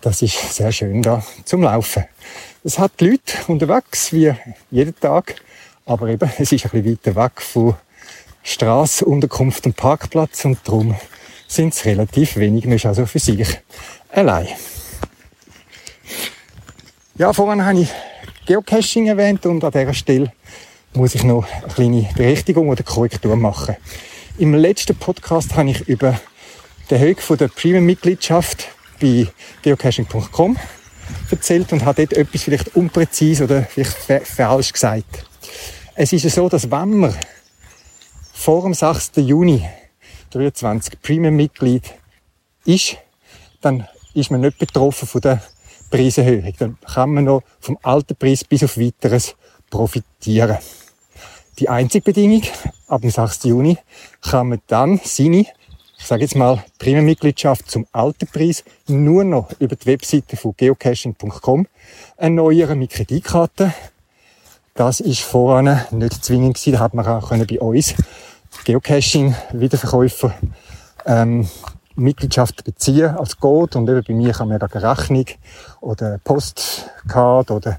Das 0.00 0.22
ist 0.22 0.54
sehr 0.54 0.72
schön 0.72 1.02
da 1.02 1.22
zum 1.44 1.62
Laufen. 1.62 2.04
Es 2.64 2.78
hat 2.78 3.00
Leute 3.00 3.34
unterwegs, 3.48 4.12
wie 4.12 4.32
jeden 4.70 4.98
Tag, 4.98 5.34
aber 5.86 6.08
eben, 6.08 6.30
es 6.38 6.52
ist 6.52 6.64
ein 6.64 6.70
bisschen 6.70 6.98
weiter 7.04 7.16
weg 7.16 7.42
von 7.42 7.74
Straße, 8.42 9.04
Unterkunft 9.04 9.66
und 9.66 9.76
Parkplatz 9.76 10.44
und 10.44 10.58
darum 10.64 10.94
sind 11.46 11.74
es 11.74 11.84
relativ 11.84 12.36
wenig. 12.36 12.64
Man 12.64 12.76
ist 12.76 12.86
also 12.86 13.06
für 13.06 13.18
sich 13.18 13.46
allein. 14.10 14.48
Ja, 17.16 17.32
vorhin 17.32 17.64
habe 17.64 17.80
ich 17.80 17.88
Geocaching 18.46 19.06
erwähnt 19.06 19.44
und 19.46 19.62
an 19.62 19.72
dieser 19.72 19.94
Stelle 19.94 20.32
muss 20.94 21.14
ich 21.14 21.22
noch 21.22 21.46
eine 21.62 21.72
kleine 21.72 22.08
Berichtigung 22.16 22.68
oder 22.68 22.82
Korrektur 22.82 23.36
machen. 23.36 23.76
Im 24.38 24.54
letzten 24.54 24.96
Podcast 24.96 25.54
habe 25.54 25.70
ich 25.70 25.86
über 25.88 26.18
die 26.88 26.94
Erhöhung 26.94 27.16
der 27.38 27.48
Premium-Mitgliedschaft 27.48 28.68
bei 29.00 29.26
geocaching.com 29.62 30.56
erzählt 31.30 31.72
und 31.72 31.84
habe 31.84 32.06
dort 32.06 32.18
etwas 32.18 32.42
vielleicht 32.42 32.74
unpräzise 32.74 33.44
oder 33.44 33.62
vielleicht 33.62 33.96
falsch 34.26 34.72
gesagt. 34.72 35.26
Es 35.94 36.12
ist 36.12 36.24
ja 36.24 36.30
so, 36.30 36.48
dass 36.48 36.70
wenn 36.70 36.98
man 36.98 37.14
vor 38.40 38.62
dem 38.62 38.72
6. 38.72 39.16
Juni 39.16 39.68
23 40.30 41.02
Premium-Mitglied 41.02 41.82
ist, 42.64 42.96
dann 43.60 43.86
ist 44.14 44.30
man 44.30 44.40
nicht 44.40 44.58
betroffen 44.58 45.06
von 45.06 45.20
der 45.20 45.42
Preiserhöhung. 45.90 46.54
Dann 46.58 46.78
kann 46.80 47.12
man 47.12 47.24
noch 47.24 47.42
vom 47.60 47.76
alten 47.82 48.16
Preis 48.16 48.42
bis 48.44 48.64
auf 48.64 48.78
weiteres 48.78 49.36
profitieren. 49.68 50.56
Die 51.58 51.68
einzige 51.68 52.02
Bedingung, 52.02 52.42
ab 52.88 53.02
dem 53.02 53.10
6. 53.10 53.44
Juni 53.44 53.76
kann 54.22 54.48
man 54.48 54.62
dann 54.68 54.98
seine, 55.04 55.44
ich 55.98 56.06
sage 56.06 56.22
jetzt 56.22 56.34
mal, 56.34 56.64
Premium-Mitgliedschaft 56.78 57.70
zum 57.70 57.86
alten 57.92 58.26
Preis 58.26 58.64
nur 58.88 59.22
noch 59.22 59.50
über 59.58 59.76
die 59.76 59.84
Webseite 59.84 60.38
von 60.38 60.54
geocaching.com 60.56 61.66
erneuern 62.16 62.78
mit 62.78 62.88
Kreditkarte. 62.88 63.74
Das 64.72 65.00
ist 65.00 65.20
vorher 65.20 65.86
nicht 65.90 66.24
zwingend 66.24 66.54
gewesen. 66.54 66.72
Da 66.72 66.78
hat 66.78 66.94
man 66.94 67.06
auch 67.06 67.28
bei 67.28 67.60
uns 67.60 67.94
Geocaching-Wiederverkäufer 68.64 70.34
ähm, 71.06 71.48
Mitgliedschaft 71.94 72.64
beziehen 72.64 73.16
als 73.16 73.38
Code 73.38 73.78
und 73.78 73.88
eben 73.88 74.02
bei 74.06 74.14
mir 74.14 74.32
kann 74.32 74.48
man 74.48 74.60
eine 74.60 74.82
Rechnung 74.82 75.26
oder 75.80 76.18
Postcard 76.18 77.50
oder 77.50 77.78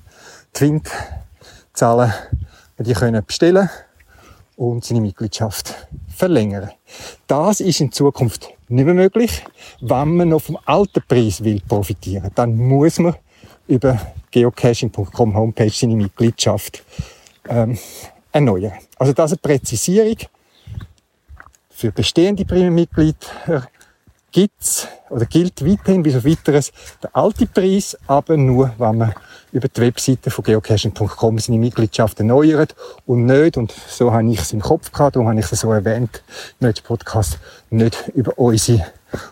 Twint 0.54 0.90
zahlen. 1.74 2.14
Die 2.78 2.94
können 2.94 3.24
bestellen 3.26 3.70
und 4.56 4.84
seine 4.86 5.02
Mitgliedschaft 5.02 5.88
verlängern. 6.16 6.72
Das 7.28 7.60
ist 7.60 7.80
in 7.80 7.92
Zukunft 7.92 8.50
nicht 8.68 8.86
mehr 8.86 8.94
möglich. 8.94 9.44
Wenn 9.82 10.16
man 10.16 10.30
noch 10.30 10.42
vom 10.42 10.58
alten 10.66 11.02
Preis 11.08 11.44
will 11.44 11.62
profitieren, 11.68 12.32
dann 12.36 12.56
muss 12.56 13.00
man 13.00 13.16
über 13.68 14.00
geocaching.com 14.32 15.36
Homepage 15.36 15.70
seine 15.70 15.96
Mitgliedschaft 15.96 16.84
ähm, 17.48 17.78
erneuern. 18.32 18.74
Also 18.98 19.14
das 19.14 19.32
ist 19.32 19.44
eine 19.44 19.58
Präzisierung 19.58 20.18
für 21.82 21.92
bestehende 21.92 22.46
Premium-Mitglieder 22.46 23.68
gibt's 24.32 24.88
oder 25.10 25.26
gilt 25.26 25.66
weiterhin 25.66 26.04
bis 26.04 26.16
auf 26.16 26.26
weiteres 26.26 26.72
der 27.02 27.16
alte 27.16 27.48
Preis, 27.48 27.98
aber 28.06 28.38
nur, 28.38 28.72
wenn 28.78 28.98
man 29.00 29.16
über 29.52 29.68
die 29.68 29.82
Webseite 29.82 30.30
von 30.30 30.44
geocaching.com 30.44 31.40
seine 31.40 31.58
Mitgliedschaft 31.58 32.20
erneuert 32.20 32.76
und 33.08 33.26
nicht, 33.26 33.58
und 33.58 33.74
so 33.88 34.14
habe 34.14 34.30
ich 34.32 34.40
es 34.40 34.54
im 34.54 34.62
Kopf 34.62 34.92
gehabt, 34.92 35.16
darum 35.16 35.28
habe 35.28 35.40
ich 35.40 35.52
es 35.52 35.60
so 35.60 35.72
erwähnt, 35.72 36.22
nicht 36.60 36.84
Podcast, 36.84 37.40
nicht 37.72 38.10
über 38.14 38.38
unsere, 38.38 38.86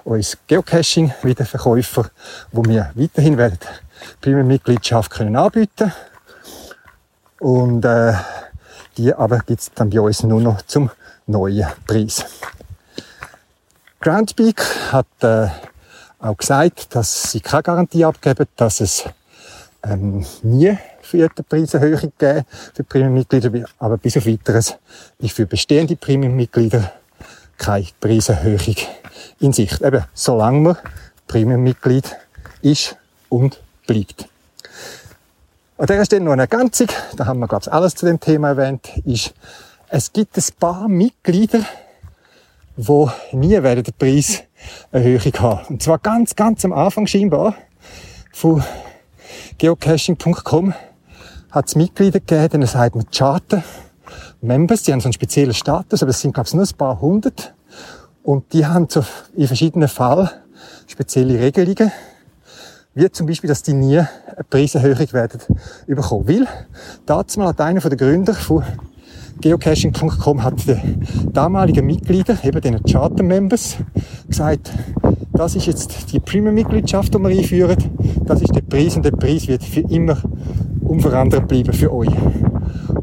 uns 0.04 0.36
Geocaching-Wiederverkäufer, 0.47 2.10
wo 2.52 2.66
wir 2.66 2.91
weiterhin 2.95 3.38
werden 3.38 3.60
Premium-Mitgliedschaft 4.22 5.12
können 5.12 5.36
anbieten. 5.36 5.93
Und 7.39 7.86
äh, 7.86 8.14
die 8.97 9.14
aber 9.14 9.38
gibt's 9.45 9.72
dann 9.76 9.91
bei 9.91 10.02
uns 10.02 10.24
nur 10.24 10.41
noch 10.41 10.64
zum 10.64 10.89
neuen 11.30 11.68
Preis. 11.86 12.26
Groundspeak 14.02 14.62
hat 14.92 15.08
äh, 15.22 15.48
auch 16.20 16.38
gesagt, 16.38 16.96
dass 16.96 17.32
sie 17.32 17.42
keine 17.42 17.64
Garantie 17.64 18.06
abgeben, 18.06 18.48
dass 18.56 18.82
es 18.82 19.06
ähm, 19.84 20.26
nie 20.42 20.78
für 21.02 21.30
die 21.30 21.44
Preiserhöhung 21.44 22.12
geben 22.18 22.46
für 22.74 22.84
Premium-Mitglieder, 22.84 23.66
aber 23.80 23.98
bis 23.98 24.18
auf 24.18 24.26
weiteres 24.26 24.76
ist 25.20 25.36
für 25.36 25.46
bestehende 25.46 25.96
Premium-Mitglieder 25.96 26.92
keine 27.58 27.88
Preiserhöhung 28.00 28.76
in 29.40 29.54
Sicht. 29.54 29.82
Eben, 29.82 30.04
solange 30.14 30.60
man 30.60 30.78
Premium-Mitglied 31.28 32.16
ist 32.62 32.96
und 33.30 33.60
bleibt. 33.86 34.28
An 35.78 35.86
dieser 35.86 36.06
Stelle 36.06 36.26
noch 36.26 36.34
eine 36.34 36.44
Ergänzung, 36.44 36.88
da 37.16 37.26
haben 37.26 37.40
wir, 37.40 37.48
glaube 37.48 37.64
ich, 37.66 37.72
alles 37.72 37.96
zu 37.96 38.06
dem 38.06 38.20
Thema 38.20 38.50
erwähnt, 38.50 38.90
ist, 39.06 39.34
es 39.92 40.14
gibt 40.14 40.38
ein 40.38 40.44
paar 40.60 40.88
Mitglieder, 40.88 41.66
die 42.78 43.08
nie 43.34 43.62
werden 43.64 43.84
die 43.84 43.92
Preiserhöhung 43.92 45.34
haben. 45.40 45.66
Und 45.68 45.84
zwar 45.84 45.98
ganz, 45.98 46.36
ganz 46.36 46.64
am 46.64 46.74
Anfang 46.74 47.08
scheinbar 47.08 47.56
von 48.32 48.64
geocaching.com 49.58 50.74
hat 51.52 51.68
es 51.68 51.76
Mitglieder 51.76 52.20
gegeben, 52.20 52.50
denen 52.50 52.68
sagt 52.68 52.96
man 52.96 53.10
Charter 53.10 53.64
Members, 54.42 54.84
die 54.84 54.94
haben 54.94 55.02
so 55.02 55.08
einen 55.08 55.14
speziellen 55.14 55.54
Status, 55.54 56.02
aber 56.02 56.12
es 56.12 56.22
sind, 56.22 56.34
glaube 56.34 56.48
ich, 56.48 56.54
nur 56.54 56.64
ein 56.64 56.78
paar 56.78 57.02
hundert. 57.02 57.54
Und 58.24 58.54
die 58.54 58.66
haben 58.66 58.88
so 58.88 59.04
in 59.36 59.48
verschiedenen 59.48 59.90
Fällen 59.90 60.30
spezielle 60.88 61.40
Regelungen, 61.40 61.92
wie 62.94 63.12
zum 63.12 63.28
Beispiel, 63.28 63.48
dass 63.48 63.64
die 63.64 63.74
nie 63.74 63.98
eine 63.98 64.08
Preiserhöhung 64.50 65.12
werden 65.12 65.42
bekommen. 65.88 66.28
Weil, 66.28 66.48
dazu 67.06 67.44
hat 67.44 67.60
einer 67.60 67.82
der 67.82 67.98
Gründer 67.98 68.34
von 68.34 68.64
geocaching.com 69.42 70.44
hat 70.44 70.68
den 70.68 71.06
damaligen 71.32 71.86
Mitglieder, 71.86 72.38
eben 72.44 72.62
den 72.62 72.84
Charter-Members, 72.84 73.78
gesagt, 74.28 74.72
das 75.34 75.56
ist 75.56 75.68
jetzt 75.68 76.12
die 76.12 76.20
Premium-Mitgliedschaft, 76.20 77.14
die 77.14 77.20
wir 77.20 77.30
einführen, 77.30 77.78
das 78.26 78.42
ist 78.42 78.54
der 78.54 78.62
Preis 78.62 78.96
und 78.96 79.06
der 79.06 79.12
Preis 79.12 79.48
wird 79.48 79.64
für 79.64 79.82
immer 79.82 80.18
unverändert 80.82 81.48
bleiben 81.48 81.74
für 81.74 81.94
euch. 81.94 82.10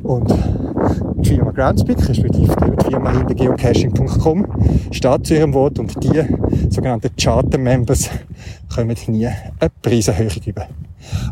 Und 0.03 0.35
die 1.17 1.29
Firma 1.29 1.51
Groundspeak, 1.51 2.09
respektive 2.09 2.55
die 2.55 2.91
Firma 2.91 3.11
hinter 3.11 3.35
geocaching.com, 3.35 4.47
steht 4.91 5.27
zu 5.27 5.35
ihrem 5.35 5.55
Wort 5.55 5.79
und 5.79 6.03
die 6.03 6.23
sogenannten 6.71 7.11
Charter-Members 7.17 8.11
kommen 8.75 8.97
nie 9.09 9.27
eine 9.27 9.71
Preiserhöhung 9.83 10.43
über. 10.45 10.67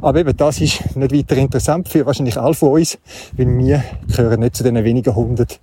Aber 0.00 0.18
eben, 0.18 0.36
das 0.36 0.60
ist 0.60 0.96
nicht 0.96 1.12
weiter 1.14 1.36
interessant 1.36 1.88
für 1.88 2.06
wahrscheinlich 2.06 2.38
alle 2.38 2.54
von 2.54 2.72
uns, 2.72 2.98
weil 3.36 3.58
wir 3.58 3.84
gehören 4.08 4.40
nicht 4.40 4.56
zu 4.56 4.64
den 4.64 4.82
wenigen 4.82 5.14
hundert 5.14 5.60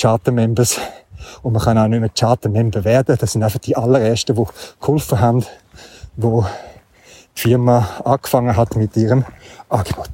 Charter-Members 0.00 0.78
und 1.42 1.52
man 1.52 1.62
kann 1.62 1.78
auch 1.78 1.88
nicht 1.88 2.00
mehr 2.00 2.08
Charter-Member 2.08 2.84
werden. 2.84 3.16
Das 3.18 3.32
sind 3.32 3.42
einfach 3.42 3.60
die 3.60 3.76
allerersten, 3.76 4.36
die 4.36 4.44
geholfen 4.80 5.20
haben, 5.20 5.44
wo 6.16 6.44
die 7.36 7.40
Firma 7.40 7.88
angefangen 8.04 8.56
hat 8.56 8.76
mit 8.76 8.96
ihrem 8.96 9.24
Angebot. 9.68 10.10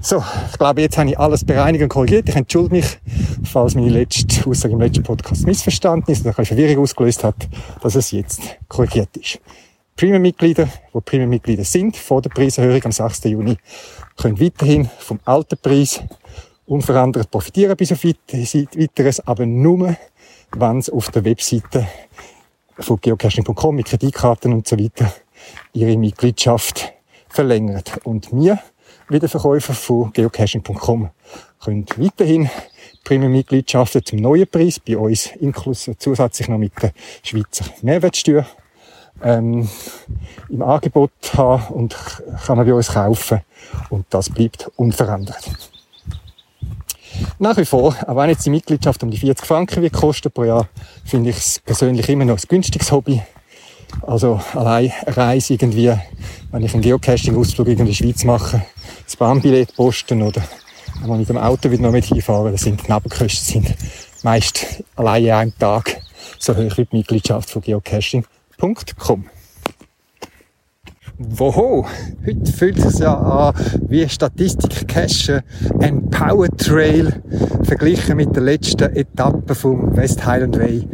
So, 0.00 0.22
ich 0.52 0.58
glaube, 0.58 0.82
jetzt 0.82 0.98
habe 0.98 1.08
ich 1.08 1.18
alles 1.18 1.46
bereinigt 1.46 1.82
und 1.82 1.88
korrigiert. 1.88 2.28
Ich 2.28 2.36
entschuldige 2.36 2.76
mich, 2.76 2.98
falls 3.42 3.74
meine 3.74 3.88
letzte 3.88 4.46
Aussage 4.46 4.74
im 4.74 4.80
letzten 4.80 5.02
Podcast 5.02 5.46
missverstanden 5.46 6.12
ist 6.12 6.26
oder 6.26 6.34
Verwirrung 6.34 6.82
ausgelöst 6.82 7.24
hat, 7.24 7.36
dass 7.82 7.94
es 7.94 8.10
jetzt 8.10 8.42
korrigiert 8.68 9.16
ist. 9.16 9.40
Premium-Mitglieder, 9.96 10.68
die 10.92 11.00
Premium-Mitglieder 11.00 11.64
sind, 11.64 11.96
vor 11.96 12.20
der 12.20 12.30
Preiserhöhung 12.30 12.84
am 12.84 12.92
6. 12.92 13.24
Juni, 13.24 13.56
können 14.16 14.40
weiterhin 14.40 14.90
vom 14.98 15.20
alten 15.24 15.56
Preis 15.56 16.02
unverändert 16.66 17.30
profitieren 17.30 17.76
bis 17.76 17.92
auf 17.92 18.02
weiteres, 18.02 19.20
aber 19.20 19.46
nur, 19.46 19.96
wenn 20.56 20.78
es 20.78 20.90
auf 20.90 21.10
der 21.10 21.24
Webseite 21.24 21.86
von 22.78 23.00
geocaching.com 23.00 23.76
mit 23.76 23.86
Kreditkarten 23.86 24.52
und 24.52 24.66
so 24.66 24.78
weiter 24.78 25.12
ihre 25.72 25.96
Mitgliedschaft 25.96 26.92
verlängert. 27.28 28.00
Und 28.04 28.32
wir, 28.32 28.58
Wiederverkäufer 29.08 29.74
von 29.74 30.12
geocaching.com, 30.12 31.10
können 31.62 31.86
weiterhin 31.96 32.50
Premium-Mitgliedschaften 33.04 34.04
zum 34.04 34.18
neuen 34.18 34.48
Preis 34.48 34.80
bei 34.80 34.96
uns 34.96 35.26
inklusive 35.36 35.96
zusätzlich 35.98 36.48
noch 36.48 36.58
mit 36.58 36.72
der 36.82 36.92
Schweizer 37.22 37.66
Mehrwertsteuer 37.82 38.46
ähm, 39.22 39.68
im 40.48 40.62
Angebot 40.62 41.10
haben 41.36 41.74
und 41.74 41.96
kann 42.46 42.56
man 42.56 42.66
bei 42.66 42.74
uns 42.74 42.88
kaufen 42.88 43.40
und 43.90 44.06
das 44.10 44.30
bleibt 44.30 44.70
unverändert. 44.76 45.50
Nach 47.38 47.56
wie 47.56 47.64
vor, 47.64 47.94
auch 48.06 48.16
wenn 48.16 48.30
jetzt 48.30 48.44
die 48.44 48.50
Mitgliedschaft 48.50 49.02
um 49.02 49.10
die 49.10 49.18
40 49.18 49.46
Franken 49.46 49.82
wird 49.82 49.92
kosten 49.92 50.32
pro 50.32 50.44
Jahr, 50.44 50.68
finde 51.04 51.30
ich 51.30 51.36
es 51.36 51.58
persönlich 51.60 52.08
immer 52.08 52.24
noch 52.24 52.38
ein 52.38 52.48
günstiges 52.48 52.90
Hobby. 52.90 53.22
Also 54.02 54.40
allein 54.54 54.92
Reise 55.06 55.54
irgendwie, 55.54 55.92
wenn 56.50 56.62
ich 56.62 56.74
einen 56.74 56.82
Geocaching-Ausflug 56.82 57.68
in 57.68 57.86
die 57.86 57.94
Schweiz 57.94 58.24
mache, 58.24 58.64
das 59.04 59.16
Bahnbillett 59.16 59.76
posten 59.76 60.22
oder 60.22 60.42
einmal 61.00 61.18
mit 61.18 61.28
dem 61.28 61.38
Auto 61.38 61.70
wieder 61.70 61.82
noch 61.82 61.92
mit 61.92 62.06
hinfahren, 62.06 62.50
das 62.50 62.62
sind 62.62 62.86
die 62.86 62.92
Nebenkosten 62.92 63.62
sind 63.62 63.76
meist 64.24 64.82
allein 64.96 65.24
an 65.26 65.38
einem 65.38 65.58
Tag 65.58 66.00
so 66.38 66.56
hoch 66.56 66.76
wie 66.78 66.86
die 66.86 66.96
Mitgliedschaft 66.96 67.50
von 67.50 67.62
geocaching.com. 68.58 69.24
Woho! 71.16 71.86
Heute 72.26 72.52
fühlt 72.52 72.78
es 72.78 72.98
ja 72.98 73.14
an 73.14 73.54
wie 73.88 74.08
Statistik 74.08 74.88
Cache 74.88 75.44
ein 75.78 76.10
Power 76.10 76.48
Trail 76.56 77.22
verglichen 77.62 78.16
mit 78.16 78.34
der 78.34 78.42
letzten 78.42 78.94
Etappe 78.96 79.54
vom 79.54 79.96
West 79.96 80.26
Highland 80.26 80.58
Way. 80.58 80.88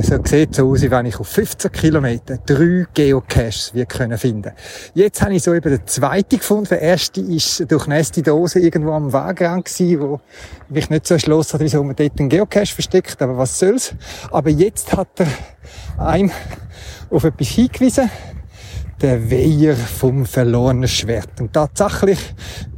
So 0.00 0.18
sieht 0.24 0.54
so 0.54 0.70
aus, 0.70 0.80
wie 0.80 0.90
wenn 0.90 1.06
ich 1.06 1.20
auf 1.20 1.28
15 1.28 1.70
Kilometer 1.72 2.38
drei 2.38 2.86
Geocaches 2.94 3.74
wir 3.74 3.84
können 3.84 4.16
finden. 4.16 4.52
Jetzt 4.94 5.20
habe 5.20 5.34
ich 5.34 5.42
so 5.42 5.52
eben 5.52 5.70
den 5.70 5.86
zweiten 5.86 6.38
gefunden. 6.38 6.68
Der 6.70 6.80
erste 6.80 7.20
ist 7.20 7.70
durch 7.70 7.86
nächste 7.88 8.22
Dose 8.22 8.60
irgendwo 8.60 8.92
am 8.92 9.12
Wegrand 9.12 9.66
gewesen, 9.66 10.00
wo 10.00 10.20
mich 10.70 10.88
nicht 10.88 11.06
so 11.06 11.14
erschlossen 11.14 11.54
hat, 11.54 11.60
wieso 11.60 11.82
man 11.82 11.96
dort 11.96 12.18
einen 12.18 12.28
Geocache 12.30 12.72
versteckt, 12.72 13.20
aber 13.20 13.36
was 13.36 13.58
soll's. 13.58 13.94
Aber 14.30 14.48
jetzt 14.48 14.96
hat 14.96 15.08
er 15.18 15.26
einem 15.98 16.30
auf 17.10 17.24
etwas 17.24 17.48
hingewiesen, 17.48 18.10
der 19.00 19.30
Weiher 19.30 19.76
vom 19.76 20.26
verlorenen 20.26 20.88
Schwert. 20.88 21.40
Und 21.40 21.52
tatsächlich 21.52 22.18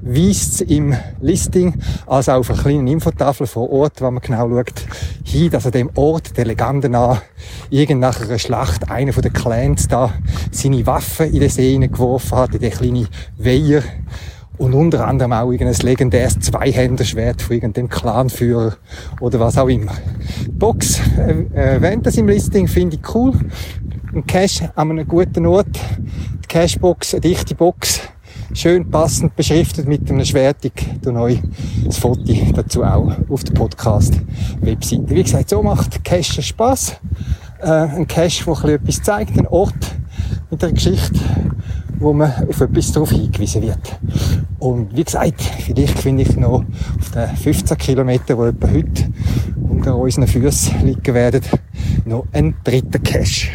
weist 0.02 0.54
es 0.54 0.60
im 0.60 0.94
Listing, 1.20 1.74
also 2.06 2.32
auf 2.32 2.50
einer 2.50 2.60
kleinen 2.60 2.86
Infotafel 2.88 3.46
vor 3.46 3.70
Ort, 3.70 4.02
wo 4.02 4.10
man 4.10 4.22
genau 4.22 4.48
schaut, 4.48 4.84
hin, 5.24 5.50
dass 5.50 5.64
er 5.64 5.70
dem 5.70 5.90
Ort 5.94 6.36
der 6.36 6.44
Legende 6.44 6.88
nach 6.90 7.22
irgend 7.70 8.00
nach 8.00 8.20
einer 8.20 8.38
Schlacht 8.38 8.90
einer 8.90 9.12
von 9.12 9.22
den 9.22 9.32
Clans 9.32 9.88
da 9.88 10.12
seine 10.50 10.86
Waffen 10.86 11.32
in 11.32 11.40
den 11.40 11.48
See 11.48 11.78
geworfen 11.78 12.36
hat, 12.36 12.54
in 12.54 12.60
den 12.60 12.70
kleinen 12.70 13.08
Weiher. 13.38 13.82
Und 14.58 14.74
unter 14.74 15.06
anderem 15.06 15.32
auch 15.32 15.50
irgendein 15.50 15.86
legendäres 15.86 16.38
Zweihänderschwert 16.38 17.40
von 17.40 17.56
irgendeinem 17.56 17.88
Clanführer 17.88 18.76
oder 19.20 19.40
was 19.40 19.56
auch 19.56 19.68
immer. 19.68 19.92
Die 20.44 20.50
Box 20.50 21.00
äh, 21.16 21.46
erwähnt 21.54 22.04
das 22.04 22.18
im 22.18 22.28
Listing, 22.28 22.68
finde 22.68 22.96
ich 22.96 23.14
cool 23.14 23.32
ein 24.14 24.26
Cache 24.26 24.72
an 24.74 24.90
einem 24.90 25.06
guten 25.06 25.46
Ort. 25.46 25.78
Die 26.42 26.48
Cashbox, 26.48 27.14
eine 27.14 27.20
dichte 27.20 27.54
Box, 27.54 28.00
schön 28.52 28.90
passend 28.90 29.36
beschriftet 29.36 29.86
mit 29.86 30.11
einem 30.11 30.24
Schwert. 30.24 30.64
Ich 30.64 30.72
tue 31.02 31.14
euch 31.14 31.40
das 31.84 31.98
Foto 31.98 32.32
dazu 32.54 32.82
auch 32.82 33.12
auf 33.28 33.44
der 33.44 33.52
Podcast-Webseite. 33.54 35.11
Wie 35.11 35.22
gesagt, 35.22 35.50
so 35.50 35.62
macht 35.62 36.04
Cache 36.04 36.42
Spaß. 36.42 36.96
Äh, 37.61 37.66
ein 37.66 38.08
Cache, 38.08 38.44
der 38.64 38.74
etwas 38.74 39.02
zeigt, 39.02 39.38
ein 39.38 39.46
Ort 39.46 39.94
mit 40.50 40.64
einer 40.64 40.72
Geschichte, 40.72 41.20
wo 41.98 42.12
man 42.12 42.32
auf 42.48 42.61
etwas 42.61 42.90
darauf 42.90 43.11
hingewiesen 43.11 43.62
wird. 43.62 43.98
Und 44.58 44.96
wie 44.96 45.04
gesagt, 45.04 45.40
vielleicht 45.40 45.98
finde 46.00 46.22
ich 46.22 46.36
noch 46.36 46.64
auf 46.98 47.11
den 47.14 47.36
15 47.36 47.78
Kilometern, 47.78 48.38
die 48.38 48.48
etwa 48.48 48.68
heute 48.72 49.12
unter 49.68 49.96
unseren 49.96 50.26
Füßen 50.26 50.84
liegen 50.84 51.14
werden, 51.14 51.42
noch 52.04 52.26
einen 52.32 52.56
dritten 52.64 53.02
Cache. 53.02 53.48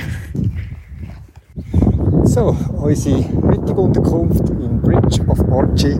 So, 2.35 2.53
unsere 2.81 3.23
heutige 3.43 3.79
Unterkunft 3.79 4.49
in 4.49 4.81
Bridge 4.81 5.25
of 5.25 5.39
Orgy 5.49 5.97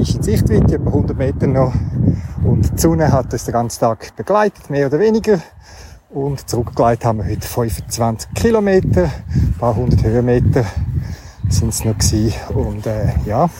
ist 0.00 0.14
in 0.14 0.22
Sichtweite, 0.22 0.76
etwa 0.76 0.86
100 0.86 1.18
Meter 1.18 1.48
noch. 1.48 1.74
Und 2.44 2.70
die 2.74 2.80
Sonne 2.80 3.10
hat 3.10 3.32
uns 3.32 3.44
den 3.44 3.54
ganzen 3.54 3.80
Tag 3.80 4.14
begleitet, 4.14 4.70
mehr 4.70 4.86
oder 4.86 5.00
weniger. 5.00 5.40
Und 6.10 6.48
zurückgeleitet 6.48 7.06
haben 7.06 7.18
wir 7.18 7.24
heute 7.24 7.44
25 7.44 8.34
Kilometer, 8.34 9.06
ein 9.06 9.54
paar 9.58 9.74
hundert 9.74 10.04
Höhenmeter 10.04 10.64
sind 11.48 11.70
es 11.70 11.84
noch 11.84 11.98
gewesen. 11.98 12.34
Und 12.54 12.86
äh, 12.86 13.14
ja, 13.26 13.50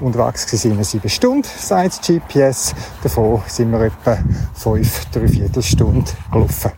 Unterwegs 0.00 0.50
wir 0.64 0.84
sieben 0.84 1.08
Stunden, 1.10 1.46
sagt 1.58 2.00
GPS. 2.02 2.74
Davon 3.02 3.42
sind 3.46 3.70
wir 3.70 3.82
etwa 3.82 4.18
fünf, 4.54 5.04
dreiviertel 5.06 5.62
Stunden 5.62 6.04
gelaufen. 6.32 6.70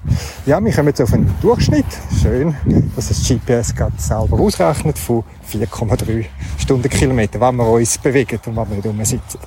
Ja, 0.44 0.62
wir 0.62 0.72
kommen 0.72 0.88
jetzt 0.88 1.00
auf 1.00 1.12
einen 1.12 1.32
Durchschnitt. 1.40 1.86
Schön, 2.20 2.56
dass 2.96 3.08
das 3.08 3.22
GPS 3.22 3.74
gerade 3.74 3.92
selber 3.96 4.40
ausrechnet 4.40 4.98
von 4.98 5.22
4,3 5.48 6.24
Stundenkilometer, 6.58 7.40
wenn 7.40 7.56
wir 7.56 7.68
uns 7.68 7.96
bewegen 7.98 8.40
und 8.46 8.56
wenn 8.56 8.68
wir 8.70 8.76
nicht 8.76 8.86
rumsitzen. 8.86 9.40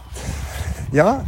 Ja, 0.92 1.26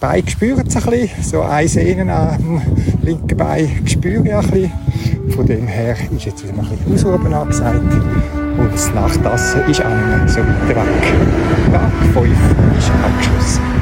Bein 0.00 0.28
spüren 0.28 0.66
es 0.66 0.76
ein 0.76 0.82
bisschen, 0.82 1.22
so 1.22 1.40
ein 1.40 1.66
Sehnen 1.66 2.10
am 2.10 2.60
linken 3.02 3.38
Bein 3.38 3.86
spüre 3.86 4.22
ich 4.22 4.34
ein 4.34 4.50
bisschen. 4.50 5.30
Von 5.30 5.46
dem 5.46 5.66
her 5.66 5.96
ist 6.14 6.26
jetzt 6.26 6.42
wieder 6.46 6.52
ein 6.52 6.68
bisschen 6.68 7.12
Ausruhen 7.14 7.32
angesagt. 7.32 8.43
Und 8.56 8.72
das 8.72 8.92
Nachtessen 8.94 9.62
ist 9.68 9.84
auch 9.84 9.88
nicht 9.88 10.28
so 10.28 10.40
weit 10.40 10.68
weg. 10.68 10.76
Tag 11.72 11.92
5 12.12 12.28
ist 12.78 12.90
abgeschlossen. 13.02 13.73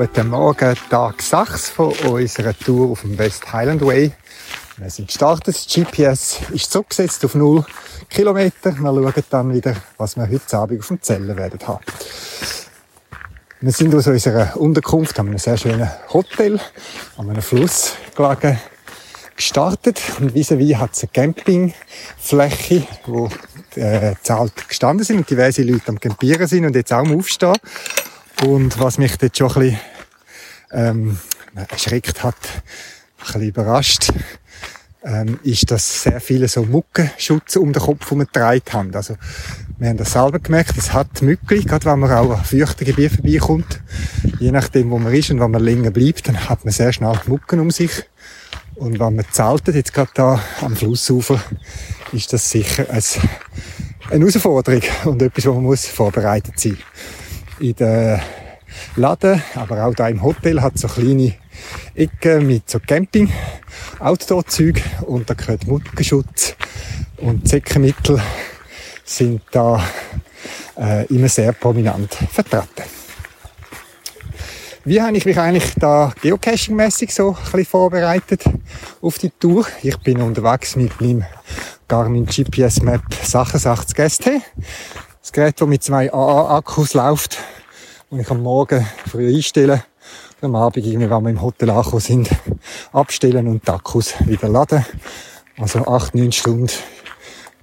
Guten 0.00 0.30
Morgen, 0.30 0.74
Tag 0.88 1.20
6 1.20 1.68
von 1.68 1.92
unserer 1.92 2.58
Tour 2.58 2.92
auf 2.92 3.02
dem 3.02 3.18
West 3.18 3.52
Highland 3.52 3.84
Way. 3.84 4.10
Wir 4.78 4.88
sind 4.88 5.08
gestartet, 5.08 5.48
das 5.48 5.66
GPS 5.66 6.38
ist 6.54 6.72
zurückgesetzt 6.72 7.22
auf 7.26 7.34
0 7.34 7.66
Kilometer. 8.08 8.72
Wir 8.72 8.94
schauen 8.94 9.24
dann 9.28 9.52
wieder, 9.52 9.76
was 9.98 10.16
wir 10.16 10.26
heute 10.26 10.56
Abend 10.56 10.80
auf 10.80 10.88
dem 10.88 11.02
Zellen 11.02 11.36
werden 11.36 11.60
haben. 11.68 11.84
Wir 13.60 13.72
sind 13.72 13.94
aus 13.94 14.06
unserer 14.06 14.56
Unterkunft, 14.56 15.18
haben 15.18 15.28
einem 15.28 15.36
sehr 15.36 15.58
schönen 15.58 15.90
Hotel 16.14 16.58
an 17.18 17.28
einem 17.28 17.42
Fluss 17.42 17.92
gelegen, 18.16 18.58
gestartet. 19.36 20.00
Und 20.18 20.32
vis-à-vis 20.32 20.78
hat 20.78 20.94
es 20.94 21.02
eine 21.02 21.10
Campingfläche, 21.12 22.86
wo 23.04 23.28
äh, 23.74 24.14
zahlt 24.22 24.66
gestanden 24.66 25.04
sind 25.04 25.18
und 25.18 25.28
diverse 25.28 25.62
Leute 25.62 25.88
am 25.88 26.00
Campieren 26.00 26.46
sind 26.46 26.64
und 26.64 26.74
jetzt 26.74 26.90
auch 26.90 27.00
am 27.00 27.18
Aufstehen. 27.18 27.52
Und 28.44 28.80
was 28.80 28.96
mich 28.96 29.18
dort 29.18 29.36
schon 29.36 29.48
ein 29.48 29.54
bisschen 29.54 29.80
ähm, 30.72 31.18
erschreckt 31.54 32.22
hat, 32.22 32.36
ein 32.44 33.24
bisschen 33.24 33.42
überrascht, 33.42 34.12
ähm, 35.04 35.38
ist, 35.42 35.70
dass 35.70 36.04
sehr 36.04 36.20
viele 36.20 36.48
so 36.48 36.62
Muckenschutz 36.62 37.56
um 37.56 37.72
den 37.72 37.82
Kopf 37.82 38.06
herumgetragen 38.06 38.62
haben. 38.72 38.94
Also, 38.94 39.16
wir 39.78 39.88
haben 39.88 39.98
das 39.98 40.12
selber 40.12 40.38
gemerkt, 40.38 40.76
es 40.78 40.92
hat 40.92 41.20
Mückli, 41.20 41.64
gerade 41.64 41.84
wenn 41.86 41.98
man 41.98 42.12
auch 42.12 42.30
an 42.30 42.44
feuchten 42.44 42.86
Gebieten 42.86 43.16
vorbeikommt. 43.16 43.80
Je 44.38 44.52
nachdem, 44.52 44.90
wo 44.90 44.98
man 44.98 45.14
ist 45.14 45.30
und 45.30 45.40
wenn 45.40 45.50
man 45.50 45.62
länger 45.62 45.90
bleibt, 45.90 46.28
dann 46.28 46.48
hat 46.48 46.64
man 46.64 46.72
sehr 46.72 46.92
schnell 46.92 47.18
Mucken 47.26 47.60
um 47.60 47.70
sich. 47.70 47.90
Und 48.74 48.98
wenn 48.98 49.16
man 49.16 49.24
zeltet, 49.30 49.74
jetzt 49.74 49.92
gerade 49.92 50.10
da 50.14 50.40
am 50.62 50.76
Flussufer, 50.76 51.42
ist 52.12 52.32
das 52.32 52.50
sicher 52.50 52.86
ein, 52.88 53.02
eine 54.10 54.20
Herausforderung 54.20 54.82
und 55.04 55.20
etwas, 55.20 55.46
wo 55.46 55.54
man 55.54 55.64
muss 55.64 55.86
vorbereitet 55.86 56.58
sein 56.58 56.78
In 57.60 57.74
der 57.76 58.22
Laden, 58.96 59.42
aber 59.54 59.84
auch 59.84 59.94
da 59.94 60.08
im 60.08 60.22
Hotel 60.22 60.62
hat 60.62 60.78
so 60.78 60.88
kleine 60.88 61.34
Ecken 61.94 62.46
mit 62.46 62.70
so 62.70 62.80
Camping, 62.80 63.30
Outdoor-Zeug 63.98 64.82
und 65.02 65.28
da 65.28 65.34
gehört 65.34 65.66
Mutterschutz 65.66 66.56
und 67.18 67.46
Zeckenmittel 67.46 68.18
sind 69.04 69.42
da 69.52 69.84
äh, 70.78 71.04
immer 71.14 71.28
sehr 71.28 71.52
prominent 71.52 72.14
vertreten. 72.14 72.84
Wie 74.86 75.02
habe 75.02 75.18
ich 75.18 75.26
mich 75.26 75.38
eigentlich 75.38 75.74
da 75.76 76.14
geocaching-mäßig 76.22 77.12
so 77.12 77.36
ein 77.36 77.44
bisschen 77.44 77.66
vorbereitet 77.66 78.44
auf 79.02 79.18
die 79.18 79.30
Tour? 79.38 79.66
Ich 79.82 79.98
bin 79.98 80.22
unterwegs 80.22 80.76
mit 80.76 80.98
meinem 80.98 81.26
Garmin 81.86 82.24
GPS 82.24 82.80
Map 82.80 83.02
Sachen 83.22 83.60
80 83.60 84.10
ST. 84.10 84.30
Das 85.22 85.32
Gerät, 85.32 85.60
das 85.60 85.68
mit 85.68 85.82
zwei 85.82 86.10
AA-Akkus 86.10 86.94
läuft, 86.94 87.36
und 88.08 88.20
ich 88.20 88.30
am 88.30 88.42
Morgen 88.42 88.86
früh 89.06 89.36
einstelle 89.36 89.84
und 90.40 90.46
am 90.46 90.56
Abend, 90.56 90.78
irgendwie, 90.78 91.10
wenn 91.10 91.22
wir 91.22 91.30
im 91.30 91.42
Hotel 91.42 91.68
angekommen 91.68 92.00
sind, 92.00 92.30
abstellen 92.92 93.46
und 93.46 93.66
die 93.66 93.70
Akkus 93.70 94.14
wieder 94.20 94.48
laden. 94.48 94.84
Also 95.58 95.86
acht, 95.86 96.14
neun 96.14 96.32
Stunden 96.32 96.70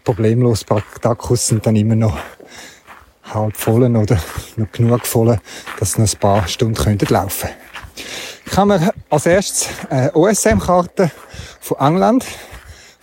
problemlos. 0.03 0.65
Die 0.67 1.07
Akkus 1.07 1.47
sind 1.47 1.65
dann 1.65 1.75
immer 1.75 1.95
noch 1.95 2.15
halb 3.23 3.57
voll 3.57 3.83
oder 3.83 4.19
noch 4.55 4.71
genug 4.71 5.07
voll, 5.07 5.39
dass 5.79 5.93
sie 5.93 6.01
noch 6.01 6.13
ein 6.13 6.19
paar 6.19 6.47
Stunden 6.47 6.75
könnten 6.75 7.11
laufen 7.11 7.49
Ich 8.45 8.55
habe 8.55 8.77
mir 8.77 8.93
als 9.09 9.25
erstes 9.25 9.67
eine 9.89 10.15
OSM-Karte 10.15 11.09
von 11.59 11.77
England 11.79 12.23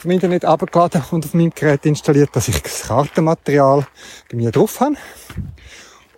vom 0.04 0.10
Internet 0.10 0.44
abgeladen 0.44 1.02
und 1.12 1.24
auf 1.24 1.32
meinem 1.32 1.50
Gerät 1.54 1.86
installiert, 1.86 2.28
dass 2.34 2.48
ich 2.48 2.60
das 2.60 2.82
Kartenmaterial 2.82 3.86
bei 4.30 4.36
mir 4.36 4.50
drauf 4.50 4.80
habe. 4.80 4.96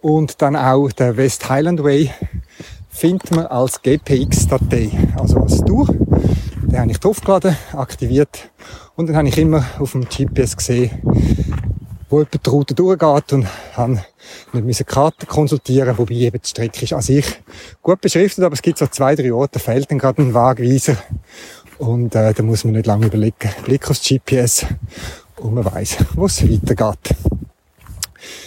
Und 0.01 0.43
dann 0.43 0.57
auch 0.57 0.91
der 0.91 1.17
West 1.17 1.49
Highland 1.49 1.85
Way 1.85 2.11
findet 2.91 3.31
man 3.31 3.47
als 3.47 3.81
GPX-Datei, 3.83 4.91
also 5.17 5.39
als 5.39 5.65
Tour. 5.65 5.87
Den 5.87 6.81
habe 6.81 6.91
ich 6.91 6.99
draufgeladen, 6.99 7.57
aktiviert 7.75 8.51
und 8.97 9.09
dann 9.09 9.15
habe 9.15 9.29
ich 9.29 9.39
immer 9.39 9.65
auf 9.79 9.93
dem 9.93 10.09
GPS 10.09 10.57
gesehen, 10.57 10.91
wo 12.09 12.23
etwa 12.23 12.39
die 12.39 12.51
Route 12.51 12.75
durchgeht 12.75 13.35
und 13.35 13.47
habe 13.77 14.03
nicht 14.53 14.81
eine 14.81 14.85
Karte 14.85 15.27
konsultieren, 15.27 15.97
wobei 15.97 16.15
eben 16.15 16.41
die 16.43 16.49
Strecke 16.49 16.83
ist 16.83 16.93
an 16.93 17.03
sich 17.03 17.25
gut 17.83 18.01
beschriftet, 18.01 18.43
aber 18.43 18.55
es 18.55 18.63
gibt 18.63 18.79
so 18.79 18.89
zwei, 18.89 19.15
drei 19.15 19.33
Orte, 19.33 19.61
da 19.61 19.61
fehlt 19.61 19.89
dann 19.93 20.01
gerade 20.01 20.23
ein 20.23 20.35
Wagweiser 20.35 20.97
und 21.79 22.15
äh, 22.15 22.33
da 22.33 22.43
muss 22.43 22.65
man 22.65 22.75
nicht 22.75 22.87
lange 22.87 23.07
überlegen. 23.07 23.51
Blick 23.65 23.89
aufs 23.91 24.03
GPS 24.03 24.67
und 25.37 25.55
man 25.55 25.65
weiß, 25.65 25.99
wo 26.15 26.27
es 26.27 26.43
weitergeht. 26.43 27.17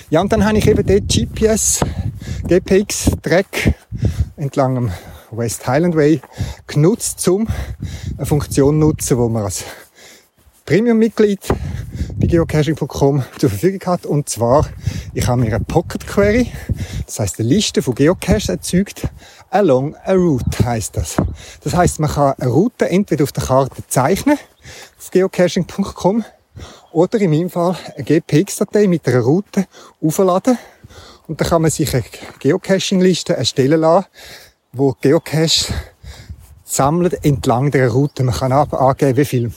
Ja, 0.10 0.22
und 0.22 0.32
dann 0.32 0.44
habe 0.46 0.58
ich 0.58 0.68
eben 0.68 0.86
dort 0.86 1.08
GPS, 1.08 1.82
GPX-Track 2.48 3.76
entlang 4.38 4.76
dem 4.76 4.92
West 5.32 5.68
Highland 5.68 5.96
Way 5.96 6.22
genutzt, 6.66 7.28
um 7.28 7.48
eine 8.18 8.26
Funktion 8.26 8.80
zu 8.80 8.88
nutzen, 8.88 9.18
wo 9.18 9.30
man 9.30 9.44
als 9.44 9.64
Premium-Mitglied 10.66 11.42
bei 12.18 12.28
geocaching.com 12.28 13.24
zur 13.38 13.50
Verfügung 13.50 13.82
hat. 13.86 14.06
Und 14.06 14.30
zwar, 14.30 14.68
ich 15.14 15.28
habe 15.28 15.42
mir 15.42 15.56
eine 15.56 15.64
Pocket 15.64 16.06
Query, 16.06 16.52
das 17.06 17.20
heißt 17.20 17.40
eine 17.40 17.50
Liste 17.50 17.82
von 17.82 17.96
Geocaches 17.96 18.50
erzeugt. 18.50 19.08
Along 19.52 19.96
a 20.06 20.14
Route 20.14 20.64
heißt 20.64 20.96
das. 20.96 21.16
Das 21.64 21.74
heißt, 21.74 22.00
man 22.00 22.12
kann 22.12 22.34
eine 22.38 22.52
Route 22.52 22.90
entweder 22.90 23.24
auf 23.24 23.32
der 23.32 23.44
Karte 23.44 23.84
zeichnen, 23.88 24.38
auf 24.98 25.10
geocaching.com, 25.10 26.24
oder 26.92 27.20
in 27.20 27.32
meinem 27.32 27.50
Fall 27.50 27.76
eine 27.96 28.04
GPX-Datei 28.04 28.88
mit 28.88 29.08
einer 29.08 29.22
Route 29.22 29.66
aufladen. 30.02 30.58
Und 31.28 31.42
dann 31.42 31.48
kann 31.48 31.62
man 31.62 31.72
sich 31.72 31.94
eine 31.94 32.04
Geocaching-Liste 32.40 33.36
erstellen 33.36 33.82
lassen, 33.82 34.06
wo 34.72 34.96
Geocache 35.02 35.74
sammelt 36.64 37.26
entlang 37.26 37.72
der 37.72 37.90
Route. 37.90 38.24
Man 38.24 38.36
kann 38.36 38.52
angeben, 38.52 39.18
wie 39.18 39.26
viel 39.26 39.52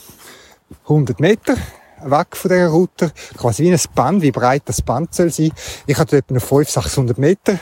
100 0.85 1.21
Meter 1.21 1.57
weg 2.05 2.37
von 2.37 2.51
dieser 2.51 2.69
Route, 2.69 3.13
quasi 3.37 3.65
wie 3.65 3.73
ein 3.73 3.81
Band, 3.95 4.23
wie 4.23 4.31
breit 4.31 4.63
das 4.67 4.83
Band 4.83 5.15
soll 5.15 5.31
sein. 5.31 5.53
Ich 5.87 5.97
hatte 5.99 6.19
etwa 6.19 6.39
500, 6.39 6.69
600 6.69 7.19
Meter 7.19 7.59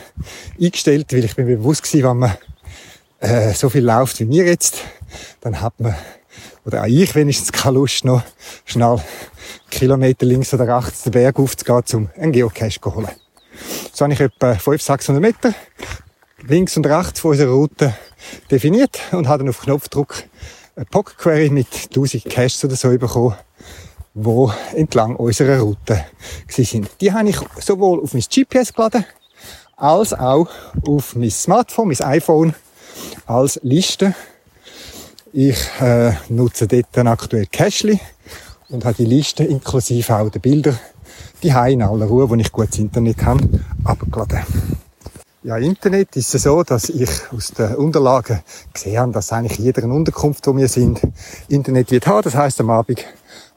eingestellt, 0.60 1.12
weil 1.12 1.24
ich 1.24 1.36
mir 1.36 1.44
bewusst 1.44 1.94
war, 1.94 2.10
wenn 2.10 2.18
man 2.18 2.36
äh, 3.20 3.52
so 3.52 3.68
viel 3.68 3.84
läuft 3.84 4.20
wie 4.20 4.24
mir 4.24 4.44
jetzt, 4.44 4.78
dann 5.40 5.60
hat 5.60 5.78
man, 5.78 5.94
oder 6.64 6.82
auch 6.82 6.86
ich 6.86 7.14
wenigstens 7.14 7.52
keine 7.52 7.74
Lust 7.74 8.04
noch, 8.04 8.22
schnell 8.64 9.00
Kilometer 9.70 10.26
links 10.26 10.52
oder 10.54 10.76
rechts 10.76 11.02
den 11.02 11.12
Berg 11.12 11.38
aufzugehen, 11.38 11.82
um 11.92 12.10
einen 12.20 12.32
Geocache 12.32 12.80
zu 12.80 12.94
holen. 12.94 13.08
So 13.92 14.04
habe 14.04 14.14
ich 14.14 14.20
etwa 14.20 14.54
500, 14.54 14.80
600 14.80 15.22
Meter 15.22 15.54
links 16.46 16.76
und 16.76 16.86
rechts 16.86 17.20
von 17.20 17.32
unserer 17.32 17.52
Route 17.52 17.94
definiert 18.50 19.00
und 19.12 19.28
habe 19.28 19.44
dann 19.44 19.50
auf 19.50 19.60
Knopfdruck 19.60 20.24
eine 20.76 20.86
Pocket 20.86 21.18
Query 21.18 21.50
mit 21.50 21.68
1000 21.88 22.24
Caches 22.24 22.64
oder 22.64 22.76
so 22.76 22.88
bekommen, 22.96 23.34
wo 24.24 24.52
entlang 24.74 25.16
unserer 25.16 25.60
Route 25.60 26.04
sind. 26.48 26.90
Die 27.00 27.12
habe 27.12 27.28
ich 27.28 27.38
sowohl 27.58 28.00
auf 28.00 28.14
mein 28.14 28.22
GPS 28.22 28.72
geladen, 28.72 29.04
als 29.76 30.12
auch 30.12 30.48
auf 30.86 31.16
mein 31.16 31.30
Smartphone, 31.30 31.88
mein 31.88 32.00
iPhone, 32.00 32.54
als 33.26 33.60
Liste. 33.62 34.14
Ich 35.32 35.58
äh, 35.80 36.12
nutze 36.28 36.66
dort 36.66 36.98
aktuell 36.98 37.46
Cachely 37.46 38.00
und 38.68 38.84
habe 38.84 38.96
die 38.96 39.04
Liste 39.04 39.44
inklusive 39.44 40.16
auch 40.16 40.30
der 40.30 40.40
Bilder 40.40 40.78
die 41.42 41.48
in 41.48 41.82
aller 41.82 42.06
Ruhe, 42.06 42.28
wo 42.28 42.34
ich 42.34 42.52
gutes 42.52 42.78
Internet 42.78 43.24
habe, 43.24 43.48
abgeladen. 43.84 44.40
Ja, 45.42 45.56
Internet 45.56 46.16
ist 46.16 46.34
es 46.34 46.42
so, 46.42 46.62
dass 46.62 46.90
ich 46.90 47.08
aus 47.34 47.52
den 47.52 47.74
Unterlagen 47.76 48.40
gesehen 48.74 48.98
habe, 48.98 49.12
dass 49.12 49.32
eigentlich 49.32 49.58
jeder 49.58 49.82
eine 49.82 49.94
Unterkunft, 49.94 50.46
wo 50.46 50.54
wir 50.54 50.68
sind, 50.68 51.00
Internet 51.48 51.90
wird 51.90 52.06
haben. 52.06 52.22
Das 52.22 52.34
heißt, 52.34 52.60
am 52.60 52.68
Abend 52.68 53.02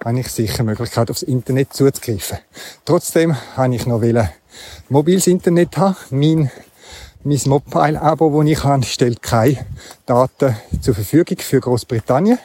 habe 0.04 0.20
ich 0.20 0.28
sicher 0.28 0.64
Möglichkeit, 0.64 1.10
aufs 1.10 1.24
Internet 1.24 1.74
zuzugreifen. 1.74 2.38
Trotzdem 2.86 3.36
habe 3.56 3.76
ich 3.76 3.86
noch 3.86 4.02
mobiles 4.90 5.28
Internet 5.28 5.78
haben. 5.78 5.96
Mein, 6.12 6.52
mein 7.24 7.40
Mobile-Abo, 7.46 8.42
das 8.42 8.52
ich 8.52 8.64
habe, 8.64 8.84
stellt 8.84 9.22
keine 9.22 9.66
Daten 10.06 10.56
zur 10.82 10.94
Verfügung 10.94 11.38
für 11.40 11.60
Großbritannien. 11.60 12.40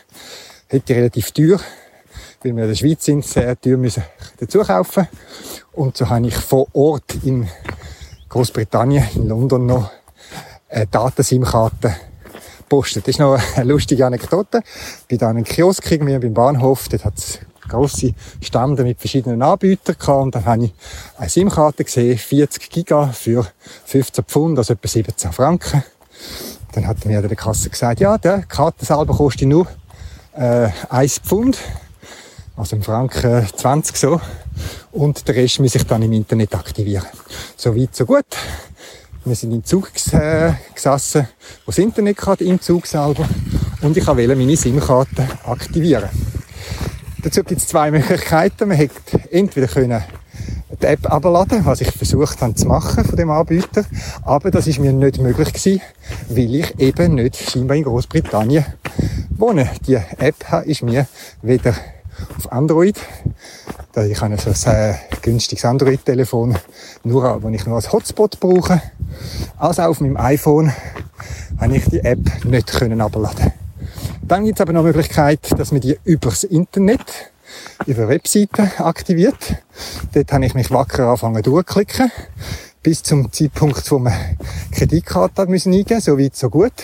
Hätte 0.68 0.94
relativ 0.94 1.32
teuer 1.32 1.60
weil 2.42 2.54
wir 2.54 2.64
in 2.64 2.68
der 2.68 2.76
Schweiz 2.76 3.04
sind, 3.04 3.24
sehr 3.24 3.60
teuer 3.60 3.76
müssen 3.76 4.04
dazu 4.38 4.60
kaufen. 4.60 5.08
Und 5.72 5.96
so 5.96 6.08
habe 6.08 6.26
ich 6.26 6.36
vor 6.36 6.66
Ort 6.72 7.16
in 7.24 7.48
Großbritannien, 8.28 9.04
in 9.14 9.28
London 9.28 9.66
noch 9.66 9.90
eine 10.68 10.86
Datensim-Karte 10.86 11.96
gepostet. 12.58 13.04
Das 13.04 13.14
ist 13.14 13.18
noch 13.18 13.40
eine 13.56 13.64
lustige 13.64 14.06
Anekdote. 14.06 14.62
Bei 15.10 15.26
einem 15.26 15.44
Kiosk 15.44 15.90
irgendwie 15.90 16.18
beim 16.18 16.34
Bahnhof, 16.34 16.88
dort 16.88 17.04
hat 17.04 17.18
es 17.18 17.40
grosse 17.68 18.14
Stände 18.40 18.84
mit 18.84 18.98
verschiedenen 18.98 19.42
Anbietern 19.42 19.96
gehabt. 19.98 20.22
Und 20.22 20.34
dann 20.34 20.44
habe 20.44 20.64
ich 20.64 20.74
eine 21.16 21.28
SIM-Karte 21.28 21.84
gesehen, 21.84 22.18
40 22.18 22.70
Giga 22.70 23.08
für 23.08 23.46
15 23.84 24.24
Pfund, 24.24 24.58
also 24.58 24.74
etwa 24.74 24.88
17 24.88 25.32
Franken. 25.32 25.82
Dann 26.72 26.86
hat 26.86 27.04
mir 27.04 27.22
der 27.22 27.36
Kasse 27.36 27.70
gesagt, 27.70 28.00
ja, 28.00 28.18
der 28.18 28.42
Karte 28.42 28.84
selber 28.84 29.14
kostet 29.14 29.48
nur 29.48 29.66
äh, 30.34 30.68
1 30.88 31.20
Pfund 31.20 31.58
also 32.58 32.74
im 32.74 32.82
Franken 32.82 33.46
20 33.56 33.96
so. 33.96 34.20
Und 34.90 35.26
der 35.28 35.36
Rest 35.36 35.60
muss 35.60 35.74
ich 35.74 35.84
dann 35.84 36.02
im 36.02 36.12
Internet 36.12 36.54
aktivieren. 36.54 37.06
So 37.56 37.76
weit, 37.76 37.94
so 37.94 38.04
gut. 38.04 38.26
Wir 39.24 39.36
sind 39.36 39.52
im 39.52 39.64
Zug 39.64 39.90
äh, 40.12 40.52
gesessen, 40.74 41.28
wo 41.64 41.70
das 41.70 41.78
Internet 41.78 42.24
hat 42.26 42.40
im 42.40 42.60
Zug 42.60 42.86
selber. 42.86 43.28
Und 43.82 43.96
ich 43.96 44.06
wollte 44.06 44.34
meine 44.34 44.56
SIM-Karte 44.56 45.28
aktivieren. 45.44 46.08
Dazu 47.22 47.42
gibt 47.42 47.60
es 47.60 47.66
zwei 47.66 47.90
Möglichkeiten. 47.90 48.68
Man 48.68 48.76
hätte 48.76 48.94
entweder 49.30 49.66
können 49.66 50.02
die 50.80 50.86
App 50.86 51.10
abladen, 51.10 51.64
was 51.64 51.80
ich 51.80 51.90
versucht 51.90 52.40
habe 52.40 52.54
zu 52.54 52.66
machen 52.66 53.04
von 53.04 53.16
dem 53.16 53.30
Anbieter. 53.30 53.84
Aber 54.22 54.50
das 54.50 54.66
ist 54.68 54.78
mir 54.78 54.92
nicht 54.92 55.18
möglich 55.18 55.52
gewesen, 55.52 55.80
weil 56.28 56.54
ich 56.54 56.78
eben 56.78 57.16
nicht 57.16 57.36
scheinbar 57.36 57.76
in 57.76 57.82
Großbritannien 57.82 58.64
wohne. 59.30 59.68
Die 59.86 59.94
App 59.94 60.36
ist 60.64 60.82
mir 60.82 61.08
weder 61.42 61.74
auf 62.36 62.52
Android, 62.52 62.96
da 63.92 64.04
ich 64.04 64.20
habe 64.20 64.34
ein 64.34 64.72
äh, 64.72 64.94
günstiges 65.22 65.64
Android-Telefon, 65.64 66.56
nur, 67.04 67.42
wenn 67.42 67.54
ich 67.54 67.66
nur 67.66 67.76
als 67.76 67.92
Hotspot 67.92 68.38
brauche, 68.40 68.80
als 69.56 69.80
auch 69.80 69.86
auf 69.86 70.00
meinem 70.00 70.16
iPhone 70.16 70.72
habe 71.60 71.76
ich 71.76 71.84
die 71.86 72.00
App 72.00 72.44
nicht 72.44 72.72
können. 72.72 73.00
Dann 74.28 74.44
gibt 74.44 74.58
es 74.58 74.60
aber 74.60 74.74
noch 74.74 74.82
die 74.82 74.88
Möglichkeit, 74.88 75.58
dass 75.58 75.72
man 75.72 75.80
die 75.80 75.98
übers 76.04 76.44
Internet 76.44 77.00
über 77.86 78.08
Webseiten 78.08 78.70
aktiviert. 78.76 79.56
Dort 80.12 80.32
habe 80.34 80.44
ich 80.44 80.52
mich 80.52 80.70
wacker 80.70 81.06
angefangen 81.06 81.42
durchklicken. 81.42 82.12
Bis 82.82 83.02
zum 83.02 83.32
Zeitpunkt, 83.32 83.90
wo 83.90 83.98
man 83.98 84.12
Kreditkarte 84.70 85.46
müssen 85.46 85.72
eingeben, 85.72 86.02
so 86.02 86.18
weit, 86.18 86.36
so 86.36 86.50
gut. 86.50 86.74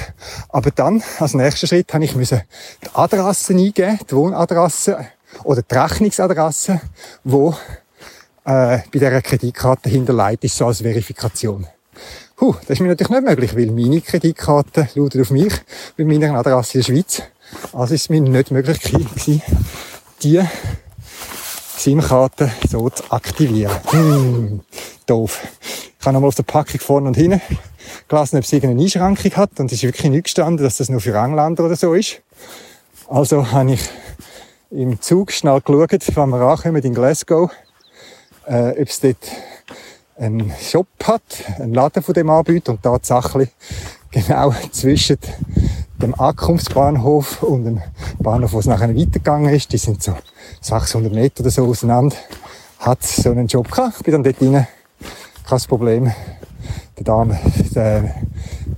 Aber 0.48 0.70
dann, 0.70 1.02
als 1.18 1.34
nächster 1.34 1.66
Schritt, 1.66 1.92
habe 1.92 2.04
ich 2.04 2.16
müssen 2.16 2.40
die 2.82 2.88
Adresse 2.94 3.52
eingeben, 3.52 3.98
die 4.10 4.16
Wohnadresse 4.16 5.06
oder 5.44 5.60
die 5.60 5.74
Rechnungsadresse, 5.74 6.80
wo 7.24 7.50
äh, 8.46 8.78
bei 8.78 8.84
dieser 8.94 9.20
Kreditkarte 9.20 9.90
hinterlegt 9.90 10.44
ist, 10.44 10.56
so 10.56 10.66
als 10.66 10.80
Verifikation. 10.80 11.66
Puh, 12.36 12.54
das 12.62 12.70
ist 12.70 12.80
mir 12.80 12.88
natürlich 12.88 13.10
nicht 13.10 13.24
möglich, 13.24 13.56
weil 13.56 13.66
meine 13.66 14.00
Kreditkarte 14.00 14.88
lautet 14.94 15.20
auf 15.20 15.30
mich, 15.30 15.52
bei 15.96 16.04
meiner 16.04 16.34
Adresse 16.34 16.78
in 16.78 16.80
der 16.80 16.86
Schweiz. 16.86 17.22
Also 17.72 17.94
ist 17.94 18.02
es 18.02 18.08
mir 18.08 18.20
nicht 18.20 18.50
möglich 18.50 18.80
gewesen, 18.80 19.42
die 20.22 20.42
SIM-Karte 21.76 22.50
so 22.68 22.88
zu 22.88 23.10
aktivieren. 23.10 23.76
Hm, 23.90 24.60
doof. 25.06 25.40
Ich 25.98 26.06
habe 26.06 26.14
nochmal 26.14 26.28
auf 26.28 26.34
der 26.34 26.44
Packung 26.44 26.80
vorne 26.80 27.08
und 27.08 27.16
hinten 27.16 27.40
gelesen, 28.08 28.38
ob 28.38 28.44
es 28.44 28.52
irgendeine 28.52 28.82
Einschränkung 28.82 29.36
hat. 29.36 29.60
Und 29.60 29.66
es 29.66 29.78
ist 29.78 29.82
wirklich 29.82 30.10
nicht 30.10 30.24
gestanden, 30.24 30.64
dass 30.64 30.78
das 30.78 30.88
nur 30.88 31.00
für 31.00 31.14
Engländer 31.14 31.64
oder 31.64 31.76
so 31.76 31.94
ist. 31.94 32.22
Also 33.08 33.50
habe 33.52 33.72
ich 33.72 33.80
im 34.70 35.00
Zug 35.00 35.32
schnell 35.32 35.60
geschaut, 35.60 36.16
wenn 36.16 36.28
wir 36.30 36.40
ankommen 36.40 36.82
in 36.82 36.94
Glasgow, 36.94 37.50
äh, 38.46 38.70
ob 38.70 38.88
es 38.88 39.00
dort 39.00 39.16
einen 40.16 40.52
Shop 40.60 40.86
hat, 41.04 41.22
einen 41.58 41.74
Laden 41.74 42.02
von 42.02 42.14
dem 42.14 42.30
Anbieter 42.30 42.72
und 42.72 42.82
tatsächlich 42.82 43.50
genau 44.10 44.54
zwischen 44.72 45.18
dem 46.00 46.14
Ankunftsbahnhof 46.18 47.42
und 47.42 47.64
dem 47.64 47.82
Bahnhof, 48.18 48.52
wo 48.52 48.58
es 48.58 48.66
nachher 48.66 48.94
weitergegangen 48.94 49.54
ist, 49.54 49.72
die 49.72 49.78
sind 49.78 50.02
so 50.02 50.14
600 50.60 51.12
Meter 51.12 51.40
oder 51.40 51.50
so 51.50 51.66
auseinander, 51.66 52.16
hat 52.78 53.02
so 53.02 53.30
einen 53.30 53.46
Job 53.46 53.70
gehabt. 53.70 53.94
Ich 53.98 54.02
bin 54.04 54.12
dann 54.12 54.24
dort 54.24 54.42
rein, 54.42 54.66
kein 55.48 55.60
Problem. 55.68 56.12
Der 56.96 57.04
Dame 57.04 57.38
der, 57.74 58.14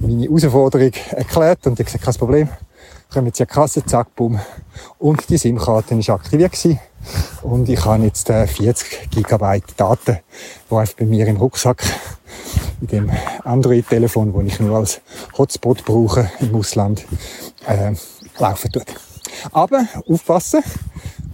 meine 0.01 0.23
Herausforderung 0.23 0.93
erklärt 1.11 1.67
und 1.67 1.79
die 1.79 1.85
gesagt, 1.85 2.05
kein 2.05 2.15
Problem. 2.15 2.49
Kommen 3.13 3.27
jetzt 3.27 3.39
die 3.39 3.47
Kasse, 3.47 3.85
zack, 3.85 4.15
bumm. 4.15 4.41
Und 4.99 5.29
die 5.29 5.39
SIM-Karte 5.39 5.95
ist 5.95 6.11
aktiviert 6.11 6.53
gewesen. 6.53 6.81
Und 7.43 7.69
ich 7.69 7.85
habe 7.85 8.05
jetzt 8.05 8.31
äh, 8.31 8.47
40 8.47 9.11
Gigabyte 9.11 9.75
Daten, 9.77 10.19
die 10.71 10.75
einfach 10.75 10.95
bei 10.95 11.05
mir 11.05 11.27
im 11.27 11.37
Rucksack 11.37 11.83
in 12.81 12.87
dem 12.89 13.11
Android-Telefon, 13.45 14.33
das 14.33 14.55
ich 14.55 14.61
nur 14.61 14.77
als 14.77 15.01
Hotspot 15.37 15.85
brauche 15.85 16.31
im 16.41 16.55
Ausland, 16.55 17.07
äh, 17.67 17.93
laufen 18.39 18.73
tut. 18.73 18.87
Aber 19.53 19.87
aufpassen, 20.09 20.63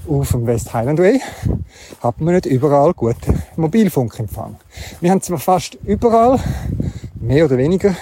auf 0.08 0.30
dem 0.30 0.46
West 0.46 0.72
Highland 0.74 0.98
Way 0.98 1.20
hat 2.00 2.20
man 2.20 2.34
nicht 2.34 2.46
überall 2.46 2.92
guten 2.92 3.42
Mobilfunkempfang. 3.56 4.56
Wir 5.00 5.10
haben 5.10 5.20
zwar 5.20 5.38
fast 5.38 5.78
überall, 5.84 6.38
mehr 7.20 7.44
oder 7.44 7.56
weniger, 7.56 7.94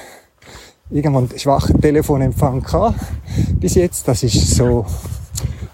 irgendwann 0.91 1.29
schwachen 1.37 1.81
Telefonempfang 1.81 2.63
gehabt. 2.63 2.99
Bis 3.59 3.75
jetzt, 3.75 4.09
das 4.09 4.23
ist 4.23 4.55
so 4.55 4.87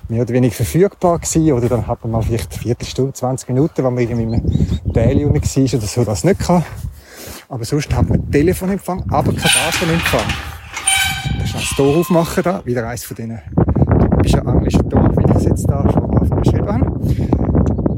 mehr 0.09 0.23
oder 0.23 0.35
weniger 0.35 0.55
verfügbar 0.55 1.19
gewesen. 1.19 1.53
Oder 1.53 1.69
dann 1.69 1.87
hat 1.87 2.03
man 2.03 2.13
mal 2.13 2.23
vielleicht 2.23 2.53
eine 2.53 2.63
Viertelstunde, 2.63 3.13
20 3.13 3.49
Minuten, 3.49 3.85
wenn 3.85 3.95
man 3.95 3.99
irgendwie 3.99 4.23
im 4.23 4.93
Teil 4.93 5.21
war 5.21 5.31
oder 5.31 5.87
so, 5.87 6.05
das 6.05 6.25
nicht 6.25 6.41
kann. 6.41 6.65
Aber 7.49 7.65
sonst 7.65 7.95
hat 7.95 8.09
man 8.09 8.31
Telefonempfang, 8.31 9.05
aber 9.11 9.33
kein 9.33 9.51
Datenempfang. 9.53 10.27
Das 11.39 11.49
ist 11.49 11.55
das 11.55 11.77
Tor 11.77 11.97
aufmachen 11.97 12.43
da, 12.43 12.65
wieder 12.65 12.87
eins 12.89 13.05
von 13.05 13.17
diesen 13.17 13.41
typischen 14.01 14.47
englischen 14.47 14.91
Tor, 14.91 15.11
wie 15.17 15.31
ich 15.31 15.37
es 15.37 15.45
jetzt 15.45 15.69
da 15.69 15.89
schon 15.91 16.05
am 16.05 16.17
Anfang 16.17 16.41
beschrieben 16.41 16.69
habe. 16.69 17.01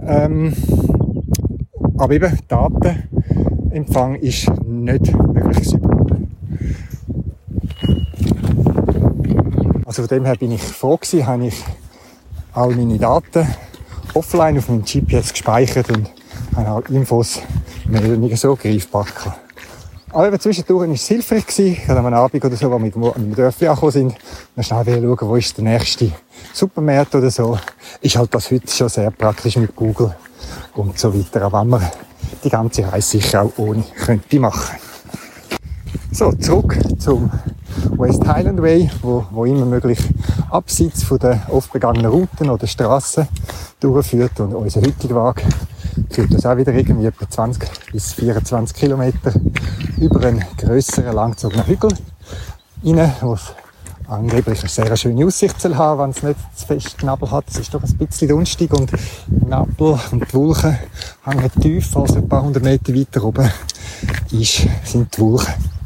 Ähm, 0.07 0.55
aber 1.97 2.15
eben, 2.15 2.39
Datenempfang 2.47 4.17
ist 4.17 4.49
nicht 4.65 5.17
möglich 5.17 5.75
Also 9.87 10.03
von 10.03 10.09
dem 10.09 10.27
her 10.27 10.37
bin 10.37 10.53
ich 10.53 10.63
froh 10.63 10.99
gewesen, 10.99 11.27
habe 11.27 11.47
ich 11.47 11.65
all 12.59 12.75
meine 12.75 12.99
Daten 12.99 13.47
offline 14.15 14.59
auf 14.59 14.69
meinem 14.69 14.83
GPS 14.83 15.33
gespeichert 15.33 15.91
und 15.91 16.09
habe 16.57 16.71
auch 16.71 16.91
Infos 16.91 17.41
mehr 17.87 18.01
oder 18.01 18.13
weniger 18.13 18.37
so 18.37 18.57
greifbar 18.57 19.05
gehabt. 19.05 19.39
Aber 20.11 20.27
eben 20.27 20.41
zwischendurch 20.41 20.89
war 20.89 20.95
es 20.95 21.07
hilfreich. 21.07 21.87
Hatte 21.87 21.99
am 21.99 22.07
Abend 22.07 22.45
oder 22.45 22.57
so, 22.57 22.73
als 22.73 22.83
wir 22.83 23.17
im 23.17 23.35
Dörfli 23.35 23.69
angekommen 23.69 23.93
sind, 23.93 24.15
dann 24.57 24.65
schnell 24.65 24.85
schauen, 24.85 25.19
wo 25.21 25.37
ist 25.37 25.57
der 25.57 25.65
nächste 25.65 26.11
Supermarkt 26.53 27.15
oder 27.15 27.31
so. 27.31 27.59
Ist 28.01 28.17
halt 28.17 28.35
das 28.35 28.51
heute 28.51 28.69
schon 28.69 28.89
sehr 28.89 29.11
praktisch 29.11 29.57
mit 29.57 29.77
Google 29.77 30.17
und 30.75 30.99
so 30.99 31.15
weiter. 31.15 31.43
Aber 31.43 31.61
wenn 31.61 31.69
man 31.69 31.83
die 32.43 32.51
ganze 32.51 32.91
Reise 32.91 33.19
sicher 33.19 33.43
auch 33.43 33.53
ohne 33.59 33.85
könnte 34.05 34.41
machen. 34.41 34.79
So, 36.11 36.33
zurück 36.33 36.77
zum 36.99 37.31
West 37.97 38.27
Highland 38.27 38.63
Way, 38.63 38.91
wo, 39.03 39.25
wo 39.31 39.45
immer 39.45 39.67
möglich 39.67 39.99
abseits 40.51 41.03
von 41.03 41.19
den 41.19 41.41
oft 41.49 41.73
begangenen 41.73 42.11
Routen 42.11 42.51
oder 42.51 42.67
Strassen 42.67 43.29
durchführt 43.81 44.41
und 44.41 44.55
unser 44.55 44.81
heutiger 44.81 45.15
Wagen 45.17 45.49
führt 46.11 46.33
uns 46.33 46.47
auch 46.47 46.57
wieder 46.57 46.73
irgendwie 46.73 47.07
etwa 47.07 47.29
20 47.29 47.93
bis 47.93 48.13
24 48.15 48.77
Kilometer 48.77 49.33
über 49.99 50.27
einen 50.27 50.45
grösseren, 50.57 51.15
langgezogenen 51.15 51.67
Hügel 51.67 51.91
rein, 52.85 53.13
wo 53.21 53.35
es 53.35 53.53
angeblich 54.09 54.61
eine 54.61 54.69
sehr 54.69 54.97
schöne 54.97 55.27
Aussicht 55.27 55.61
soll 55.61 55.77
haben, 55.77 56.01
wenn 56.01 56.11
es 56.11 56.23
nicht 56.23 56.39
zu 56.55 56.67
fest 56.67 57.03
Nebel 57.03 57.31
hat. 57.31 57.45
Es 57.49 57.59
ist 57.59 57.75
doch 57.75 57.83
ein 57.83 57.97
bisschen 57.97 58.29
dunstig 58.29 58.73
und 58.73 58.91
Nebel 59.29 59.99
und 60.11 60.29
die 60.29 60.35
Wolken 60.35 60.79
hängen 61.25 61.51
tief, 61.61 61.97
also 61.97 62.17
ein 62.17 62.29
paar 62.29 62.43
hundert 62.43 62.63
Meter 62.63 62.95
weiter 62.95 63.25
oben 63.25 63.51
ist, 64.31 64.67
sind 64.85 65.17
die 65.17 65.21
Wolken. 65.21 65.78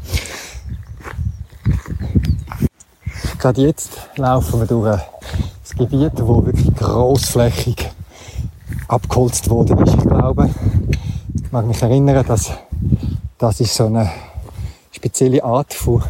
Gerade 3.43 3.61
jetzt 3.61 3.89
laufen 4.15 4.61
wir 4.61 4.67
durch 4.67 4.93
ein 4.93 5.01
Gebiet, 5.77 6.13
wo 6.15 6.45
wirklich 6.45 6.73
grossflächig 6.75 7.89
abgeholzt 8.87 9.49
worden 9.49 9.79
ist. 9.79 9.95
Ich 9.95 10.03
glaube, 10.07 10.49
ich 11.35 11.51
mag 11.51 11.65
mich 11.65 11.81
erinnern, 11.81 12.25
dass 12.25 12.51
das 13.37 13.59
ist 13.59 13.75
so 13.75 13.87
eine 13.87 14.09
spezielle 14.91 15.43
Art 15.43 15.73
von 15.73 16.01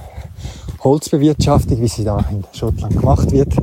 Holzbewirtschaftung, 0.84 1.81
wie 1.81 1.88
sie 1.88 2.03
da 2.03 2.23
in 2.29 2.43
Schottland 2.53 2.99
gemacht 2.99 3.31
wird. 3.31 3.55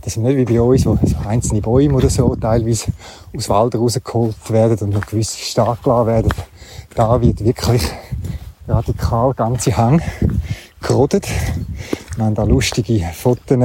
Das 0.00 0.16
ist 0.16 0.22
nicht 0.22 0.36
wie 0.38 0.44
bei 0.46 0.62
uns, 0.62 0.86
wo 0.86 0.98
so 1.04 1.16
einzelne 1.28 1.60
Bäume 1.60 1.96
oder 1.96 2.08
so 2.08 2.34
teilweise 2.34 2.92
aus 3.36 3.50
Wald 3.50 3.74
rausgeholt 3.74 4.36
werden 4.48 4.78
und 4.78 4.94
noch 4.94 5.04
gewiss 5.04 5.36
stark 5.36 5.82
gelassen 5.82 6.06
werden. 6.06 6.32
Da 6.94 7.20
wird 7.20 7.44
wirklich 7.44 7.82
radikal 8.66 9.34
ganze 9.34 9.76
Hang 9.76 10.00
gerodet. 10.80 11.26
Wir 12.16 12.24
haben 12.24 12.34
da 12.34 12.44
lustige 12.44 13.04
Fotos 13.14 13.58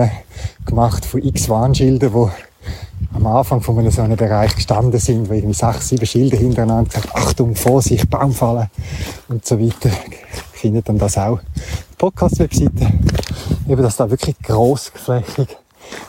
gemacht 0.65 1.05
von 1.05 1.23
x 1.23 1.49
Warnschildern, 1.49 2.11
die 2.13 3.15
am 3.15 3.27
Anfang 3.27 3.61
von 3.61 3.77
einem 3.79 3.91
so 3.91 4.01
einem 4.01 4.17
Bereich 4.17 4.55
gestanden 4.55 4.99
sind, 4.99 5.29
wo 5.29 5.33
irgendwie 5.33 5.53
sechs, 5.53 5.89
sieben 5.89 6.05
Schilder 6.05 6.37
hintereinander 6.37 6.89
gesagt 6.89 7.15
Achtung, 7.15 7.55
Vorsicht, 7.55 8.09
Baumfallen 8.09 8.69
und 9.29 9.45
so 9.45 9.59
weiter. 9.59 9.89
Findet 10.53 10.89
dann 10.89 10.97
das 10.97 11.17
auch. 11.17 11.39
Podcast-Webseite. 11.97 12.91
Eben, 13.67 13.81
dass 13.81 13.97
da 13.97 14.09
wirklich 14.09 14.37
grossflächig 14.39 15.57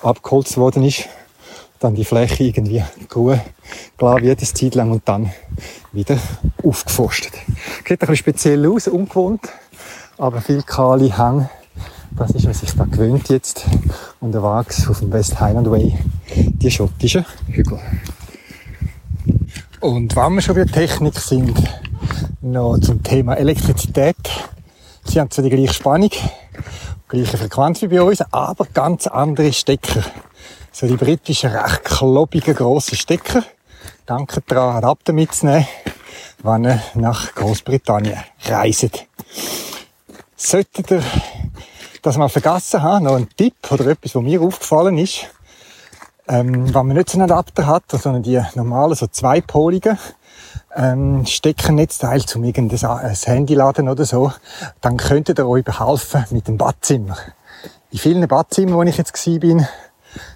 abgeholzt 0.03 0.57
worden 0.57 0.85
ist. 0.85 1.05
Dann 1.81 1.95
die 1.95 2.05
Fläche 2.05 2.45
irgendwie 2.45 2.83
Ruhe 3.15 3.41
klar 3.99 4.23
wird, 4.23 4.39
eine 4.39 4.49
Zeit 4.49 4.75
lang 4.75 4.91
und 4.91 5.03
dann 5.07 5.31
wieder 5.93 6.17
aufgeforstet. 6.63 7.33
Sieht 7.87 7.91
ein 7.91 7.99
bisschen 7.99 8.17
speziell 8.17 8.67
aus, 8.67 8.89
ungewohnt, 8.89 9.43
aber 10.19 10.41
viel 10.41 10.63
kahle 10.63 11.17
Hänge 11.17 11.51
das 12.17 12.31
ist, 12.31 12.47
was 12.47 12.61
sich 12.61 12.73
da 12.77 12.85
gewöhnt 12.85 13.29
jetzt 13.29 13.65
unterwegs 14.21 14.89
auf 14.89 15.01
dem 15.01 15.13
West 15.13 15.41
Highland 15.41 15.69
Way, 15.69 15.99
die 16.35 16.71
schottischen 16.71 17.27
Hügel. 17.49 17.81
Und 19.81 20.15
wenn 20.15 20.35
wir 20.35 20.41
schon 20.41 20.55
bei 20.55 20.65
der 20.65 20.73
Technik 20.73 21.19
sind, 21.19 21.61
noch 22.41 22.79
zum 22.79 23.03
Thema 23.03 23.35
Elektrizität. 23.35 24.17
Sie 25.05 25.21
haben 25.21 25.31
zwar 25.31 25.45
die 25.45 25.51
gleiche 25.51 25.75
Spannung, 25.75 26.11
gleiche 27.09 27.37
Frequenz 27.37 27.83
wie 27.83 27.89
bei 27.89 28.01
uns, 28.01 28.21
aber 28.31 28.67
ganz 28.73 29.07
andere 29.07 29.53
Stecker. 29.53 30.03
So 30.71 30.87
die 30.87 30.97
britischen, 30.97 31.51
recht 31.51 31.85
klobigen, 31.85 32.55
grossen 32.55 32.97
Stecker. 32.97 33.43
Danke 34.07 34.41
daran, 34.47 34.77
Adapter 34.77 35.13
mitzunehmen, 35.13 35.67
wenn 36.43 36.65
ihr 36.65 36.83
nach 36.95 37.35
Großbritannien 37.35 38.19
reist. 38.47 39.07
Solltet 40.47 40.91
ihr 40.91 41.03
das 42.03 42.19
mal 42.19 42.29
vergessen 42.29 42.83
haben, 42.83 43.07
noch 43.07 43.17
ein 43.17 43.31
Tipp 43.35 43.55
oder 43.71 43.87
etwas, 43.87 44.15
was 44.15 44.23
mir 44.23 44.43
aufgefallen 44.43 44.99
ist, 44.99 45.25
ähm, 46.29 46.67
wenn 46.67 46.87
man 46.87 46.99
nicht 46.99 47.09
so 47.09 47.19
einen 47.19 47.31
Adapter 47.31 47.67
hat, 47.67 47.85
sondern 47.91 48.23
die 48.23 48.39
normalen, 48.55 48.95
so 48.95 49.07
zweipoligen, 49.07 49.99
ähm, 50.77 51.25
Steckernetzteil 51.25 52.27
zum 52.27 52.45
irgendein 52.45 53.15
Handy 53.25 53.55
laden 53.55 53.89
oder 53.89 54.05
so, 54.05 54.33
dann 54.83 54.99
könntet 54.99 55.39
ihr 55.39 55.49
euch 55.49 55.65
behelfen 55.65 56.27
mit 56.29 56.47
dem 56.47 56.59
Badzimmer. 56.59 57.17
In 57.91 57.99
vielen 57.99 58.29
Badzimmern, 58.29 58.77
wo 58.77 58.83
ich 58.83 58.99
jetzt 58.99 59.15
gsi 59.15 59.39
bin, 59.39 59.67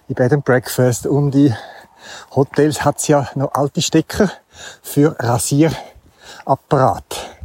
in 0.09 0.14
Bed 0.14 0.32
and 0.32 0.42
Breakfast 0.42 1.06
und 1.06 1.34
in 1.34 1.54
Hotels 2.34 2.82
hat 2.82 2.96
es 2.96 3.09
ja 3.09 3.28
noch 3.34 3.52
alte 3.52 3.82
Stecker 3.82 4.30
für 4.80 5.16
Rasierapparat. 5.18 7.38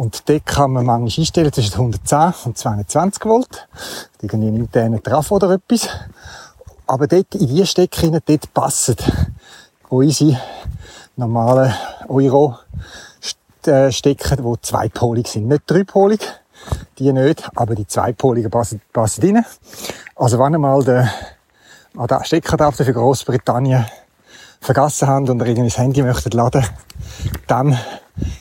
Und 0.00 0.28
dort 0.30 0.46
kann 0.46 0.72
man 0.72 0.86
manchmal 0.86 1.12
einstellen 1.18 1.52
zwischen 1.52 1.74
110 1.74 2.32
und 2.46 2.56
220 2.56 3.22
Volt. 3.26 3.68
Irgendwie 4.22 4.46
einen 4.46 4.60
internen 4.60 5.02
Trafo 5.02 5.36
oder 5.36 5.50
etwas. 5.50 5.90
Aber 6.86 7.06
dort, 7.06 7.34
in 7.34 7.48
die 7.48 7.66
Stecker 7.66 8.00
hinein, 8.00 8.22
dort 8.24 8.54
passen 8.54 8.96
unsere 9.90 10.40
normalen 11.16 11.74
Euro-Stecker, 12.08 14.36
die 14.36 14.60
zweipolig 14.62 15.28
sind. 15.28 15.48
Nicht 15.48 15.64
dreipolig, 15.66 16.20
die 16.98 17.12
nicht, 17.12 17.50
aber 17.54 17.74
die 17.74 17.86
zweipoligen 17.86 18.50
passen, 18.50 18.80
passen 18.94 19.22
rein. 19.22 19.44
Also 20.16 20.38
wenn 20.38 20.54
ihr 20.54 20.60
mal 20.60 20.82
den, 20.82 21.10
an 21.98 22.06
den 22.06 22.24
Steckerdapter 22.24 22.86
für 22.86 22.94
Großbritannien 22.94 23.84
vergessen 24.62 25.08
habt 25.08 25.28
und 25.28 25.40
ihr 25.40 25.46
irgendein 25.46 25.76
Handy 25.76 26.02
möchtet 26.02 26.32
laden, 26.32 26.64
dann 27.46 27.78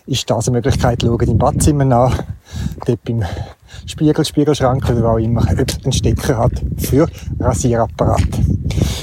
ist 0.06 0.30
das 0.30 0.48
eine 0.48 0.58
Möglichkeit. 0.58 1.02
Schaut 1.02 1.24
im 1.24 1.38
Badzimmer 1.38 1.86
nach, 1.86 2.24
dort 2.86 3.04
beim 3.04 3.24
Spiegel, 3.86 4.26
Spiegelschrank 4.26 4.90
oder 4.90 5.04
wo 5.04 5.08
auch 5.08 5.18
immer, 5.18 5.42
ob 5.42 5.70
es 5.70 5.84
einen 5.84 5.92
Stecker 5.92 6.38
hat 6.38 6.54
für 6.78 7.08
Rasierapparat. 7.40 8.22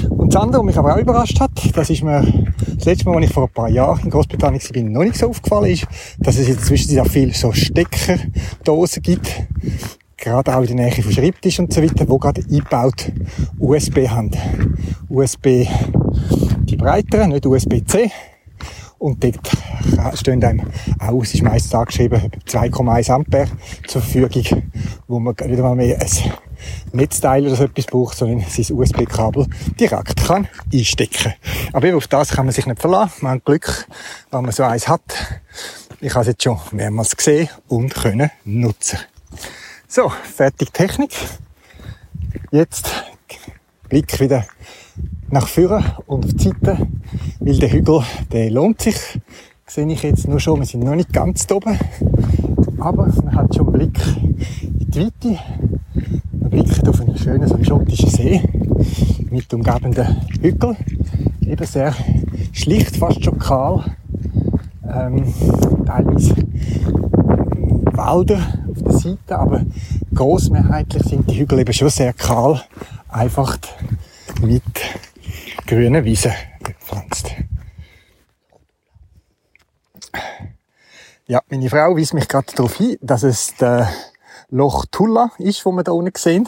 Und 0.09 0.33
das 0.33 0.41
andere, 0.41 0.59
was 0.59 0.65
mich 0.65 0.77
aber 0.77 0.95
auch 0.95 0.99
überrascht 0.99 1.39
hat, 1.39 1.51
das 1.73 1.89
ist 1.89 2.03
mir 2.03 2.21
das 2.75 2.85
letzte 2.85 3.05
Mal, 3.05 3.17
als 3.17 3.25
ich 3.25 3.33
vor 3.33 3.43
ein 3.43 3.53
paar 3.53 3.69
Jahren 3.69 4.03
in 4.03 4.09
Großbritannien 4.09 4.61
war, 4.61 4.83
noch 4.83 5.03
nicht 5.03 5.17
so 5.17 5.29
aufgefallen 5.29 5.71
ist, 5.71 5.87
dass 6.19 6.37
es 6.37 6.65
zwischendurch 6.65 7.01
auch 7.01 7.11
viele 7.11 7.33
so 7.33 7.51
Steckerdosen 7.51 9.01
gibt, 9.01 9.31
gerade 10.17 10.55
auch 10.55 10.61
in 10.61 10.75
der 10.77 10.87
Nähe 10.87 11.03
von 11.03 11.11
Schreibtisch 11.11 11.59
und 11.59 11.73
so 11.73 11.81
weiter, 11.81 12.07
wo 12.07 12.17
gerade 12.17 12.41
eingebaut 12.41 13.11
USB 13.59 14.07
haben. 14.07 14.31
USB 15.09 15.67
die 16.67 16.75
breiteren, 16.75 17.29
nicht 17.29 17.45
USB-C. 17.45 18.11
Und 18.99 19.23
dort 19.23 20.17
stehen 20.17 20.43
einem 20.43 20.67
auch, 20.99 21.21
es 21.21 21.33
ist 21.33 21.43
meistens 21.43 21.73
angeschrieben, 21.73 22.31
2,1 22.47 23.11
Ampere 23.11 23.47
zur 23.87 24.01
Verfügung, 24.01 24.63
wo 25.07 25.19
man 25.19 25.35
nicht 25.35 25.57
einmal 25.57 25.75
mehr 25.75 25.99
ein 25.99 26.33
Netzteil 26.93 27.45
oder 27.45 27.55
so 27.55 27.65
etwas 27.65 27.85
braucht, 27.85 28.17
sondern 28.17 28.43
sein 28.49 28.75
USB-Kabel 28.75 29.47
direkt 29.79 30.25
kann 30.25 30.47
einstecken. 30.73 31.33
Aber 31.73 31.95
auf 31.95 32.07
das 32.07 32.29
kann 32.29 32.45
man 32.45 32.53
sich 32.53 32.65
nicht 32.65 32.81
verlassen. 32.81 33.19
Man 33.21 33.33
hat 33.33 33.45
Glück, 33.45 33.87
wenn 34.31 34.41
man 34.41 34.51
so 34.51 34.63
eins 34.63 34.87
hat. 34.87 35.01
Ich 36.01 36.13
habe 36.13 36.21
es 36.21 36.27
jetzt 36.27 36.43
schon 36.43 36.59
mehrmals 36.71 37.15
gesehen 37.15 37.49
und 37.67 37.93
können 37.93 38.31
nutzen. 38.45 38.99
So, 39.87 40.09
fertig 40.09 40.73
Technik. 40.73 41.11
Jetzt 42.51 42.89
Blick 43.89 44.19
wieder 44.19 44.45
nach 45.29 45.47
vorne 45.47 45.83
und 46.05 46.25
auf 46.25 46.33
die 46.33 46.43
Seite, 46.45 46.87
weil 47.39 47.59
der 47.59 47.71
Hügel, 47.71 48.01
der 48.31 48.49
lohnt 48.51 48.81
sich. 48.81 48.95
Sehe 49.65 49.85
ich 49.91 50.03
jetzt 50.03 50.27
nur 50.27 50.39
schon, 50.39 50.59
wir 50.59 50.65
sind 50.65 50.83
noch 50.83 50.95
nicht 50.95 51.11
ganz 51.11 51.45
oben, 51.51 51.77
aber 52.79 53.07
man 53.23 53.35
hat 53.35 53.53
schon 53.53 53.67
einen 53.67 53.73
Blick 53.73 53.99
in 54.61 54.91
die 54.91 54.99
Weite. 55.01 55.39
Man 56.31 56.49
blickt 56.49 56.87
auf 56.87 57.01
einen 57.01 57.17
schönen 57.17 57.47
so 57.47 57.61
schottischen 57.61 58.09
See 58.09 58.41
mit 59.29 59.53
umgebenden 59.53 60.07
Hügeln. 60.41 60.77
Eben 61.41 61.65
sehr 61.65 61.93
schlicht, 62.53 62.95
fast 62.95 63.23
schon 63.23 63.37
kahl. 63.37 63.83
Ähm, 64.89 65.33
teilweise 65.85 66.35
Wälder 67.91 68.39
auf 68.71 68.83
der 68.83 68.93
Seite, 68.93 69.37
aber 69.37 69.65
großmehrheitlich 70.13 71.03
sind 71.03 71.29
die 71.29 71.39
Hügel 71.39 71.59
eben 71.59 71.73
schon 71.73 71.89
sehr 71.89 72.13
kahl. 72.13 72.61
Einfach 73.09 73.57
mit 74.41 74.63
grüne 75.67 76.03
Wiese 76.05 76.33
gepflanzt. 76.63 77.31
Ja, 81.27 81.41
meine 81.49 81.69
Frau 81.69 81.95
weist 81.95 82.13
mich 82.13 82.27
gerade 82.29 82.47
darauf 82.55 82.75
hin, 82.75 82.97
dass 83.01 83.23
es 83.23 83.53
der 83.57 83.89
Loch 84.49 84.85
Tulla 84.89 85.31
ist, 85.39 85.65
wo 85.65 85.73
wir 85.73 85.83
da 85.83 85.91
unten 85.91 86.17
sehen. 86.17 86.47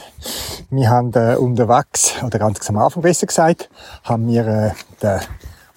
Wir 0.69 0.89
haben 0.89 1.11
äh, 1.13 1.35
unterwegs, 1.35 2.13
oder 2.23 2.39
ganz 2.39 2.67
am 2.69 2.77
Anfang 2.77 3.03
besser 3.03 3.27
gesagt, 3.27 3.69
haben 4.03 4.27
wir 4.29 4.47
äh, 4.47 4.71
den 5.01 5.19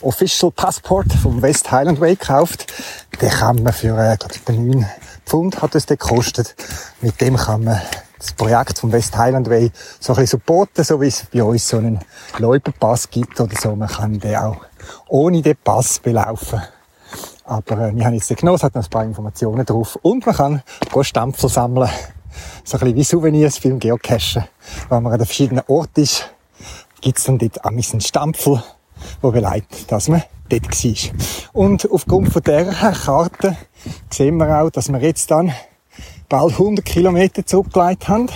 Official 0.03 0.53
Passport 0.53 1.13
vom 1.13 1.43
West 1.43 1.73
Highland 1.73 2.01
Way 2.01 2.15
gekauft. 2.15 2.73
Den 3.21 3.31
kann 3.31 3.63
man 3.65 3.73
für, 3.73 3.99
äh, 3.99 4.17
glaube 4.17 4.35
ich, 4.35 4.49
9 4.49 4.87
Pfund 5.27 5.63
hat 5.63 5.75
es 5.75 5.87
gekostet. 5.87 6.55
Mit 7.01 7.21
dem 7.21 7.37
kann 7.37 7.65
man 7.65 7.81
das 8.23 8.33
Projekt 8.35 8.79
vom 8.79 8.93
West 8.93 9.17
Highland 9.17 9.51
Way 9.51 9.73
so 9.99 10.13
ein 10.13 10.17
bisschen 10.17 10.39
supporten, 10.39 10.85
so 10.85 11.01
wie 11.01 11.09
es 11.09 11.27
bei 11.33 11.43
uns 11.43 11.69
so 11.69 11.79
einen 11.79 11.99
Läuperpass 12.39 13.11
gibt 13.11 13.41
oder 13.41 13.55
so. 13.61 13.75
Man 13.75 13.89
kann 13.89 14.21
den 14.21 14.37
auch 14.37 14.59
ohne 15.09 15.43
den 15.43 15.57
Pass 15.57 15.99
belaufen. 15.99 16.63
Aber 17.45 17.89
äh, 17.89 17.97
wir 17.97 18.05
haben 18.05 18.15
jetzt 18.15 18.31
den 18.31 18.37
genossen, 18.37 18.67
hat 18.67 18.75
noch 18.77 18.85
ein 18.85 18.91
paar 18.91 19.05
Informationen 19.05 19.67
drauf. 19.67 19.99
Und 20.03 20.25
man 20.25 20.37
kann 20.37 20.63
Stempel 21.03 21.49
sammeln. 21.49 21.91
So 22.65 22.79
ein 22.79 22.81
bisschen 22.81 22.97
wie 22.97 23.05
Souvenirs 23.05 23.61
beim 23.61 23.79
Geocachen. 23.79 24.45
Wenn 24.89 25.03
man 25.03 25.13
an 25.13 25.19
verschiedenen 25.25 25.65
Orten 25.67 26.03
ist, 26.03 26.31
gibt's 27.01 27.25
dann 27.25 27.39
dort 27.39 27.65
einen 27.65 27.83
Stempel, 27.83 28.63
der 29.21 29.31
beleidigt, 29.31 29.91
dass 29.91 30.09
man 30.09 30.23
dort 30.49 30.85
war. 30.85 31.13
Und 31.53 31.91
aufgrund 31.91 32.33
von 32.33 32.43
dieser 32.43 32.93
Karte 32.93 33.57
sehen 34.11 34.37
wir 34.37 34.63
auch, 34.63 34.71
dass 34.71 34.91
wir 34.91 35.01
jetzt 35.01 35.31
dann 35.31 35.53
bald 36.33 36.53
100 36.53 36.83
Kilometer 36.83 37.45
zurückgelegt 37.45 38.09
haben. 38.09 38.27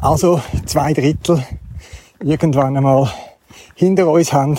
Also 0.00 0.40
zwei 0.64 0.94
Drittel 0.94 1.44
irgendwann 2.20 2.74
einmal 2.74 3.12
hinter 3.74 4.08
uns 4.08 4.32
haben 4.32 4.56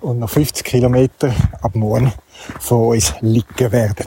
und 0.00 0.18
noch 0.18 0.28
50 0.28 0.66
Kilometer 0.66 1.32
ab 1.62 1.76
morgen 1.76 2.12
vor 2.58 2.88
uns 2.88 3.14
liegen 3.20 3.70
werden. 3.70 4.06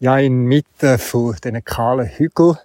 Ja, 0.00 0.18
inmitten 0.18 0.98
von 0.98 1.36
diesen 1.36 1.64
kahlen 1.64 2.08
Hügeln 2.08 2.56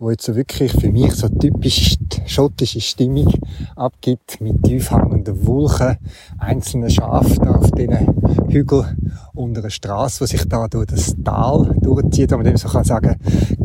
wo 0.00 0.10
jetzt 0.10 0.24
so 0.24 0.34
wirklich 0.34 0.72
für 0.72 0.90
mich 0.90 1.12
so 1.12 1.28
typisch 1.28 1.98
schottische 2.24 2.80
Stimmung 2.80 3.34
abgibt, 3.76 4.40
mit 4.40 4.62
tief 4.62 4.90
hängenden 4.90 5.46
Wolken, 5.46 5.98
einzelne 6.38 6.88
Schafe 6.88 7.34
da 7.34 7.56
auf 7.56 7.70
diesen 7.72 8.08
Hügeln 8.48 9.12
unter 9.34 9.60
einer 9.60 9.68
Straße, 9.68 10.22
wo 10.22 10.26
sich 10.26 10.48
da 10.48 10.68
durch 10.68 10.86
das 10.86 11.14
Tal 11.22 11.76
durchzieht, 11.82 12.32
wo 12.32 12.36
man 12.36 12.46
dem 12.46 12.56
so 12.56 12.68
kann 12.70 12.82
sagen, 12.82 13.16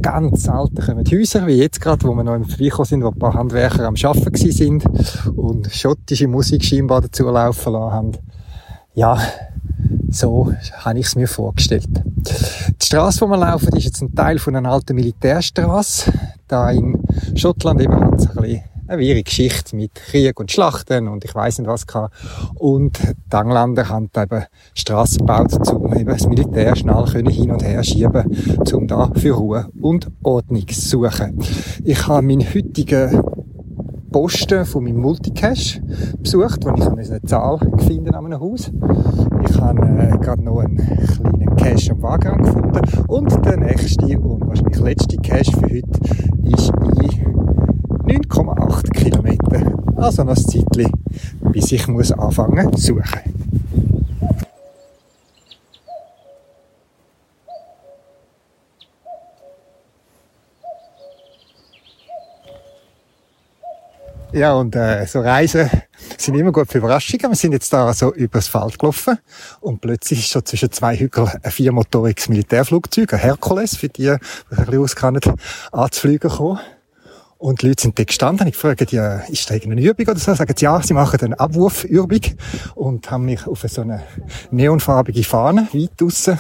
ganz 0.02 0.50
alte 0.50 0.82
kommen 0.82 1.06
Häuser, 1.10 1.48
wie 1.48 1.54
jetzt 1.54 1.80
gerade, 1.80 2.06
wo 2.06 2.14
wir 2.14 2.24
noch 2.26 2.36
im 2.36 2.44
Vorbeikommen 2.44 2.86
sind, 2.86 3.04
wo 3.06 3.08
ein 3.08 3.20
paar 3.20 3.34
Handwerker 3.34 3.88
am 3.88 3.96
Arbeiten 4.04 4.52
sind 4.52 4.84
und 5.38 5.72
schottische 5.72 6.28
Musik 6.28 6.66
scheinbar 6.66 7.00
dazu 7.00 7.24
laufen 7.30 7.72
lassen 7.72 7.94
haben. 7.94 8.12
Ja, 8.94 9.18
so 10.16 10.54
habe 10.80 11.00
ich 11.00 11.08
es 11.08 11.16
mir 11.16 11.28
vorgestellt. 11.28 11.88
Die 11.88 12.86
Straße, 12.86 13.22
wo 13.22 13.28
wir 13.28 13.38
laufen, 13.38 13.76
ist 13.76 13.86
jetzt 13.86 14.02
ein 14.02 14.16
Teil 14.16 14.40
von 14.40 14.56
einer 14.56 14.72
alten 14.72 14.96
Militärstraße. 14.96 16.12
Da 16.48 16.72
in 16.72 17.04
Schottland 17.36 17.82
eben 17.82 18.00
hat 18.00 18.20
es 18.20 18.30
ein 18.30 18.36
bisschen 18.36 18.64
eine 18.88 19.00
wirre 19.00 19.24
Geschichte 19.24 19.76
mit 19.76 19.96
Krieg 19.96 20.40
und 20.40 20.52
Schlachten 20.52 21.08
und 21.08 21.26
ich 21.26 21.34
weiß 21.34 21.60
nicht 21.60 21.68
was 21.68 21.88
gehabt. 21.88 22.14
Und 22.56 23.00
die 23.00 23.36
Engländer 23.36 23.90
haben 23.90 24.10
eben 24.16 24.44
Straßen 24.76 25.20
gebaut, 25.20 25.72
um 25.72 25.94
eben 25.96 26.10
das 26.10 26.28
Militär 26.28 26.76
schnell 26.76 27.06
können 27.06 27.30
hin 27.30 27.52
und 27.52 27.64
her 27.64 27.84
schieben, 27.84 28.38
um 28.74 28.88
da 28.88 29.12
für 29.16 29.32
Ruhe 29.32 29.70
und 29.82 30.12
Ordnung 30.22 30.68
zu 30.68 30.80
suchen. 30.80 31.40
Ich 31.84 32.08
habe 32.08 32.22
meinen 32.22 32.42
heutigen 32.42 33.24
Posten 34.16 34.64
von 34.64 34.86
meinem 34.86 35.02
Multicache 35.02 35.82
besucht, 36.20 36.64
wo 36.64 36.74
ich 36.74 36.88
eine 36.88 37.22
Zahl 37.24 37.60
finden 37.80 38.16
an 38.16 38.28
einem 38.28 38.40
Haus. 38.40 38.72
Ich 39.50 39.60
habe 39.60 39.82
äh, 39.82 40.18
gerade 40.20 40.42
noch 40.42 40.60
einen 40.60 40.78
kleinen 40.78 41.56
Cache 41.58 41.92
am 41.92 42.02
Wagen 42.02 42.38
gefunden 42.38 42.80
und 43.10 43.46
der 43.46 43.58
nächste 43.58 44.18
und 44.18 44.48
wahrscheinlich 44.48 44.80
letzte 44.80 45.18
Cache 45.18 45.52
für 45.52 45.64
heute 45.64 46.00
ist 46.44 46.72
in 48.08 48.22
9,8 48.22 48.90
Kilometer. 48.92 49.84
Also 49.98 50.24
noch 50.24 50.38
ein 50.38 50.38
Zeitchen, 50.38 50.94
bis 51.52 51.74
ich 51.74 51.86
muss 51.90 52.14
anfangen 52.14 52.72
zu 52.72 52.94
suchen. 52.94 53.45
Ja, 64.36 64.54
und 64.56 64.76
äh, 64.76 65.06
so 65.06 65.22
Reisen 65.22 65.70
sind 66.18 66.36
immer 66.36 66.52
gut 66.52 66.70
für 66.70 66.80
Überraschungen. 66.80 67.32
Wir 67.32 67.36
sind 67.38 67.54
jetzt 67.54 67.72
da 67.72 67.94
so 67.94 68.14
übers 68.14 68.50
Feld 68.50 68.78
gelaufen 68.78 69.18
und 69.62 69.80
plötzlich 69.80 70.20
ist 70.20 70.30
schon 70.30 70.46
zwischen 70.46 70.74
zwei 70.74 70.98
Hügeln 70.98 71.32
ein 71.42 71.52
viermotoriges 71.52 72.28
Militärflugzeug, 72.28 73.14
ein 73.14 73.20
Herkules, 73.20 73.78
für 73.78 73.88
die, 73.88 74.04
die 74.04 74.10
sich 74.10 74.60
ein 74.60 74.66
bisschen 74.66 74.84
auskennen, 74.84 75.22
anzufliegen 75.72 76.30
gekommen. 76.30 76.60
Und 77.46 77.62
die 77.62 77.68
Leute 77.68 77.84
sind 77.84 78.00
dort 78.00 78.08
gestanden. 78.08 78.48
Ich 78.48 78.56
frage 78.56 78.88
ja, 78.90 79.18
ist 79.18 79.48
da 79.48 79.54
irgendeine 79.54 79.88
Übung 79.88 80.08
oder 80.08 80.18
so? 80.18 80.34
Sagen 80.34 80.52
sie, 80.58 80.66
ja, 80.66 80.82
sie 80.82 80.96
machen 80.96 81.22
eine 81.22 81.40
Abwurfübung 81.40 82.22
und 82.74 83.12
haben 83.12 83.26
mich 83.26 83.46
auf 83.46 83.64
so 83.68 83.82
eine 83.82 84.02
neonfarbige 84.50 85.24
Fahne 85.24 85.68
weit 85.72 85.92
draussen 85.96 86.40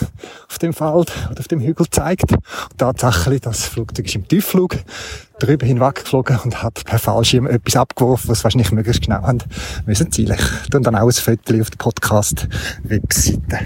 auf 0.49 0.57
dem 0.57 0.73
Feld 0.73 1.13
oder 1.29 1.39
auf 1.39 1.47
dem 1.47 1.59
Hügel 1.59 1.85
gezeigt. 1.85 2.31
Und 2.31 2.77
tatsächlich, 2.79 3.41
das 3.41 3.65
Flugzeug 3.65 4.07
ist 4.07 4.15
im 4.15 4.27
Tiefflug 4.27 4.77
drüber 5.37 5.67
hinweg 5.67 5.93
geflogen 5.93 6.39
und 6.43 6.63
hat 6.63 6.83
per 6.85 6.97
Fallschirm 6.97 7.45
etwas 7.45 7.75
abgeworfen, 7.75 8.31
was 8.31 8.43
wahrscheinlich 8.43 8.71
möglichst 8.71 9.03
genau 9.03 9.21
haben 9.21 9.43
müssen 9.85 10.11
zielen. 10.11 10.39
Tue 10.71 10.81
dann 10.81 10.95
auch 10.95 11.05
ein 11.05 11.11
Foto 11.11 11.61
auf 11.61 11.69
der 11.69 11.77
Podcast-Webseite. 11.77 13.59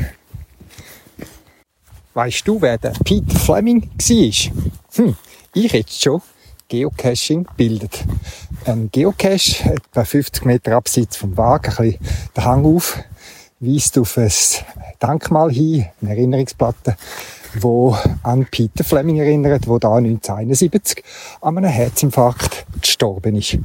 Weißt 2.15 2.45
du, 2.45 2.61
wer 2.61 2.77
der 2.77 2.91
Peter 3.05 3.39
Fleming 3.39 3.83
war? 3.83 4.51
Hm, 4.95 5.15
ich 5.53 5.71
jetzt 5.71 6.03
schon. 6.03 6.21
Geocaching 6.69 7.47
bildet. 7.57 8.05
Ein 8.65 8.89
Geocache, 8.91 9.73
etwa 9.73 10.05
50 10.05 10.45
Meter 10.45 10.75
abseits 10.75 11.17
vom 11.17 11.35
Wagen, 11.35 11.71
ein 11.71 11.75
bisschen 11.75 11.99
den 12.37 12.45
Hang 12.45 12.65
auf, 12.65 12.99
weist 13.59 13.97
auf 13.97 14.17
ein 14.17 14.31
Denkmal 15.01 15.51
hin, 15.51 15.87
eine 16.01 16.11
Erinnerungsplatte, 16.11 16.95
wo 17.59 17.97
an 18.21 18.45
Peter 18.51 18.83
Fleming 18.83 19.17
erinnert, 19.17 19.67
wo 19.67 19.79
da 19.79 19.95
1971 19.95 21.03
an 21.41 21.57
einem 21.57 21.71
Herzinfarkt 21.71 22.67
gestorben 22.79 23.35
ist. 23.35 23.57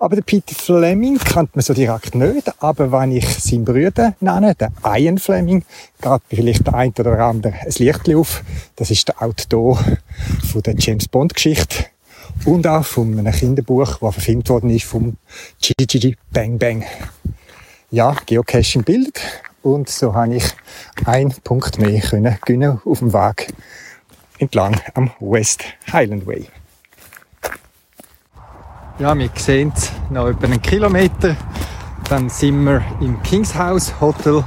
Aber 0.00 0.16
der 0.16 0.22
Peter 0.22 0.54
Fleming 0.54 1.18
kennt 1.18 1.54
man 1.54 1.62
so 1.62 1.74
direkt 1.74 2.16
nicht, 2.16 2.50
aber 2.60 2.90
wenn 2.90 3.12
ich 3.12 3.28
seinen 3.38 3.64
Bruder 3.64 4.14
nenne, 4.18 4.56
den 4.56 4.72
Ian 4.84 5.18
Fleming, 5.18 5.64
geht 6.00 6.22
vielleicht 6.28 6.66
der 6.66 6.74
ein 6.74 6.92
oder 6.98 7.20
andere 7.20 7.54
ein 7.54 7.72
Licht 7.76 8.12
auf. 8.12 8.42
Das 8.74 8.90
ist 8.90 9.06
der 9.06 9.22
Autor 9.22 9.78
von 10.50 10.62
der 10.62 10.74
James 10.76 11.06
Bond 11.06 11.34
Geschichte 11.34 11.84
und 12.44 12.66
auch 12.66 12.84
von 12.84 13.18
einem 13.18 13.32
Kinderbuch, 13.32 13.98
das 13.98 14.14
verfilmt 14.14 14.48
worden 14.48 14.70
ist 14.70 14.84
vom 14.84 15.16
Gigi 15.60 16.16
Bang 16.32 16.58
Bang. 16.58 16.84
Ja, 17.90 18.14
Geocaching 18.26 18.84
bildet 18.84 19.20
und 19.62 19.88
so 19.88 20.14
habe 20.14 20.36
ich 20.36 20.44
einen 21.04 21.34
Punkt 21.44 21.78
mehr 21.78 22.00
können 22.00 22.38
gewinnen 22.44 22.80
auf 22.84 22.98
dem 23.00 23.12
Weg 23.12 23.52
entlang 24.38 24.80
am 24.94 25.10
West 25.20 25.64
Highland 25.92 26.26
Way. 26.26 26.48
Ja, 28.98 29.16
wir 29.16 29.30
sehen 29.36 29.72
es 29.76 29.92
noch 30.10 30.28
etwa 30.28 30.46
einen 30.46 30.60
Kilometer. 30.60 31.36
Dann 32.08 32.28
sind 32.28 32.64
wir 32.64 32.82
im 33.00 33.22
Kings 33.22 33.54
House 33.54 34.00
Hotel. 34.00 34.44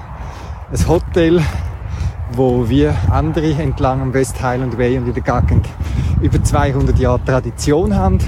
Ein 0.71 0.87
Hotel, 0.87 1.41
wo 2.33 2.69
wir 2.69 2.95
andere 3.09 3.53
entlang 3.53 4.01
am 4.01 4.13
West 4.13 4.41
Highland 4.41 4.77
Way 4.77 4.97
und 4.97 5.07
in 5.07 5.13
der 5.13 5.23
Gegend 5.23 5.67
über 6.21 6.41
200 6.43 6.97
Jahre 6.97 7.23
Tradition 7.23 7.95
haben. 7.95 8.19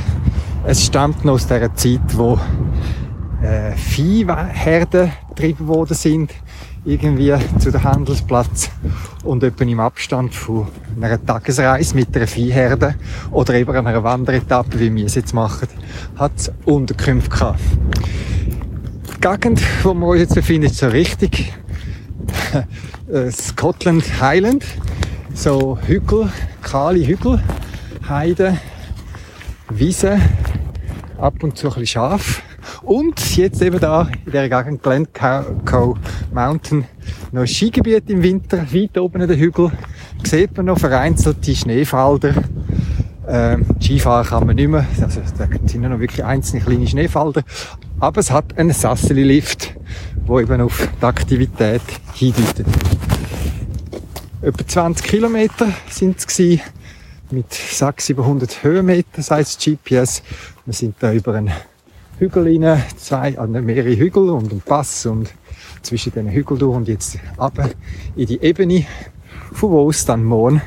Es 0.65 0.85
stammt 0.85 1.23
noch 1.25 1.33
aus 1.33 1.47
der 1.47 1.73
Zeit, 1.75 2.01
wo 2.17 2.39
äh, 3.41 3.71
Viehherden 3.75 5.11
betrieben 5.29 5.67
worden 5.67 5.95
sind, 5.95 6.31
irgendwie 6.85 7.33
zu 7.59 7.71
dem 7.71 7.83
Handelsplatz 7.83 8.69
und 9.23 9.43
etwa 9.43 9.63
im 9.63 9.79
Abstand 9.79 10.33
von 10.33 10.67
einer 10.99 11.23
Tagesreise 11.23 11.95
mit 11.95 12.15
einer 12.15 12.27
Viehherde 12.27 12.95
oder 13.31 13.53
eben 13.53 13.75
einer 13.75 14.03
Wanderetappe, 14.03 14.79
wie 14.79 14.93
wir 14.93 15.05
es 15.05 15.15
jetzt 15.15 15.33
machen, 15.33 15.67
hat 16.17 16.31
es 16.35 16.51
Unterkünfte 16.65 17.29
gehabt. 17.29 17.59
Die 19.15 19.21
Gegend, 19.21 19.61
wo 19.83 19.93
wir 19.93 20.07
uns 20.07 20.19
jetzt 20.19 20.35
befinden, 20.35 20.67
ist 20.67 20.77
so 20.77 20.87
richtig 20.87 21.53
Scotland 23.31 24.21
Highland, 24.21 24.65
so 25.33 25.77
Hügel, 25.85 26.29
kahle 26.61 27.05
Hügel, 27.05 27.41
Heide, 28.07 28.57
Wiese, 29.69 30.19
ab 31.17 31.41
und 31.41 31.57
zu 31.57 31.67
ein 31.67 31.73
bisschen 31.73 31.87
Schaf. 31.87 32.41
Und 32.81 33.37
jetzt 33.37 33.61
eben 33.61 33.79
da 33.79 34.09
in 34.25 34.31
der 34.31 34.49
Gegend 34.49 34.83
Glencoe 34.83 35.95
Mountain 36.33 36.85
noch 37.31 37.45
Skigebiet 37.45 38.09
im 38.09 38.23
Winter, 38.23 38.65
weit 38.73 38.97
oben 38.97 39.21
in 39.21 39.27
den 39.27 39.39
Hügel. 39.39 39.71
Sieht 40.23 40.55
man 40.55 40.67
noch 40.67 40.79
vereinzelte 40.79 41.55
Schneefalder. 41.55 42.33
Ähm, 43.27 43.65
Skifahren 43.81 44.27
kann 44.27 44.45
man 44.45 44.55
nicht 44.57 44.67
mehr, 44.67 44.85
also 45.01 45.21
da 45.37 45.47
sind 45.65 45.81
noch 45.81 45.99
wirklich 45.99 46.23
einzelne 46.25 46.61
kleine 46.61 46.87
Schneefalder. 46.87 47.43
Aber 47.99 48.19
es 48.19 48.31
hat 48.31 48.57
einen 48.57 48.73
Sasseli-Lift, 48.73 49.75
der 50.27 50.37
eben 50.37 50.61
auf 50.61 50.87
die 51.01 51.05
Aktivität 51.05 51.81
hindeutet. 52.13 52.67
Etwa 54.41 54.67
20 54.67 55.05
Kilometer 55.07 55.67
sind 55.89 56.17
es 56.17 56.27
gewesen 56.27 56.61
mit 57.31 57.53
600, 57.53 58.01
700 58.01 58.63
Höhenmeter, 58.63 59.21
sagt 59.21 59.59
GPS. 59.59 60.21
Wir 60.65 60.73
sind 60.73 60.95
da 60.99 61.13
über 61.13 61.35
einen 61.35 61.51
Hügel 62.19 62.43
rein, 62.43 62.83
zwei, 62.97 63.37
also 63.37 63.53
mehrere 63.61 63.97
Hügel 63.97 64.29
und 64.29 64.51
einen 64.51 64.61
Pass 64.61 65.05
und 65.05 65.33
zwischen 65.81 66.13
den 66.13 66.29
Hügeln 66.29 66.59
durch 66.59 66.75
und 66.75 66.87
jetzt 66.87 67.17
ab 67.37 67.57
in 68.15 68.27
die 68.27 68.41
Ebene, 68.41 68.85
von 69.53 69.71
wo 69.71 69.89
es 69.89 70.05
dann 70.05 70.23
morgen 70.23 70.61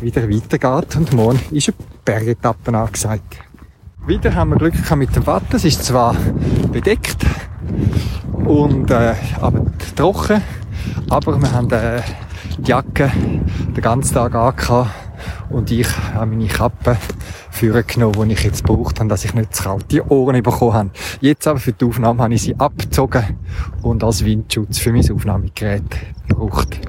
wieder 0.00 0.28
weitergeht 0.28 0.96
und 0.96 1.12
morgen 1.12 1.40
ist 1.52 1.68
eine 1.68 1.76
Bergetappe 2.04 2.76
angesagt. 2.76 3.38
Wieder 4.06 4.34
haben 4.34 4.50
wir 4.50 4.56
Glück 4.56 4.74
gehabt 4.74 4.96
mit 4.96 5.14
dem 5.14 5.26
Wetter. 5.26 5.54
Es 5.54 5.64
ist 5.64 5.84
zwar 5.84 6.16
bedeckt 6.72 7.24
und 8.44 8.90
äh, 8.90 9.14
aber 9.40 9.64
trocken, 9.96 10.42
aber 11.08 11.40
wir 11.40 11.52
haben 11.52 11.70
äh, 11.70 12.00
die 12.58 12.70
Jacke 12.70 13.10
den 13.76 13.82
ganzen 13.82 14.14
Tag 14.14 14.34
angehabt 14.34 14.90
und 15.50 15.70
ich 15.70 15.88
habe 16.14 16.26
meine 16.26 16.46
Kappe 16.46 16.96
genommen, 17.86 18.28
die 18.28 18.34
ich 18.34 18.44
jetzt 18.44 18.64
braucht 18.64 19.00
habe, 19.00 19.08
dass 19.08 19.24
ich 19.24 19.34
nicht 19.34 19.54
zu 19.54 19.64
kalte 19.64 20.10
Ohren 20.10 20.42
bekommen 20.42 20.72
habe. 20.72 20.90
Jetzt 21.20 21.46
aber 21.46 21.58
für 21.58 21.72
die 21.72 21.84
Aufnahme 21.84 22.22
habe 22.22 22.34
ich 22.34 22.42
sie 22.42 22.58
abgezogen 22.58 23.36
und 23.82 24.02
als 24.02 24.24
Windschutz 24.24 24.78
für 24.78 24.92
mein 24.92 25.10
Aufnahmegerät 25.10 25.84
gebraucht. 26.26 26.80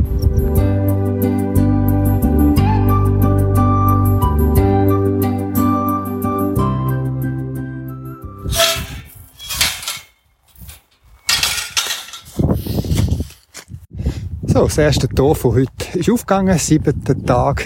So, 14.53 14.65
das 14.65 14.77
erste 14.77 15.07
Tor 15.07 15.33
von 15.33 15.53
heute 15.55 15.97
ist 15.97 16.09
aufgegangen, 16.09 16.57
siebter 16.57 16.93
Tag 17.25 17.65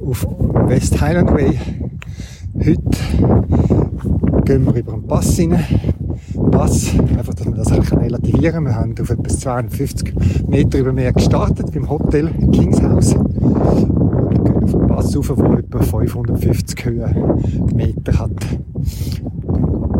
auf 0.00 0.24
West 0.68 1.00
Highland 1.00 1.32
Way. 1.32 1.58
Heute 2.54 2.80
gehen 4.44 4.66
wir 4.66 4.74
über 4.76 4.92
den 4.92 5.04
Pass 5.08 5.36
rein. 5.40 5.64
Pass, 6.52 6.92
einfach, 6.96 7.34
dass 7.34 7.46
wir 7.46 7.54
das 7.54 7.72
relativieren 7.92 8.52
können. 8.52 8.66
Wir 8.66 8.76
haben 8.76 8.94
auf 9.00 9.10
etwa 9.10 9.28
250 9.28 10.14
Meter 10.46 10.78
über 10.78 10.92
Meer 10.92 11.12
gestartet, 11.12 11.72
beim 11.74 11.90
Hotel 11.90 12.30
Kings 12.52 12.80
House. 12.80 13.12
Und 13.12 14.44
gehen 14.44 14.62
auf 14.62 14.70
den 14.70 14.86
Pass 14.86 15.16
rauf, 15.16 15.32
der 15.36 15.58
etwa 15.58 15.82
550 15.82 16.84
Höhenmeter 16.84 18.16
hat. 18.16 18.30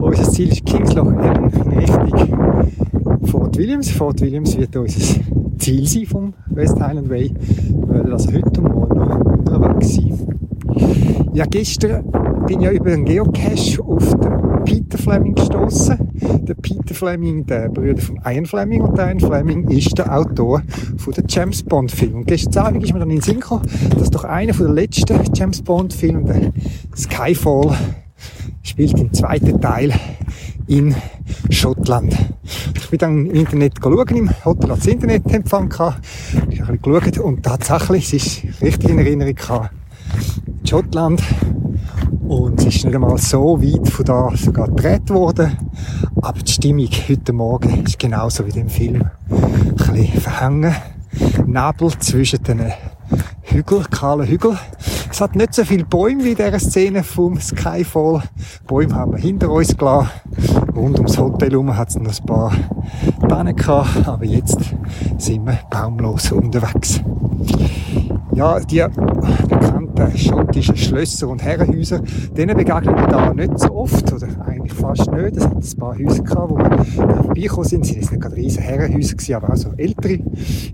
Unser 0.00 0.30
Ziel 0.30 0.52
ist 0.52 0.64
Kingsloch 0.64 1.10
in 1.10 1.18
Richtung 1.18 2.86
Fort 3.24 3.58
Williams. 3.58 3.90
Fort 3.90 4.20
Williams 4.20 4.56
wird 4.56 4.76
unser 4.76 5.00
Ziel 5.58 5.86
sein 5.86 6.06
vom 6.06 6.34
West 6.50 6.80
Highland 6.80 7.08
Way. 7.10 7.32
Werden 7.88 8.12
also 8.12 8.32
heute 8.32 8.60
morgen 8.60 8.98
noch 8.98 9.20
unterwegs 9.20 9.94
sein. 9.94 10.38
Ja, 11.32 11.44
gestern 11.46 12.04
bin 12.46 12.60
ja 12.60 12.70
über 12.70 12.92
einen 12.92 13.04
Geocache 13.04 13.82
auf 13.82 14.14
den 14.14 14.64
Peter 14.64 14.98
Fleming 14.98 15.34
gestoßen. 15.34 15.96
Der 16.46 16.54
Peter 16.54 16.94
Fleming, 16.94 17.46
der 17.46 17.68
Bruder 17.68 18.00
von 18.00 18.20
Ian 18.24 18.46
Fleming 18.46 18.82
und 18.82 18.98
Ian 18.98 19.20
Fleming 19.20 19.68
ist 19.68 19.96
der 19.96 20.16
Autor 20.16 20.62
von 20.96 21.12
den 21.12 21.24
James 21.28 21.62
Bond 21.62 21.92
Filmen. 21.92 22.16
Und 22.16 22.26
gestern 22.26 22.66
Abend 22.66 22.84
ist 22.84 22.92
mir 22.92 22.98
dann 22.98 23.10
in 23.10 23.16
den 23.16 23.22
Sinn 23.22 23.40
gekommen, 23.40 23.62
dass 23.98 24.10
doch 24.10 24.24
einer 24.24 24.54
von 24.54 24.66
den 24.66 24.74
letzten 24.74 25.18
James 25.34 25.62
Bond 25.62 25.92
Filmen, 25.92 26.26
der 26.26 26.52
Skyfall, 26.96 27.76
spielt 28.62 28.98
im 28.98 29.12
zweiten 29.12 29.60
Teil 29.60 29.92
in 30.66 30.94
Schottland. 31.50 32.14
Ich 32.74 32.90
bin 32.90 32.98
dann 32.98 33.26
im 33.26 33.34
Internet 33.34 33.74
schauen, 33.82 34.08
im 34.08 34.30
Hotel 34.44 34.70
hat 34.70 34.78
das 34.78 34.86
Internetempfang 34.86 35.68
gehabt. 35.68 36.04
Ich 36.50 36.60
habe 36.60 36.72
ein 36.72 36.78
bisschen 36.78 37.00
geschaut 37.00 37.18
und 37.18 37.42
tatsächlich, 37.42 38.12
es 38.12 38.12
ist 38.12 38.62
richtig 38.62 38.90
in 38.90 38.98
Erinnerung 38.98 39.34
gehabt, 39.34 39.70
Schottland 40.64 41.22
Und 42.28 42.58
es 42.60 42.74
ist 42.74 42.84
nicht 42.84 42.94
einmal 42.94 43.18
so 43.18 43.62
weit 43.62 43.88
von 43.88 44.04
da 44.04 44.30
sogar 44.34 44.66
gedreht 44.68 45.08
worden. 45.10 45.56
Aber 46.20 46.38
die 46.40 46.50
Stimmung 46.50 46.88
heute 47.08 47.32
Morgen 47.32 47.84
ist 47.84 47.98
genauso 47.98 48.44
wie 48.46 48.58
im 48.58 48.68
Film. 48.68 49.04
Ein 49.30 49.74
bisschen 49.74 50.20
verhangen. 50.20 50.74
Nebel 51.46 51.90
zwischen 52.00 52.42
den 52.42 52.72
Hügel, 53.42 53.84
kahlen 53.90 54.26
Hügel. 54.26 54.58
Es 55.10 55.20
hat 55.20 55.34
nicht 55.34 55.54
so 55.54 55.64
viele 55.64 55.84
Bäume 55.84 56.24
wie 56.24 56.30
in 56.30 56.36
dieser 56.36 56.58
Szene 56.58 57.02
vom 57.02 57.40
Skyfall. 57.40 58.22
Bäume 58.66 58.94
haben 58.94 59.12
wir 59.12 59.18
hinter 59.18 59.50
uns 59.50 59.76
gelassen. 59.76 60.10
Rund 60.74 60.98
ums 60.98 61.18
Hotel 61.18 61.50
herum 61.50 61.74
hat 61.76 61.88
es 61.88 61.96
noch 61.96 62.12
ein 62.18 62.26
paar 62.26 62.52
Tannen 63.28 63.56
gehabt, 63.56 64.06
aber 64.06 64.24
jetzt 64.24 64.58
sind 65.18 65.46
wir 65.46 65.58
baumlos 65.70 66.32
unterwegs. 66.32 67.00
Ja, 68.34 68.60
die 68.60 68.84
bekannten 69.48 70.18
schottischen 70.18 70.76
Schlösser 70.76 71.28
und 71.28 71.42
Herrenhäuser, 71.42 72.00
denen 72.36 72.54
begegnen 72.54 72.94
wir 72.94 73.06
da 73.06 73.32
nicht 73.32 73.58
so 73.58 73.74
oft, 73.74 74.12
oder 74.12 74.28
eigentlich 74.46 74.74
fast 74.74 75.10
nicht. 75.10 75.38
Es 75.38 75.44
hat 75.44 75.54
ein 75.54 75.78
paar 75.78 75.96
Häuser 75.98 76.22
gehabt, 76.22 76.50
wo 76.50 76.58
wir 76.58 76.84
vorbeigekommen 77.14 77.68
sind. 77.68 77.80
Es 77.84 77.88
sind 77.88 78.12
nicht 78.12 78.20
gerade 78.20 78.36
riesen 78.36 78.62
Herrenhäuser 78.62 79.14
gewesen, 79.16 79.34
aber 79.36 79.52
auch 79.54 79.56
so 79.56 79.70
ältere 79.78 80.18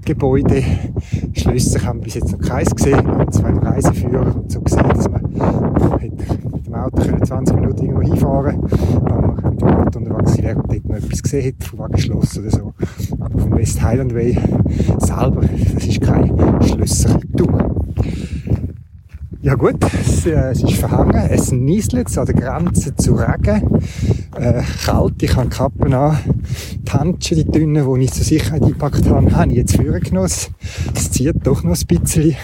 Gebäude. 0.05 0.65
Schlösser 1.35 1.85
haben 1.85 2.01
wir 2.01 2.05
bis 2.05 2.15
jetzt 2.15 2.33
noch 2.33 2.41
keins 2.41 2.75
gesehen. 2.75 3.01
Zwei 3.31 3.53
Reiseführer 3.53 4.22
und 4.23 4.51
so 4.51 4.61
gesehen, 4.61 4.89
dass 4.89 5.11
man 5.11 5.23
mit 6.01 6.67
dem 6.67 6.75
Auto 6.75 7.03
20 7.25 7.57
Minuten 7.57 7.85
irgendwo 7.85 8.03
hinfahren 8.03 8.63
wenn 8.63 9.21
man 9.21 9.53
mit 9.53 9.61
dem 9.61 9.69
Auto 9.69 9.99
unterwegs 9.99 10.39
wäre 10.39 10.57
und 10.57 10.73
dort 10.73 10.89
noch 10.89 10.97
etwas 10.97 11.23
gesehen 11.23 11.43
hätte, 11.43 11.67
von 11.67 11.79
Wagenschloss 11.81 12.39
oder 12.39 12.51
so. 12.51 12.75
Aber 13.21 13.39
vom 13.39 13.57
West 13.57 13.83
Highland 13.83 14.15
Way 14.15 14.39
selber, 14.99 15.43
das 15.75 15.87
ist 15.87 16.01
kein 16.01 16.63
Schlössertour. 16.63 17.73
Ja 19.43 19.57
gut, 19.57 19.75
es, 19.83 20.25
äh, 20.25 20.53
es 20.53 20.63
ist 20.63 20.75
verhangen, 20.75 21.21
es 21.29 21.51
nieselt 21.51 22.17
an 22.17 22.27
der 22.27 22.35
Grenze 22.37 22.95
zu 22.95 23.15
Regen. 23.15 23.81
Äh, 24.37 24.63
kalt, 24.85 25.21
ich 25.21 25.35
habe 25.35 25.49
Kappen 25.49 25.93
an. 25.93 26.17
Die 26.87 26.93
Handschuhe, 26.93 27.39
die 27.39 27.51
dünnen, 27.51 27.93
die 27.93 28.05
ich 28.05 28.13
zur 28.13 28.25
Sicherheit 28.25 28.63
eingepackt 28.63 29.09
habe, 29.09 29.35
habe 29.35 29.51
ich 29.51 29.57
jetzt 29.57 29.77
vorgenommen. 29.77 30.31
Es 30.95 31.11
zieht 31.11 31.45
doch 31.45 31.65
noch 31.65 31.77
ein 31.77 31.87
bisschen. 31.87 32.37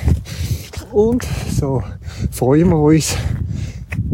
Und 0.99 1.23
so 1.53 1.81
freuen 2.33 2.71
wir 2.71 2.77
uns 2.77 3.17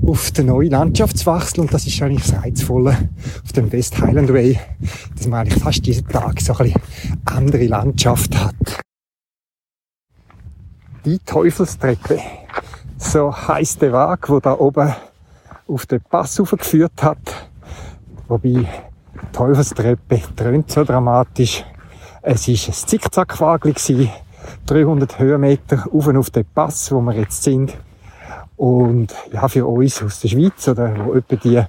auf 0.06 0.32
den 0.32 0.48
neuen 0.48 0.70
Landschaftswechsel 0.70 1.60
und 1.60 1.72
das 1.72 1.86
ist 1.86 2.02
eigentlich 2.02 2.30
das 2.30 2.42
Reizvolle 2.42 3.08
auf 3.42 3.52
dem 3.52 3.72
West 3.72 3.98
Highland 3.98 4.30
Way, 4.30 4.60
dass 5.16 5.26
man 5.26 5.40
eigentlich 5.40 5.62
fast 5.62 5.86
jeden 5.86 6.06
Tag 6.06 6.38
so 6.42 6.52
ein 6.52 6.58
bisschen 6.58 6.82
andere 7.24 7.64
Landschaft 7.68 8.38
hat. 8.38 8.82
Die 11.06 11.18
Teufelstreppe, 11.20 12.20
so 12.98 13.34
heisst 13.34 13.80
der 13.80 13.94
Weg, 13.94 14.28
wo 14.28 14.40
da 14.40 14.52
oben 14.52 14.94
auf 15.66 15.86
den 15.86 16.02
Pass 16.02 16.36
geführt 16.36 17.02
hat, 17.02 17.48
wobei 18.28 18.48
die 18.50 18.66
Teufelstreppe 19.32 20.20
tönt 20.36 20.70
so 20.70 20.84
dramatisch. 20.84 21.64
Es 22.20 22.46
ist 22.46 22.68
ein 22.68 22.74
Zickzackwagel 22.74 23.74
300 24.66 25.18
Höhenmeter 25.18 25.84
auf 25.92 26.06
und 26.06 26.16
auf 26.16 26.30
den 26.30 26.44
Pass, 26.54 26.92
wo 26.92 27.00
wir 27.00 27.14
jetzt 27.14 27.42
sind. 27.42 27.76
Und 28.56 29.14
ja, 29.32 29.48
für 29.48 29.66
uns 29.66 30.02
aus 30.02 30.20
der 30.20 30.28
Schweiz 30.28 30.68
oder 30.68 30.94
wo 31.04 31.14
etwa 31.14 31.36
die 31.36 31.62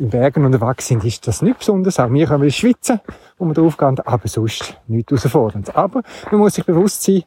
in 0.00 0.08
Bergen 0.08 0.46
unterwegs 0.46 0.86
sind, 0.86 1.04
ist 1.04 1.26
das 1.26 1.42
nicht 1.42 1.58
besonders. 1.58 2.00
Auch 2.00 2.10
wir 2.10 2.26
können 2.26 2.50
schwitzen, 2.50 3.00
wo 3.38 3.44
wir 3.44 3.54
drauf 3.54 3.76
gehen, 3.76 4.00
aber 4.00 4.28
sonst 4.28 4.74
nichts 4.88 5.10
herausfordernd. 5.12 5.76
Aber 5.76 6.02
man 6.30 6.40
muss 6.40 6.54
sich 6.54 6.64
bewusst 6.64 7.02
sein, 7.02 7.22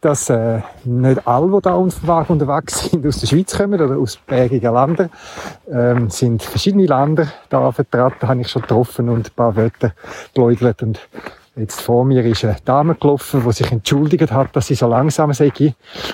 dass 0.00 0.28
äh, 0.28 0.60
nicht 0.84 1.26
alle, 1.26 1.52
die 1.52 1.62
da 1.62 1.74
unterwegs 1.74 2.90
sind, 2.90 3.06
aus 3.06 3.20
der 3.20 3.26
Schweiz 3.28 3.56
kommen 3.56 3.80
oder 3.80 3.96
aus 3.96 4.16
bergigen 4.26 4.74
Ländern. 4.74 5.10
Ähm, 5.70 6.10
sind 6.10 6.42
verschiedene 6.42 6.86
Länder 6.86 7.28
da 7.48 7.70
vertreten, 7.70 8.28
habe 8.28 8.40
ich 8.40 8.48
schon 8.48 8.62
getroffen 8.62 9.08
und 9.08 9.28
ein 9.28 9.34
paar 9.34 9.54
Wörter 9.54 9.92
geläutert 10.34 10.82
und 10.82 11.00
Jetzt 11.58 11.80
vor 11.80 12.04
mir 12.04 12.22
ist 12.24 12.44
eine 12.44 12.56
Dame 12.66 12.96
gelaufen, 12.96 13.42
die 13.46 13.52
sich 13.52 13.72
entschuldigt 13.72 14.30
hat, 14.30 14.54
dass 14.54 14.66
sie 14.66 14.74
so 14.74 14.86
langsam 14.86 15.32
sei. 15.32 15.50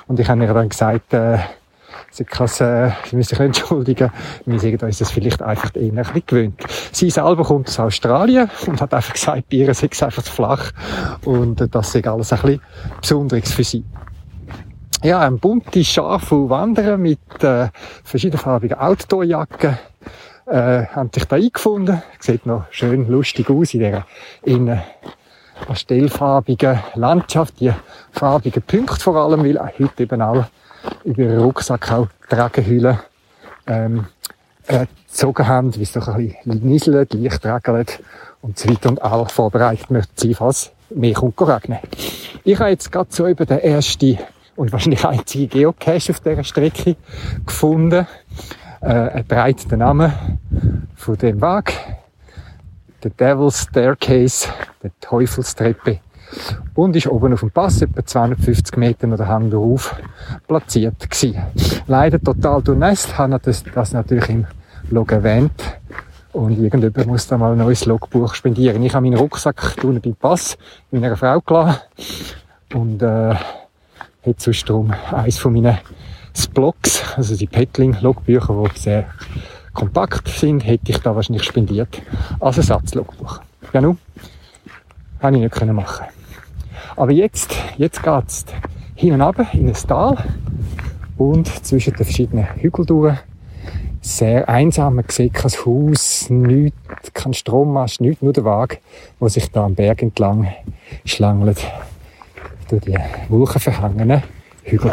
Und 0.06 0.20
ich 0.20 0.28
habe 0.28 0.44
ihr 0.44 0.54
dann 0.54 0.68
gesagt, 0.68 1.12
äh, 1.12 1.38
Sie, 2.10 2.24
kann, 2.24 2.46
äh, 2.46 2.90
sie 3.08 3.16
müssen 3.16 3.30
sich 3.30 3.40
entschuldigen. 3.40 4.12
Wir 4.44 4.60
sind 4.60 4.82
uns 4.82 4.98
das 4.98 5.10
vielleicht 5.10 5.40
einfach 5.40 5.74
eher 5.74 5.90
ein 5.90 5.94
bisschen 5.94 6.26
gewöhnt. 6.26 6.62
Sie 6.92 7.08
selber 7.08 7.42
kommt 7.42 7.68
aus 7.68 7.80
Australien 7.80 8.50
und 8.66 8.80
hat 8.82 8.92
einfach 8.92 9.14
gesagt, 9.14 9.48
bei 9.50 9.56
ihr 9.56 9.72
sei 9.74 9.88
es 9.90 10.02
einfach 10.02 10.22
zu 10.22 10.30
flach. 10.30 10.72
Und 11.24 11.60
äh, 11.60 11.68
das 11.68 11.92
sei 11.92 12.04
alles 12.04 12.32
ein 12.32 12.40
bisschen 12.40 12.60
Besonderes 13.00 13.52
für 13.52 13.64
sie. 13.64 13.84
Ja, 15.02 15.20
ein 15.20 15.38
bunte 15.38 15.82
Schafel 15.82 16.50
Wanderer 16.50 16.98
mit 16.98 17.42
äh, 17.42 17.68
verschiedenfarbigen 18.04 18.78
Outdoorjacken 18.78 19.78
äh, 20.46 20.86
haben 20.86 21.10
sich 21.14 21.24
da 21.24 21.36
eingefunden. 21.36 22.02
Sieht 22.20 22.44
noch 22.44 22.66
schön 22.70 23.08
lustig 23.08 23.48
aus 23.48 23.72
in 23.72 23.80
dieser 23.80 24.06
innen 24.42 24.82
pastellfarbigen 25.66 26.80
Landschaft, 26.94 27.60
die 27.60 27.72
farbigen 28.12 28.62
Punkte 28.62 29.00
vor 29.00 29.16
allem, 29.16 29.44
weil 29.44 29.58
heute 29.58 30.02
eben 30.02 30.22
auch 30.22 30.44
über 31.04 31.24
den 31.24 31.38
Rucksack 31.38 31.92
auch 31.92 32.08
Tragenhüllen 32.28 32.98
ähm, 33.66 34.06
äh, 34.66 34.86
gezogen 35.06 35.46
haben, 35.46 35.74
wie 35.76 35.82
es 35.82 35.92
doch 35.92 36.08
ein 36.08 36.34
bisschen 36.44 36.66
nieselt, 36.66 37.14
leicht 37.14 37.44
regelt 37.44 38.00
und 38.40 38.58
so 38.58 38.68
weiter 38.68 38.88
und 38.88 39.02
all 39.02 39.28
vorbereitet 39.28 39.90
möchte 39.90 40.12
sein, 40.16 40.34
falls 40.34 40.72
mehr 40.90 41.14
kommt 41.14 41.40
regnen. 41.40 41.78
Ich 42.44 42.58
habe 42.58 42.70
jetzt 42.70 42.90
gerade 42.90 43.08
so 43.10 43.26
über 43.26 43.46
den 43.46 43.58
ersten 43.58 44.18
und 44.56 44.72
wahrscheinlich 44.72 45.04
einzige 45.04 45.46
Geocache 45.46 46.12
auf 46.12 46.20
dieser 46.20 46.44
Strecke 46.44 46.96
gefunden. 47.46 48.06
Äh, 48.80 49.22
er 49.22 49.28
trägt 49.28 49.70
den 49.70 49.78
Namen 49.78 50.12
von 50.96 51.16
dem 51.16 51.40
Weg. 51.40 51.72
The 53.02 53.10
Devil's 53.10 53.62
Staircase, 53.62 54.48
der 54.82 54.90
Teufelstreppe 55.00 55.98
und 56.74 56.96
ist 56.96 57.08
oben 57.08 57.32
auf 57.32 57.40
dem 57.40 57.50
Pass, 57.50 57.82
etwa 57.82 58.04
250 58.04 58.76
Meter 58.76 59.08
oder 59.08 59.26
Hang 59.26 59.50
darauf, 59.50 59.94
platziert 60.46 61.10
gewesen. 61.10 61.42
Leider 61.86 62.20
total 62.20 62.62
durchnässt, 62.62 63.18
habe 63.18 63.38
das, 63.42 63.64
das 63.64 63.92
natürlich 63.92 64.28
im 64.28 64.46
Log 64.90 65.12
erwähnt. 65.12 65.52
Und 66.32 66.58
irgendjemand 66.58 67.06
muss 67.08 67.26
da 67.26 67.36
mal 67.36 67.52
ein 67.52 67.58
neues 67.58 67.84
Logbuch 67.84 68.34
spendieren. 68.34 68.82
Ich 68.82 68.94
habe 68.94 69.04
meinen 69.04 69.18
Rucksack 69.18 69.76
unten 69.82 70.00
beim 70.00 70.14
Pass 70.14 70.56
meiner 70.90 71.16
Frau 71.16 71.40
gelassen. 71.40 71.80
Und, 72.72 73.02
äh, 73.02 73.34
hätte 74.22 74.42
sonst 74.42 74.68
darum 74.68 74.94
eins 75.10 75.38
von 75.38 75.52
meinen 75.52 75.78
Blocks, 76.54 77.02
also 77.16 77.36
die 77.36 77.46
Pettling-Logbücher, 77.46 78.64
die 78.74 78.78
sehr 78.78 79.04
kompakt 79.72 80.28
sind, 80.28 80.60
hätte 80.60 80.90
ich 80.90 80.98
da 80.98 81.14
wahrscheinlich 81.14 81.44
spendiert 81.44 82.02
als 82.40 82.58
Ersatzlogbuch. 82.58 83.40
Ja, 83.72 83.80
nun, 83.80 83.98
habe 85.20 85.36
ich 85.36 85.42
nicht 85.42 85.72
machen 85.72 86.06
aber 86.96 87.12
jetzt, 87.12 87.54
jetzt 87.78 88.02
geht's 88.02 88.44
hin 88.94 89.14
und 89.14 89.22
runter 89.22 89.46
in 89.52 89.68
ein 89.68 89.74
Tal 89.74 90.16
und 91.16 91.46
zwischen 91.64 91.94
den 91.94 92.04
verschiedenen 92.04 92.46
Hügeln 92.56 92.86
durch. 92.86 93.16
Sehr 94.00 94.48
einsam, 94.48 94.96
man 94.96 95.04
sieht 95.08 95.34
kein 95.34 95.50
Haus, 95.64 96.28
nichts, 96.28 97.12
kein 97.14 97.34
Strommast, 97.34 98.00
nichts, 98.00 98.20
nur 98.20 98.32
der 98.32 98.44
Wagen, 98.44 98.78
der 99.20 99.28
sich 99.28 99.50
da 99.50 99.64
am 99.64 99.76
Berg 99.76 100.02
entlang 100.02 100.52
schlangelt 101.04 101.64
durch 102.68 102.82
die 102.82 102.98
wolkenverhangenen 103.28 104.22
Hügel. 104.64 104.90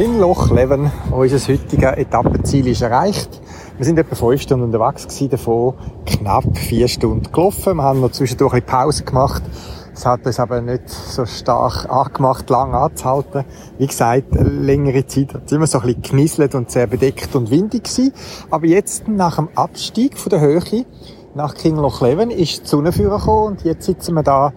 Kinloch 0.00 0.50
Leven, 0.50 0.90
unser 1.10 1.38
heutiges 1.52 1.92
Etappenziel 1.98 2.68
ist 2.68 2.80
erreicht. 2.80 3.28
Wir 3.76 3.84
sind 3.84 3.98
etwa 3.98 4.14
fünf 4.14 4.40
Stunden 4.40 4.64
unterwegs 4.64 5.02
gewesen, 5.06 5.28
davon 5.28 5.74
knapp 6.06 6.56
vier 6.56 6.88
Stunden 6.88 7.30
gelaufen. 7.30 7.76
Wir 7.76 7.82
haben 7.82 8.00
noch 8.00 8.10
zwischendurch 8.10 8.54
ein 8.54 8.62
Pause 8.62 9.04
gemacht. 9.04 9.42
Es 9.92 10.06
hat 10.06 10.24
uns 10.24 10.40
aber 10.40 10.62
nicht 10.62 10.88
so 10.88 11.26
stark 11.26 11.90
angemacht, 11.90 12.48
lang 12.48 12.72
anzuhalten. 12.72 13.44
Wie 13.76 13.86
gesagt, 13.86 14.28
längere 14.30 15.06
Zeit 15.06 15.34
hat 15.34 15.42
es 15.44 15.52
immer 15.52 15.66
so 15.66 15.80
ein 15.80 15.88
bisschen 15.88 16.00
genieselt 16.00 16.54
und 16.54 16.70
sehr 16.70 16.86
bedeckt 16.86 17.36
und 17.36 17.50
windig 17.50 17.84
gewesen. 17.84 18.14
Aber 18.50 18.64
jetzt, 18.64 19.06
nach 19.06 19.36
dem 19.36 19.50
Abstieg 19.54 20.16
von 20.16 20.30
der 20.30 20.40
Höhe, 20.40 20.86
nach 21.34 21.54
Kingloch 21.54 22.00
Leven 22.00 22.30
ist 22.30 22.64
die 22.64 22.66
Sonne 22.66 22.90
gekommen 22.90 23.46
und 23.46 23.62
jetzt 23.62 23.86
sitzen 23.86 24.14
wir 24.14 24.22
da 24.22 24.52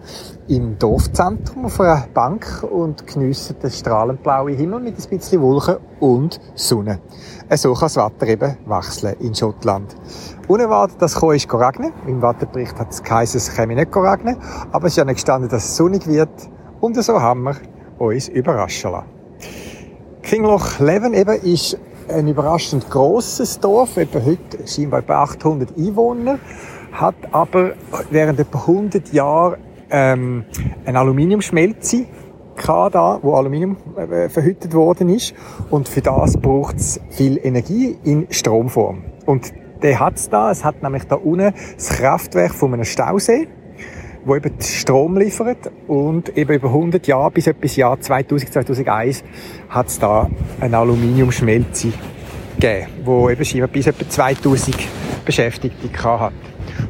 im 0.48 0.76
Dorfzentrum 0.78 1.66
auf 1.66 1.80
einer 1.80 2.06
Bank 2.12 2.64
und 2.68 3.06
geniessen 3.06 3.56
den 3.62 3.70
strahlend 3.70 4.22
blauen 4.22 4.56
Himmel 4.56 4.80
mit 4.80 4.96
ein 4.98 5.08
bisschen 5.18 5.40
Wolken 5.40 5.76
und 6.00 6.40
Sonne. 6.54 6.98
So 7.54 7.74
kann 7.74 7.82
das 7.82 7.96
Wetter 7.96 8.26
eben 8.26 8.56
wechseln 8.66 9.14
in 9.20 9.34
Schottland. 9.34 9.94
Unerwartet, 10.48 11.00
dass 11.00 11.16
es 11.16 11.22
ist 11.22 11.54
regnen. 11.54 11.92
Im 12.06 12.20
Wetterbericht 12.20 12.78
hat 12.78 12.90
es 12.90 13.02
geheißen, 13.02 13.38
es 13.38 13.54
käme 13.54 13.76
nicht 13.76 13.94
regnen. 13.96 14.36
Aber 14.72 14.86
es 14.86 14.94
ist 14.94 14.96
ja 14.96 15.04
nicht 15.04 15.16
gestanden, 15.16 15.48
dass 15.48 15.64
es 15.64 15.76
sonnig 15.76 16.06
wird. 16.08 16.30
Und 16.80 17.00
so 17.02 17.20
haben 17.20 17.44
wir 17.44 17.56
uns 17.98 18.28
überraschen 18.28 18.90
lassen. 18.90 19.06
Kingloch 20.22 20.80
Leven 20.80 21.14
eben 21.14 21.40
ist 21.42 21.78
ein 22.08 22.28
überraschend 22.28 22.90
grosses 22.90 23.60
Dorf, 23.60 23.96
etwa 23.96 24.20
heute 24.24 24.66
scheinbar 24.66 25.00
etwa 25.00 25.22
800 25.22 25.76
Einwohner 25.76 26.38
hat 26.92 27.16
aber 27.32 27.72
während 28.10 28.38
etwa 28.38 28.60
100 28.60 29.12
Jahren 29.12 29.60
ähm, 29.90 30.44
eine 30.84 30.98
Aluminiumschmelze 30.98 32.06
da, 32.56 33.18
wo 33.20 33.34
Aluminium 33.34 33.76
äh, 33.96 34.28
verhüttet 34.28 34.74
worden 34.74 35.08
ist. 35.08 35.34
Und 35.70 35.88
für 35.88 36.00
das 36.00 36.36
braucht 36.36 36.76
es 36.76 37.00
viel 37.10 37.38
Energie 37.42 37.98
in 38.04 38.28
Stromform. 38.30 39.02
Und 39.26 39.52
der 39.82 39.98
hat 39.98 40.16
es 40.16 40.30
da. 40.30 40.52
Es 40.52 40.64
hat 40.64 40.82
nämlich 40.82 41.04
da 41.04 41.16
unten 41.16 41.52
das 41.74 41.88
Kraftwerk 41.88 42.54
von 42.54 42.72
einem 42.72 42.84
Stausee 42.84 43.48
wo 44.24 44.36
eben 44.36 44.52
Strom 44.60 45.16
liefert 45.18 45.70
und 45.86 46.36
eben 46.36 46.54
über 46.54 46.68
100 46.68 47.06
Jahre 47.06 47.30
bis 47.30 47.46
etwas 47.46 47.76
Jahr 47.76 48.00
2000, 48.00 48.52
2001 48.52 49.24
hat 49.68 49.88
es 49.88 49.98
da 49.98 50.30
eine 50.60 50.78
Aluminiumschmelze 50.78 51.92
gegeben, 52.58 52.86
wo 53.04 53.28
eben 53.30 53.44
scheinbar 53.44 53.68
bis 53.68 53.86
etwa 53.86 54.08
2000 54.08 54.76
Beschäftigte 55.24 55.88
hat. 56.02 56.32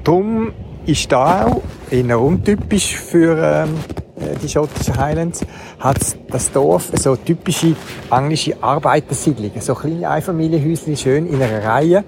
Darum 0.02 0.52
ist 0.86 1.10
da 1.10 1.46
auch 1.46 1.62
eher 1.90 2.20
untypisch 2.20 2.96
für 2.96 3.66
ähm, 3.66 3.74
äh, 4.16 4.36
die 4.42 4.48
schottischen 4.48 4.96
Highlands, 4.96 5.44
hat 5.78 5.98
das 6.28 6.52
Dorf 6.52 6.90
so 6.94 7.16
typische 7.16 7.74
englische 8.10 8.62
Arbeitersiedlungen, 8.62 9.60
so 9.60 9.74
kleine 9.74 10.08
Einfamilienhäuschen, 10.10 10.96
schön 10.96 11.26
in 11.26 11.42
einer 11.42 11.64
Reihe. 11.64 12.04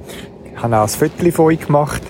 Ich 0.55 0.63
habe 0.63 0.77
auch 0.77 0.83
ein 0.83 0.89
Foto 0.89 1.31
von 1.31 1.45
euch 1.47 1.61
gemacht 1.61 2.03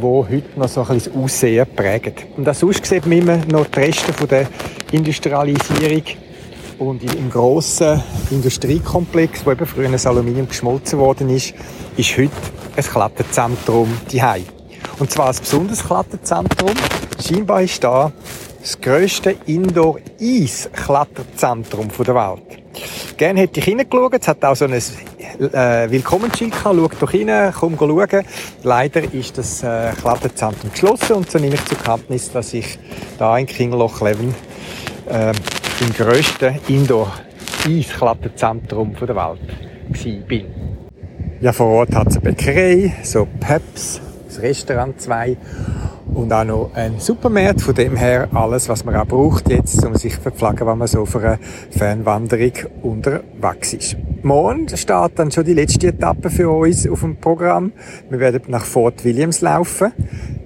wo 0.00 0.26
heute 0.28 0.58
noch 0.58 0.68
so 0.68 0.82
ein 0.82 0.88
bisschen 0.88 1.12
das 1.12 1.22
Aussehen 1.22 1.66
prägen. 1.74 2.14
Und 2.36 2.48
auch 2.48 2.54
sonst 2.54 2.86
sieht 2.86 3.06
man 3.06 3.18
immer 3.18 3.36
noch 3.46 3.66
die 3.66 3.80
Reste 3.80 4.12
von 4.12 4.28
der 4.28 4.46
Industrialisierung 4.92 6.02
und 6.78 7.02
im 7.02 7.30
grossen 7.30 8.02
Industriekomplex, 8.30 9.44
wo 9.44 9.50
eben 9.52 9.66
früher 9.66 9.88
das 9.88 10.06
Aluminium 10.06 10.48
geschmolzen 10.48 10.98
worden 10.98 11.28
ist, 11.30 11.54
ist 11.96 12.16
heute 12.16 12.30
ein 12.76 12.84
Kletterzentrum 12.84 13.88
diehei. 14.10 14.42
Und 14.98 15.10
zwar 15.10 15.30
ein 15.30 15.36
besonderes 15.36 15.84
Kletterzentrum. 15.84 16.70
Scheinbar 17.20 17.62
ist 17.62 17.82
da 17.82 18.12
das 18.60 18.80
grösste 18.80 19.34
Indoor-Eis-Kletterzentrum 19.46 21.88
der 21.98 22.14
Welt. 22.14 22.62
Gerne 23.16 23.40
hätte 23.40 23.60
ich 23.60 23.66
hineingeschaut. 23.66 24.14
Es 24.20 24.28
hat 24.28 24.44
auch 24.44 24.56
so 24.56 24.66
ein 24.66 24.72
äh, 24.72 25.90
Willkommensschild 25.90 26.52
gehabt. 26.52 26.76
Schau 26.76 26.88
doch 27.00 27.14
rein, 27.14 27.54
komm 27.58 27.78
schauen. 27.78 28.26
Leider 28.62 29.02
ist 29.12 29.38
das 29.38 29.62
äh, 29.62 29.92
Kletterzentrum 30.00 30.70
geschlossen 30.70 31.14
und 31.14 31.30
so 31.30 31.38
nehme 31.38 31.54
ich 31.54 31.64
zur 31.64 31.78
Kenntnis, 31.78 32.30
dass 32.32 32.52
ich 32.54 32.78
da 33.18 33.38
in 33.38 33.46
Kingerloch 33.46 34.00
Leven 34.00 34.34
äh, 35.08 35.32
im 35.80 35.92
grössten 35.94 36.58
Indoor-Eis-Kletterzentrum 36.68 38.94
der 39.00 39.16
Welt 39.16 39.40
bin. 40.28 40.46
Ja, 41.40 41.52
vor 41.52 41.68
Ort 41.68 41.94
hat 41.94 42.08
es 42.08 42.16
eine 42.16 42.24
Bäckerei, 42.24 42.96
so 43.04 43.28
Peps, 43.38 44.00
das 44.26 44.42
Restaurant 44.42 45.00
2 45.00 45.36
und 46.14 46.32
auch 46.32 46.44
noch 46.44 46.70
ein 46.74 46.98
Supermarkt. 46.98 47.62
Von 47.62 47.74
dem 47.74 47.96
her 47.96 48.28
alles, 48.32 48.68
was 48.68 48.84
man 48.84 48.96
auch 48.96 49.06
braucht 49.06 49.48
jetzt, 49.50 49.84
um 49.84 49.94
sich 49.94 50.14
zu 50.14 50.20
verpflegen, 50.22 50.66
wenn 50.66 50.78
man 50.78 50.88
so 50.88 51.04
für 51.04 51.20
eine 51.20 51.38
Fernwanderung 51.70 52.52
unterwegs 52.82 53.72
ist. 53.72 53.96
Morgen 54.22 54.68
steht 54.68 55.12
dann 55.16 55.30
schon 55.30 55.44
die 55.44 55.54
letzte 55.54 55.88
Etappe 55.88 56.30
für 56.30 56.50
uns 56.50 56.88
auf 56.88 57.00
dem 57.00 57.16
Programm. 57.16 57.72
Wir 58.10 58.18
werden 58.18 58.42
nach 58.48 58.64
Fort 58.64 59.04
Williams 59.04 59.40
laufen. 59.40 59.92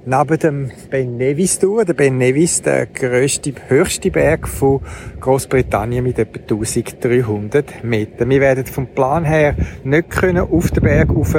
Neben 0.04 0.38
dem 0.38 0.70
Ben 0.90 1.16
Nevis 1.16 1.60
Tour. 1.60 1.84
Der 1.84 1.94
Ben 1.94 2.18
Nevis, 2.18 2.60
der 2.60 2.86
grösste, 2.86 3.54
höchste 3.68 4.10
Berg 4.10 4.48
von 4.48 4.80
Großbritannien 5.20 6.02
mit 6.02 6.18
etwa 6.18 6.40
1300 6.40 7.84
Metern. 7.84 8.28
Wir 8.28 8.40
werden 8.40 8.66
vom 8.66 8.88
Plan 8.88 9.24
her 9.24 9.54
nicht 9.84 10.22
auf 10.22 10.70
den 10.72 10.82
Berg 10.82 11.10
rauf, 11.10 11.36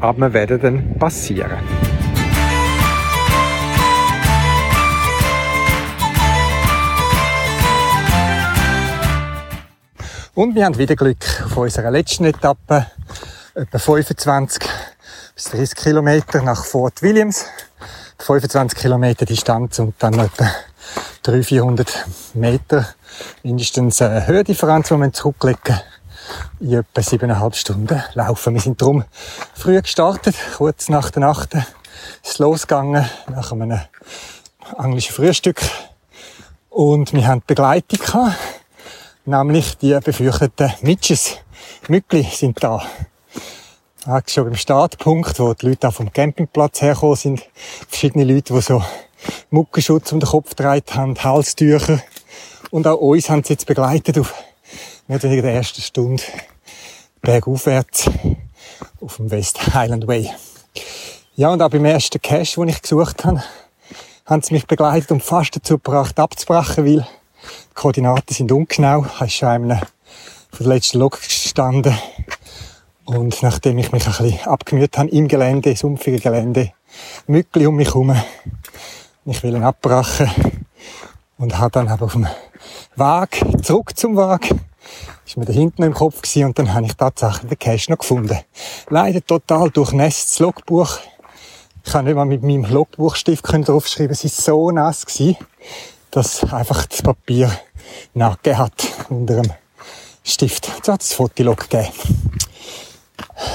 aber 0.00 0.18
wir 0.18 0.34
werden 0.34 0.60
dann 0.60 0.98
passieren. 0.98 1.52
Und 10.34 10.56
wir 10.56 10.64
haben 10.64 10.76
wieder 10.76 10.96
Glück 10.96 11.24
auf 11.44 11.56
unserer 11.56 11.92
letzten 11.92 12.24
Etappe, 12.24 12.88
etwa 13.54 13.78
25 13.78 14.68
bis 15.32 15.44
30 15.44 15.76
Kilometer 15.76 16.42
nach 16.42 16.64
Fort 16.64 17.02
Williams. 17.02 17.44
25 18.18 18.76
Kilometer 18.76 19.26
Distanz 19.26 19.78
und 19.78 19.94
dann 20.00 20.18
etwa 20.18 20.50
300, 21.22 21.46
400 21.46 22.06
Meter 22.34 22.88
mindestens 23.44 24.02
eine 24.02 24.26
Höhendifferenz, 24.26 24.88
die 24.88 24.96
wir 24.96 25.12
zurücklegen. 25.12 25.80
In 26.58 26.72
etwa 26.72 27.00
siebeneinhalb 27.00 27.54
Stunden 27.54 28.02
laufen. 28.14 28.54
Wir 28.54 28.60
sind 28.60 28.82
darum 28.82 29.04
früh 29.54 29.80
gestartet, 29.80 30.34
kurz 30.56 30.88
nach 30.88 31.10
der 31.10 31.20
Nacht 31.20 31.50
ist 32.24 32.40
losgegangen, 32.40 33.08
nach 33.30 33.52
einem 33.52 33.78
englischen 34.78 35.14
Frühstück. 35.14 35.62
Und 36.70 37.12
wir 37.12 37.24
haben 37.24 37.40
Begleitung 37.46 38.00
gehabt 38.00 38.34
nämlich 39.24 39.76
die 39.78 39.98
befürchteten 40.00 40.72
Mitches. 40.82 41.38
Mückli 41.88 42.22
sind 42.22 42.62
da. 42.62 42.82
Ja, 44.06 44.20
schon 44.26 44.44
beim 44.44 44.56
Startpunkt, 44.56 45.38
wo 45.40 45.54
die 45.54 45.68
Leute 45.68 45.88
auch 45.88 45.94
vom 45.94 46.12
Campingplatz 46.12 46.82
hergekommen 46.82 47.16
sind, 47.16 47.42
verschiedene 47.88 48.24
Leute, 48.24 48.52
die 48.52 48.60
so 48.60 48.82
Muckenschutz 49.50 50.12
um 50.12 50.20
den 50.20 50.28
Kopf 50.28 50.50
gedreht 50.50 50.94
haben, 50.94 51.16
Halstücher. 51.22 52.02
Und 52.70 52.86
auch 52.86 53.00
uns 53.00 53.30
haben 53.30 53.42
sie 53.44 53.54
jetzt 53.54 53.66
begleitet 53.66 54.18
auf 54.18 54.34
mehr 55.06 55.16
oder 55.16 55.24
weniger 55.24 55.42
der 55.42 55.54
ersten 55.54 55.80
Stunde 55.80 56.22
bergaufwärts 57.22 58.10
auf 59.00 59.16
dem 59.16 59.30
West 59.30 59.74
Highland 59.74 60.06
Way. 60.06 60.30
Ja, 61.36 61.50
und 61.50 61.62
auch 61.62 61.70
beim 61.70 61.84
ersten 61.84 62.20
Cache, 62.20 62.56
den 62.56 62.68
ich 62.68 62.82
gesucht 62.82 63.24
habe, 63.24 63.42
haben 64.26 64.42
sie 64.42 64.54
mich 64.54 64.66
begleitet 64.66 65.10
und 65.10 65.22
fast 65.22 65.56
dazu 65.56 65.74
gebracht, 65.74 66.18
abzubrechen, 66.18 66.84
weil 66.84 67.06
Koordinaten 67.74 68.32
sind 68.32 68.52
ungenau. 68.52 69.04
Ich 69.04 69.20
habe 69.20 69.30
schon 69.30 69.48
einmal 69.48 69.80
von 70.52 70.66
der 70.66 70.74
letzten 70.74 70.98
Lok 70.98 71.20
gestanden. 71.20 71.96
Und 73.04 73.42
nachdem 73.42 73.78
ich 73.78 73.90
mich 73.90 74.06
ein 74.06 74.12
bisschen 74.12 74.46
abgemüht 74.46 74.96
habe 74.96 75.08
im 75.10 75.28
Gelände, 75.28 75.76
sumpfigen 75.76 76.20
Gelände, 76.20 76.72
Mückli 77.26 77.66
um 77.66 77.74
mich 77.74 77.88
herum, 77.88 78.16
ich 79.26 79.42
will 79.42 79.56
ihn 79.56 79.64
abbrechen 79.64 80.30
und 81.36 81.58
habe 81.58 81.72
dann 81.72 81.88
aber 81.88 82.06
auf 82.06 82.12
dem 82.12 82.26
Weg, 82.94 83.64
zurück 83.64 83.98
zum 83.98 84.16
Weg, 84.16 84.54
ist 85.26 85.36
mir 85.36 85.44
da 85.44 85.52
hinten 85.52 85.82
im 85.82 85.94
Kopf 85.94 86.22
gewesen 86.22 86.46
und 86.46 86.58
dann 86.58 86.72
habe 86.72 86.86
ich 86.86 86.94
tatsächlich 86.94 87.50
den 87.50 87.58
Cache 87.58 87.90
noch 87.90 87.98
gefunden. 87.98 88.38
Leider 88.88 89.22
total 89.26 89.70
durchnässtes 89.70 90.38
Logbuch. 90.38 90.98
Ich 91.84 91.92
kann 91.92 92.06
nicht 92.06 92.14
mal 92.14 92.24
mit 92.24 92.42
meinem 92.42 92.64
Logbuchstift 92.64 93.44
draufschreiben, 93.44 94.12
es 94.12 94.24
war 94.24 94.30
so 94.30 94.70
nass 94.70 95.04
gewesen 95.04 95.36
dass 96.14 96.44
einfach 96.52 96.86
das 96.86 97.02
Papier 97.02 97.50
nachgegeben 98.14 98.58
hat 98.58 98.86
unter 99.08 99.42
dem 99.42 99.52
Stift. 100.22 100.68
Jetzt 100.68 100.88
hat 100.88 101.02
es 101.02 101.08
das 101.08 101.16
Fotolog 101.16 101.68
gegeben. 101.68 101.92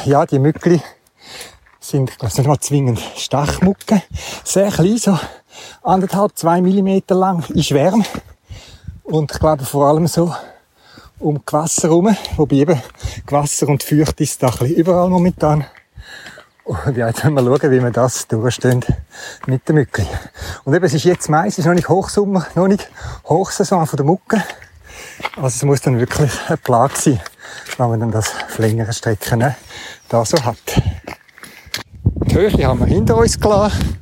Ja, 0.04 0.26
die 0.26 0.40
Mückli 0.40 0.82
sind, 1.80 2.22
weiß 2.22 2.38
nicht 2.38 2.48
mal 2.48 2.60
zwingend 2.60 3.00
Stachmucke. 3.16 4.04
Sehr 4.44 4.72
klein, 4.72 4.98
so 4.98 5.18
anderthalb, 5.84 6.38
zwei 6.38 6.62
Millimeter 6.62 7.16
lang, 7.16 7.46
ist 7.50 7.72
wärm. 7.72 8.04
Und 9.04 9.32
ich 9.32 9.40
glaube 9.40 9.64
vor 9.64 9.88
allem 9.88 10.08
so 10.08 10.36
um 11.18 11.42
Gewässer 11.46 11.88
herum, 11.88 12.16
wobei 12.36 12.58
eben 12.58 12.82
Gewässer 13.26 13.70
und 13.70 13.84
Feucht 13.84 14.20
ist 14.20 14.44
da 14.44 14.48
ein 14.48 14.58
bisschen 14.58 14.76
überall 14.76 15.10
momentan. 15.10 15.66
Und 16.70 16.98
ja, 16.98 17.08
jetzt 17.08 17.26
wollen 17.26 17.34
wir 17.34 17.42
schauen, 17.42 17.72
wie 17.72 17.82
wir 17.82 17.90
das 17.90 18.28
durchstehen 18.28 18.86
mit 19.48 19.68
der 19.68 19.74
Mücke. 19.74 20.06
Und 20.66 20.76
eben, 20.76 20.86
es 20.86 20.94
ist 20.94 21.04
jetzt 21.04 21.28
Mai, 21.28 21.48
es 21.48 21.58
ist 21.58 21.66
noch 21.66 21.74
nicht 21.74 21.90
Hochsommer, 21.90 22.46
noch 22.54 22.68
nicht 22.68 22.88
Hochsaison 23.28 23.88
von 23.88 23.98
der 23.98 24.06
Mucke. 24.06 24.44
Also 25.36 25.48
es 25.48 25.64
muss 25.64 25.82
dann 25.82 25.98
wirklich 25.98 26.32
ein 26.48 26.60
Plan 26.60 26.92
sein, 26.94 27.20
wenn 27.78 27.90
man 27.90 28.00
dann 28.00 28.12
das 28.12 28.32
längere 28.60 28.94
Strecken 28.94 29.56
da 30.10 30.24
so 30.24 30.38
hat. 30.46 30.60
Die 32.28 32.36
Höhe 32.36 32.52
haben 32.68 32.82
wir 32.82 32.86
hinter 32.86 33.18
uns 33.18 33.40
gelassen. 33.40 33.98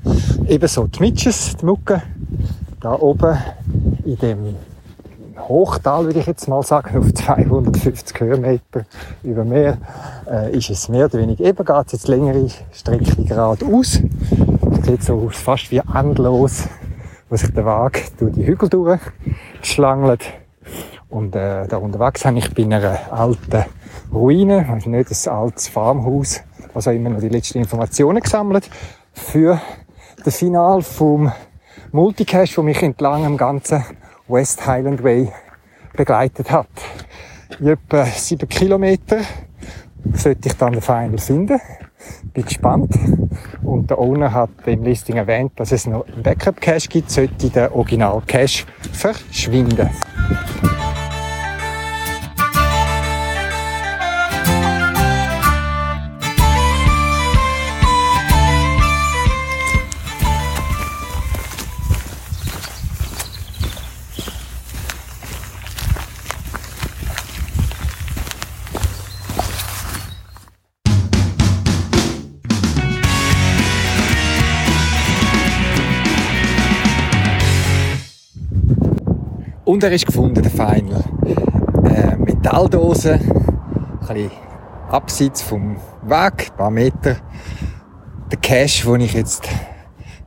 Ebenso 0.50 0.88
die 0.88 1.00
Mitches, 1.00 1.56
die 1.56 1.66
Mucke. 1.66 2.04
Da 2.82 2.92
oben 2.96 3.38
in 4.04 4.18
dem 4.18 4.56
Hochtal, 5.38 6.06
würde 6.06 6.20
ich 6.20 6.26
jetzt 6.26 6.48
mal 6.48 6.64
sagen, 6.64 6.98
auf 6.98 7.14
250 7.14 8.20
Höhenmeter 8.20 8.86
über 9.24 9.44
Meer, 9.44 9.78
äh, 10.30 10.56
ist 10.58 10.70
es 10.70 10.90
mehr 10.90 11.06
oder 11.06 11.20
weniger 11.20 11.46
eben, 11.46 11.66
geht 11.66 11.86
es 11.88 11.92
jetzt 11.94 12.08
längere 12.08 12.48
Strecke 12.72 13.24
geradeaus. 13.24 14.02
Es 14.80 14.86
sieht 14.86 15.04
so 15.04 15.28
aus, 15.28 15.38
fast 15.38 15.72
wie 15.72 15.82
endlos, 15.96 16.68
wo 17.30 17.36
sich 17.36 17.54
der 17.54 17.66
Weg 17.66 18.18
durch 18.18 18.34
die 18.34 18.46
Hügel 18.46 18.70
durchschlangelt. 18.70 20.26
Und 21.10 21.36
äh, 21.36 21.68
da 21.68 21.78
unterwegs 21.78 22.26
habe 22.26 22.38
ich 22.38 22.54
bei 22.54 22.64
einer 22.64 23.12
alten 23.12 23.66
Ruine, 24.14 24.68
also 24.70 24.90
nicht 24.90 25.10
ein 25.10 25.34
altes 25.34 25.68
Farmhaus, 25.68 26.42
also 26.74 26.92
immer 26.92 27.10
noch 27.10 27.22
die 27.22 27.30
letzten 27.30 27.60
Informationen 27.60 28.22
gesammelt 28.22 28.70
für 29.14 29.62
das 30.24 30.38
Final 30.38 30.82
vom 30.82 31.32
Multicache, 31.92 32.58
wo 32.58 32.62
mich 32.62 32.82
entlang 32.84 33.26
am 33.26 33.38
ganzen 33.38 33.84
West 34.28 34.66
Highland 34.66 35.04
Way 35.04 35.32
begleitet 35.96 36.52
hat. 36.52 36.68
In 37.60 37.68
etwa 37.68 38.06
sieben 38.06 38.48
Kilometer 38.48 39.22
sollte 40.14 40.50
ich 40.50 40.54
dann 40.54 40.74
den 40.74 40.82
Final 40.82 41.18
finden. 41.18 41.60
Bin 42.34 42.46
gespannt. 42.46 42.94
und 43.64 43.90
der 43.90 44.00
Owner 44.00 44.32
hat 44.34 44.50
im 44.66 44.84
Listing 44.84 45.18
erwähnt, 45.18 45.54
dass 45.56 45.72
es 45.72 45.88
noch 45.88 46.06
einen 46.08 46.24
Backup-Cache 46.24 46.88
gibt, 46.88 47.12
sollte 47.12 47.50
der 47.50 47.76
Original-Cache 47.76 48.66
verschwinden. 48.92 49.90
Und 79.78 79.84
er 79.84 79.92
ist 79.92 80.08
gefunden, 80.08 80.42
der 80.42 80.50
Final. 80.50 81.04
Äh, 81.84 82.16
Metalldose, 82.16 83.14
ein 83.14 83.22
bisschen 84.08 84.32
abseits 84.90 85.44
vom 85.44 85.76
Weg, 86.02 86.50
ein 86.50 86.58
paar 86.58 86.72
Meter. 86.72 87.18
Der 88.32 88.40
Cache, 88.42 88.88
wo 88.88 88.96
ich 88.96 89.14
jetzt 89.14 89.48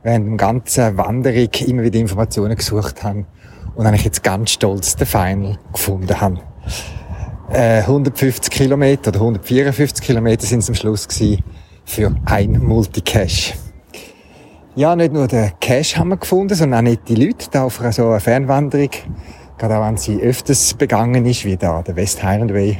während 0.03 0.29
der 0.29 0.37
ganzen 0.37 0.97
Wanderung 0.97 1.49
immer 1.67 1.83
wieder 1.83 1.99
Informationen 1.99 2.55
gesucht 2.55 3.03
habe 3.03 3.25
und 3.75 3.85
eigentlich 3.85 4.05
jetzt 4.05 4.23
ganz 4.23 4.51
stolz 4.51 4.95
den 4.95 5.05
Final 5.05 5.59
gefunden 5.73 6.21
habe. 6.21 6.39
Äh, 7.51 7.81
150 7.81 8.49
Kilometer 8.49 9.09
oder 9.09 9.19
154 9.19 10.01
Kilometer 10.01 10.45
sind 10.45 10.59
es 10.59 10.69
am 10.69 10.75
Schluss 10.75 11.09
gewesen 11.09 11.43
für 11.83 12.15
ein 12.23 12.53
Multicache. 12.53 13.55
Ja, 14.77 14.95
nicht 14.95 15.11
nur 15.11 15.27
den 15.27 15.51
Cache 15.59 15.97
haben 15.97 16.07
wir 16.07 16.15
gefunden, 16.15 16.55
sondern 16.55 16.79
auch 16.79 16.89
nicht 16.89 17.09
die 17.09 17.15
Leute 17.15 17.47
da 17.51 17.65
auf 17.65 17.81
so 17.91 18.07
einer 18.07 18.21
Fernwanderung. 18.21 18.91
Gerade 19.61 19.77
auch 19.77 19.85
wenn 19.85 19.97
sie 19.97 20.19
öfters 20.19 20.73
begangen 20.73 21.23
ist, 21.27 21.45
wie 21.45 21.55
da 21.55 21.83
der 21.83 21.95
West 21.95 22.23
Highland 22.23 22.51
Way, 22.51 22.79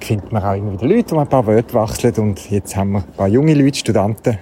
findet 0.00 0.32
man 0.32 0.42
auch 0.42 0.54
immer 0.54 0.72
wieder 0.72 0.86
Leute, 0.86 1.14
die 1.14 1.20
ein 1.20 1.28
paar 1.28 1.46
Wörter 1.46 1.86
wechseln. 1.86 2.14
Und 2.14 2.50
jetzt 2.50 2.74
haben 2.74 2.92
wir 2.92 3.00
ein 3.00 3.12
paar 3.14 3.28
junge 3.28 3.52
Leute, 3.52 3.78
Studenten, 3.78 4.38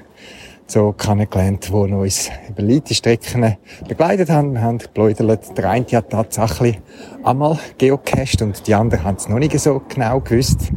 so 0.68 0.92
kennengelernt, 0.92 1.66
die 1.66 1.72
uns 1.72 2.30
über 2.48 2.68
weite 2.68 2.94
Strecken 2.94 3.56
begleitet 3.88 4.30
haben. 4.30 4.52
Wir 4.52 4.62
haben 4.62 4.78
gebläudert. 4.78 5.59
Der 5.59 5.70
eine 5.70 5.84
hat 5.86 6.10
tatsächlich 6.10 6.80
einmal 7.24 7.59
geocached 7.78 8.42
und 8.42 8.64
die 8.64 8.74
anderen 8.76 9.02
haben 9.02 9.16
es 9.16 9.28
noch 9.28 9.40
nicht 9.40 9.59
so 9.59 9.82
genau 9.88 10.20
gewusst. 10.20 10.70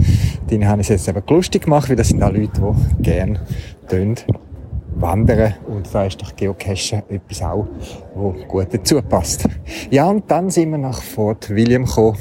Die 0.49 0.65
haben 0.65 0.79
es 0.79 0.87
jetzt 0.87 1.07
eben 1.07 1.21
lustig 1.29 1.65
gemacht, 1.65 1.87
weil 1.87 1.97
das 1.97 2.07
sind 2.07 2.23
auch 2.23 2.31
Leute, 2.31 2.75
die 2.97 3.03
gerne 3.03 3.39
wandern 4.95 5.55
und 5.67 5.93
da 5.93 6.05
ist 6.05 6.21
doch 6.21 6.35
Geocachen 6.35 7.03
etwas 7.09 7.41
auch, 7.41 7.67
wo 8.13 8.31
gut 8.47 8.67
dazu 8.71 9.01
passt. 9.01 9.47
Ja, 9.89 10.05
und 10.05 10.29
dann 10.29 10.49
sind 10.49 10.71
wir 10.71 10.77
nach 10.77 11.01
Fort 11.01 11.49
William 11.49 11.85
gekommen, 11.85 12.17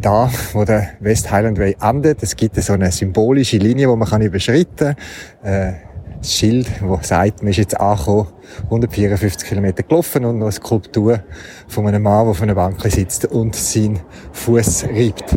da, 0.00 0.30
wo 0.52 0.64
der 0.64 0.90
West 1.00 1.30
Highland 1.30 1.58
Way 1.58 1.76
endet. 1.80 2.22
Es 2.22 2.36
gibt 2.36 2.56
so 2.56 2.72
eine 2.72 2.92
symbolische 2.92 3.58
Linie, 3.58 3.88
wo 3.88 3.96
man 3.96 4.08
kann 4.08 4.22
überschreiten 4.22 4.96
kann. 5.42 5.52
Äh, 5.52 5.72
das 6.18 6.32
Schild, 6.34 6.66
wo 6.82 6.98
sagt, 7.02 7.42
man 7.42 7.50
ist 7.50 7.58
jetzt 7.58 7.78
angekommen, 7.78 8.28
154 8.64 9.48
Kilometer 9.48 9.82
gelaufen 9.82 10.24
und 10.24 10.38
noch 10.38 10.46
eine 10.46 10.52
Skulptur 10.52 11.20
von 11.68 11.86
einem 11.86 12.02
Mann, 12.02 12.24
der 12.24 12.30
auf 12.30 12.42
einer 12.42 12.54
Bank 12.54 12.80
sitzt 12.82 13.26
und 13.26 13.54
seinen 13.54 14.00
Fuß 14.32 14.84
reibt. 14.84 15.36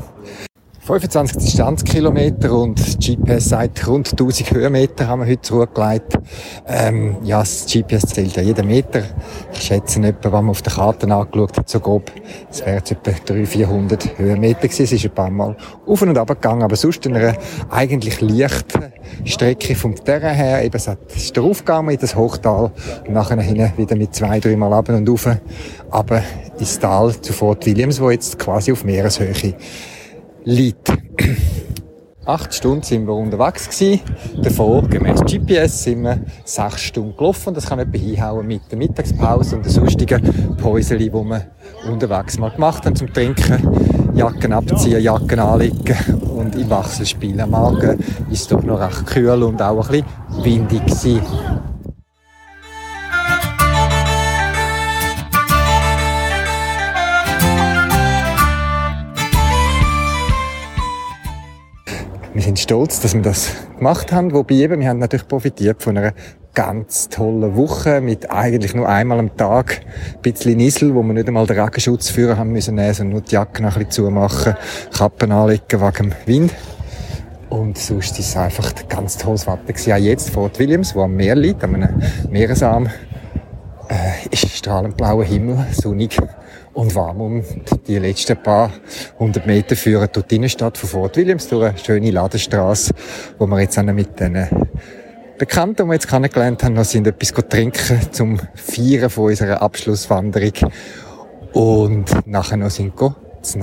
25 0.90 1.38
Distanzkilometer 1.38 2.52
und 2.52 2.80
GPS 2.98 3.50
sagt 3.50 3.88
rund 3.88 4.10
1000 4.10 4.50
Höhenmeter 4.50 5.08
haben 5.08 5.22
wir 5.22 5.28
heute 5.28 5.42
zurückgelegt. 5.42 6.18
Ähm, 6.68 7.18
ja, 7.24 7.42
das 7.42 7.68
GPS 7.68 8.08
zählt 8.08 8.36
ja 8.36 8.42
jeden 8.42 8.66
Meter. 8.66 9.04
Ich 9.54 9.62
schätze 9.62 10.02
etwa, 10.02 10.32
wenn 10.32 10.46
man 10.46 10.50
auf 10.50 10.64
der 10.64 10.74
Karte 10.74 11.06
angeschaut 11.14 11.58
hat, 11.60 11.70
so 11.70 11.80
grob, 11.80 12.12
es 12.50 12.66
wären 12.66 12.78
etwa 12.78 13.12
300, 13.12 13.48
400 13.48 14.18
Höhenmeter 14.18 14.62
gewesen. 14.62 14.82
Es 14.82 14.92
ist 14.92 15.06
ein 15.06 15.12
paar 15.12 15.30
Mal 15.30 15.56
auf 15.86 16.02
und 16.02 16.18
ab 16.18 16.28
gegangen, 16.30 16.64
aber 16.64 16.76
sonst 16.76 17.06
in 17.06 17.16
einer 17.16 17.36
eigentlich 17.70 18.20
leichten 18.22 18.92
Strecke 19.26 19.76
vom 19.76 19.94
Terrain 19.94 20.36
her. 20.36 20.66
Eben, 20.66 20.76
es 20.76 20.88
ist 21.16 21.36
der 21.36 21.44
Aufgang 21.44 21.88
in 21.92 22.00
das 22.00 22.16
Hochtal 22.16 22.72
und 23.06 23.14
nachher 23.14 23.40
hinten 23.40 23.74
wieder 23.78 23.96
mit 23.96 24.16
zwei, 24.16 24.40
drei 24.40 24.56
Mal 24.56 24.74
ab 24.74 24.90
und 24.90 25.08
auf, 25.08 25.30
aber 25.92 26.24
ins 26.58 26.80
Tal 26.80 27.14
zu 27.22 27.32
Fort 27.32 27.68
Williams, 27.68 28.02
wo 28.02 28.10
jetzt 28.10 28.40
quasi 28.40 28.72
auf 28.72 28.84
Meereshöhe 28.84 29.36
liegt. 30.44 30.92
Acht 32.26 32.54
Stunden 32.54 32.84
sind 32.84 33.08
wir 33.08 33.16
unterwegs 33.16 33.68
gewesen. 33.70 34.02
Davon, 34.44 34.88
gemäß 34.88 35.22
GPS, 35.22 35.84
sind 35.84 36.04
wir 36.04 36.20
sechs 36.46 36.82
Stunden 36.82 37.18
gelaufen. 37.18 37.56
Das 37.56 37.66
kann 37.66 37.80
etwa 37.80 37.98
hinhauen 37.98 38.46
mit 38.46 38.62
der 38.70 38.78
Mittagspause 38.78 39.56
und 39.56 39.66
den 39.66 39.72
sonstigen 39.72 40.22
Päuschen, 40.58 41.00
die 41.00 41.12
wir 41.12 41.48
unterwegs 41.90 42.38
mal 42.38 42.52
gemacht 42.52 42.86
haben 42.86 42.96
zum 42.96 43.12
Trinken. 43.12 44.14
Jacken 44.14 44.54
abziehen, 44.54 45.02
Jacken 45.02 45.40
anlegen 45.40 45.98
und 46.36 46.56
im 46.56 46.70
Wachselspiel 46.70 47.40
am 47.42 47.52
Morgen 47.52 47.98
ist 48.30 48.42
es 48.42 48.48
doch 48.48 48.62
noch 48.62 48.80
recht 48.80 49.08
kühl 49.08 49.42
und 49.42 49.62
auch 49.62 49.90
ein 49.90 50.04
bisschen 50.38 50.44
windig 50.44 50.86
gewesen. 50.86 51.22
Wir 62.34 62.42
sind 62.42 62.60
stolz, 62.60 63.00
dass 63.00 63.14
wir 63.14 63.22
das 63.22 63.52
gemacht 63.78 64.12
haben. 64.12 64.34
Wobei 64.34 64.56
eben, 64.56 64.80
wir 64.80 64.90
haben 64.90 65.00
natürlich 65.00 65.28
profitiert 65.28 65.82
von 65.82 65.98
einer 65.98 66.14
ganz 66.54 67.10
tolle 67.10 67.56
Woche 67.56 68.02
mit 68.02 68.30
eigentlich 68.32 68.74
nur 68.74 68.88
einmal 68.88 69.20
am 69.20 69.36
Tag 69.36 69.82
ein 70.16 70.22
bisschen 70.22 70.58
Niesel, 70.58 70.94
wo 70.94 71.02
wir 71.04 71.14
nicht 71.14 71.28
einmal 71.28 71.46
den 71.46 71.60
Regenschutz 71.60 72.10
führen 72.10 72.38
haben 72.38 72.52
müssen 72.52 72.76
nehmen, 72.76 72.94
sondern 72.94 73.14
nur 73.14 73.22
die 73.22 73.34
Jacke 73.34 73.64
ein 73.64 73.70
bisschen 73.70 73.92
zumachen, 73.92 74.56
Kappen 74.96 75.32
anlegen 75.32 75.82
wegen 75.82 76.10
dem 76.10 76.14
Wind. 76.26 76.54
Und 77.50 77.78
sonst 77.78 78.20
ist 78.20 78.30
es 78.30 78.38
einfach 78.38 78.74
ganz 78.88 79.18
tolles 79.18 79.48
Wetter 79.48 79.74
gewesen. 79.74 79.94
Auch 79.94 79.98
jetzt 79.98 80.30
Fort 80.30 80.60
Williams, 80.60 80.96
wo 80.96 81.02
am 81.02 81.16
Meer 81.16 81.36
liegt, 81.36 81.64
an 81.64 81.76
einem 81.76 82.02
Meeresarm, 82.30 82.90
äh, 83.90 84.28
ist 84.30 84.50
strahlend 84.56 84.98
blauer 84.98 85.24
Himmel, 85.24 85.66
sonnig 85.72 86.16
und 86.80 86.96
warm. 86.96 87.22
Und 87.22 87.46
die 87.88 88.00
letzten 88.00 88.42
paar 88.42 88.72
hundert 89.20 89.46
Meter 89.46 89.76
führen 89.76 90.08
durch 90.12 90.26
die 90.28 90.38
Innenstadt 90.38 90.78
von 90.78 90.90
Fort 90.90 91.18
Williams, 91.18 91.48
durch 91.50 91.70
eine 91.70 91.78
schöne 91.78 92.12
Ladenstraße, 92.12 92.94
wo 93.38 93.46
wir 93.48 93.60
jetzt 93.60 93.82
mit 93.84 94.20
den 94.20 94.48
Bekannten, 95.38 95.84
die 95.84 95.88
wir 95.88 95.94
jetzt 95.94 96.08
kennengelernt 96.08 96.64
haben, 96.64 96.74
noch 96.74 96.84
sind 96.84 97.08
etwas 97.08 97.32
trinken 97.50 98.12
zum 98.12 98.40
Feiern 98.56 99.10
von 99.10 99.26
unserer 99.26 99.62
Abschlusswanderung. 99.62 100.54
Und 101.54 102.28
nachher 102.28 102.58
noch 102.58 102.70
sind 102.70 103.00
wir 103.00 103.16
zu. 103.42 103.60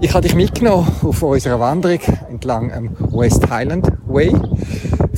Ich 0.00 0.14
habe 0.14 0.22
dich 0.22 0.34
mitgenommen 0.34 0.86
auf 1.02 1.22
unserer 1.22 1.58
Wanderung 1.58 2.00
entlang 2.30 2.72
am 2.72 2.90
West 3.10 3.50
Highland 3.50 3.90
Way. 4.06 4.32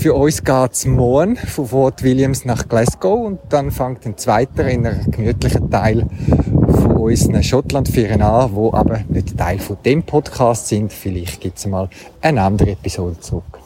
Für 0.00 0.14
uns 0.14 0.42
geht's 0.42 0.86
morgen 0.86 1.36
von 1.36 1.66
Fort 1.66 2.02
Williams 2.02 2.46
nach 2.46 2.66
Glasgow 2.66 3.26
und 3.26 3.38
dann 3.50 3.70
fängt 3.70 4.06
ein 4.06 4.16
zweiter, 4.16 4.66
in 4.66 4.86
einem 4.86 5.10
gemütlichen 5.10 5.70
Teil 5.70 6.06
von 6.46 6.96
unseren 6.96 7.42
Schottland-Ferien 7.42 8.22
an, 8.22 8.54
wo 8.54 8.72
aber 8.72 9.00
nicht 9.10 9.36
Teil 9.36 9.58
von 9.58 9.76
dem 9.84 10.02
Podcast 10.02 10.68
sind. 10.68 10.90
Vielleicht 10.90 11.42
gibt's 11.42 11.66
mal 11.66 11.90
eine 12.22 12.40
andere 12.40 12.70
Episode 12.70 13.20
zurück. 13.20 13.58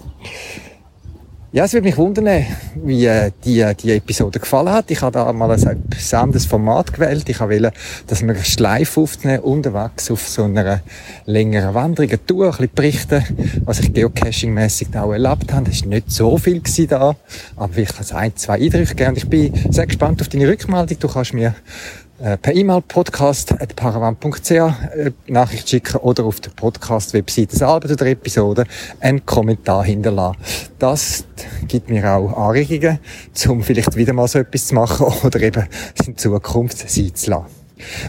Ja, 1.54 1.66
es 1.66 1.72
würde 1.72 1.86
mich 1.86 1.96
wundern, 1.96 2.44
wie 2.74 3.06
äh, 3.06 3.30
die, 3.44 3.64
die 3.80 3.92
Episode 3.92 4.40
gefallen 4.40 4.72
hat. 4.72 4.90
Ich 4.90 5.00
habe 5.02 5.12
da 5.12 5.32
mal 5.32 5.52
ein 5.52 5.82
besonderes 5.88 6.46
Format 6.46 6.92
gewählt. 6.92 7.28
Ich 7.28 7.38
wollte, 7.38 7.70
dass 8.08 8.26
wir 8.26 8.34
live 8.58 8.98
aufnehmen, 8.98 9.38
unterwegs 9.38 10.10
auf 10.10 10.26
so 10.26 10.42
einer 10.42 10.80
längeren 11.26 11.72
Wanderung, 11.72 12.10
eine 12.10 12.26
Tour, 12.26 12.46
ein 12.46 12.50
bisschen 12.50 12.74
berichten, 12.74 13.62
was 13.66 13.78
ich 13.78 13.92
geocaching-mässig 13.92 14.88
auch 14.96 15.12
erlebt 15.12 15.52
habe. 15.52 15.70
Es 15.70 15.82
war 15.82 15.90
nicht 15.90 16.10
so 16.10 16.36
viel 16.38 16.60
da, 16.88 17.14
aber 17.54 17.72
vielleicht 17.72 18.12
ein, 18.12 18.34
zwei 18.34 18.54
Eindrücke 18.54 18.86
gegeben. 18.86 19.10
Und 19.10 19.18
ich 19.18 19.28
bin 19.28 19.72
sehr 19.72 19.86
gespannt 19.86 20.22
auf 20.22 20.28
deine 20.28 20.48
Rückmeldung. 20.48 20.98
Du 20.98 21.06
kannst 21.06 21.34
mir 21.34 21.50
äh, 21.50 22.03
per 22.18 22.54
E-Mail 22.54 22.80
podcast.paravan.ch 22.80 24.50
äh, 24.50 25.10
Nachricht 25.26 25.68
schicken 25.68 25.96
oder 25.96 26.24
auf 26.24 26.38
der 26.38 26.50
Podcast-Webseite 26.50 27.56
selber 27.56 27.88
zu 27.88 27.96
der 27.96 28.06
Episode 28.06 28.66
einen 29.00 29.26
Kommentar 29.26 29.84
hinterlassen. 29.84 30.36
Das 30.78 31.24
gibt 31.66 31.90
mir 31.90 32.08
auch 32.08 32.32
Anregungen, 32.50 33.00
um 33.48 33.64
vielleicht 33.64 33.96
wieder 33.96 34.12
mal 34.12 34.28
so 34.28 34.38
etwas 34.38 34.68
zu 34.68 34.76
machen 34.76 35.06
oder 35.24 35.40
eben 35.40 35.64
in 36.06 36.16
Zukunft 36.16 36.88
sein 36.88 37.14
zu 37.14 37.30
lassen. 37.30 37.46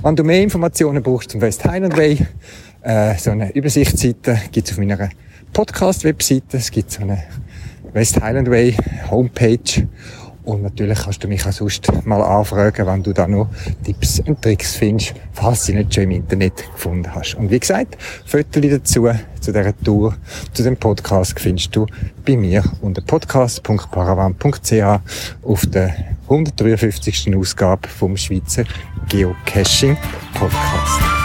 Wenn 0.03 0.15
du 0.15 0.23
mehr 0.23 0.41
Informationen 0.41 1.01
brauchst 1.01 1.31
zum 1.31 1.41
West 1.41 1.65
Highland 1.65 1.97
Way, 1.97 2.27
äh, 2.83 3.17
so 3.17 3.31
eine 3.31 3.51
Übersichtsseite 3.55 4.39
gibt 4.51 4.67
es 4.67 4.73
auf 4.73 4.77
meiner 4.77 5.09
Podcast-Webseite. 5.51 6.57
Es 6.57 6.69
gibt 6.69 6.91
so 6.91 7.01
eine 7.01 7.23
West 7.93 8.21
Highland 8.21 8.51
Way 8.51 8.77
Homepage 9.09 9.87
Und 10.45 10.61
natürlich 10.61 10.99
kannst 10.99 11.23
du 11.23 11.27
mich 11.27 11.45
auch 11.45 11.51
sonst 11.51 11.91
mal 12.05 12.21
anfragen, 12.21 12.85
wenn 12.85 13.03
du 13.03 13.13
da 13.13 13.27
noch 13.27 13.49
Tipps 13.83 14.19
und 14.19 14.41
Tricks 14.41 14.75
findest, 14.75 15.15
falls 15.33 15.61
du 15.61 15.65
sie 15.65 15.73
nicht 15.73 15.93
schon 15.93 16.03
im 16.03 16.11
Internet 16.11 16.71
gefunden 16.71 17.13
hast. 17.13 17.35
Und 17.35 17.49
wie 17.49 17.59
gesagt, 17.59 17.97
Fotos 18.25 18.63
dazu, 18.63 19.09
zu 19.41 19.51
dieser 19.51 19.77
Tour, 19.77 20.15
zu 20.53 20.63
dem 20.63 20.77
Podcast 20.77 21.39
findest 21.39 21.75
du 21.75 21.87
bei 22.25 22.37
mir 22.37 22.63
unter 22.81 23.01
podcast.paravan.ch 23.01 25.01
auf 25.43 25.65
der 25.65 25.95
153. 26.29 27.35
Ausgabe 27.35 27.87
vom 27.87 28.15
Schweizer 28.15 28.63
Geocaching 29.09 29.97
Podcast. 30.33 31.24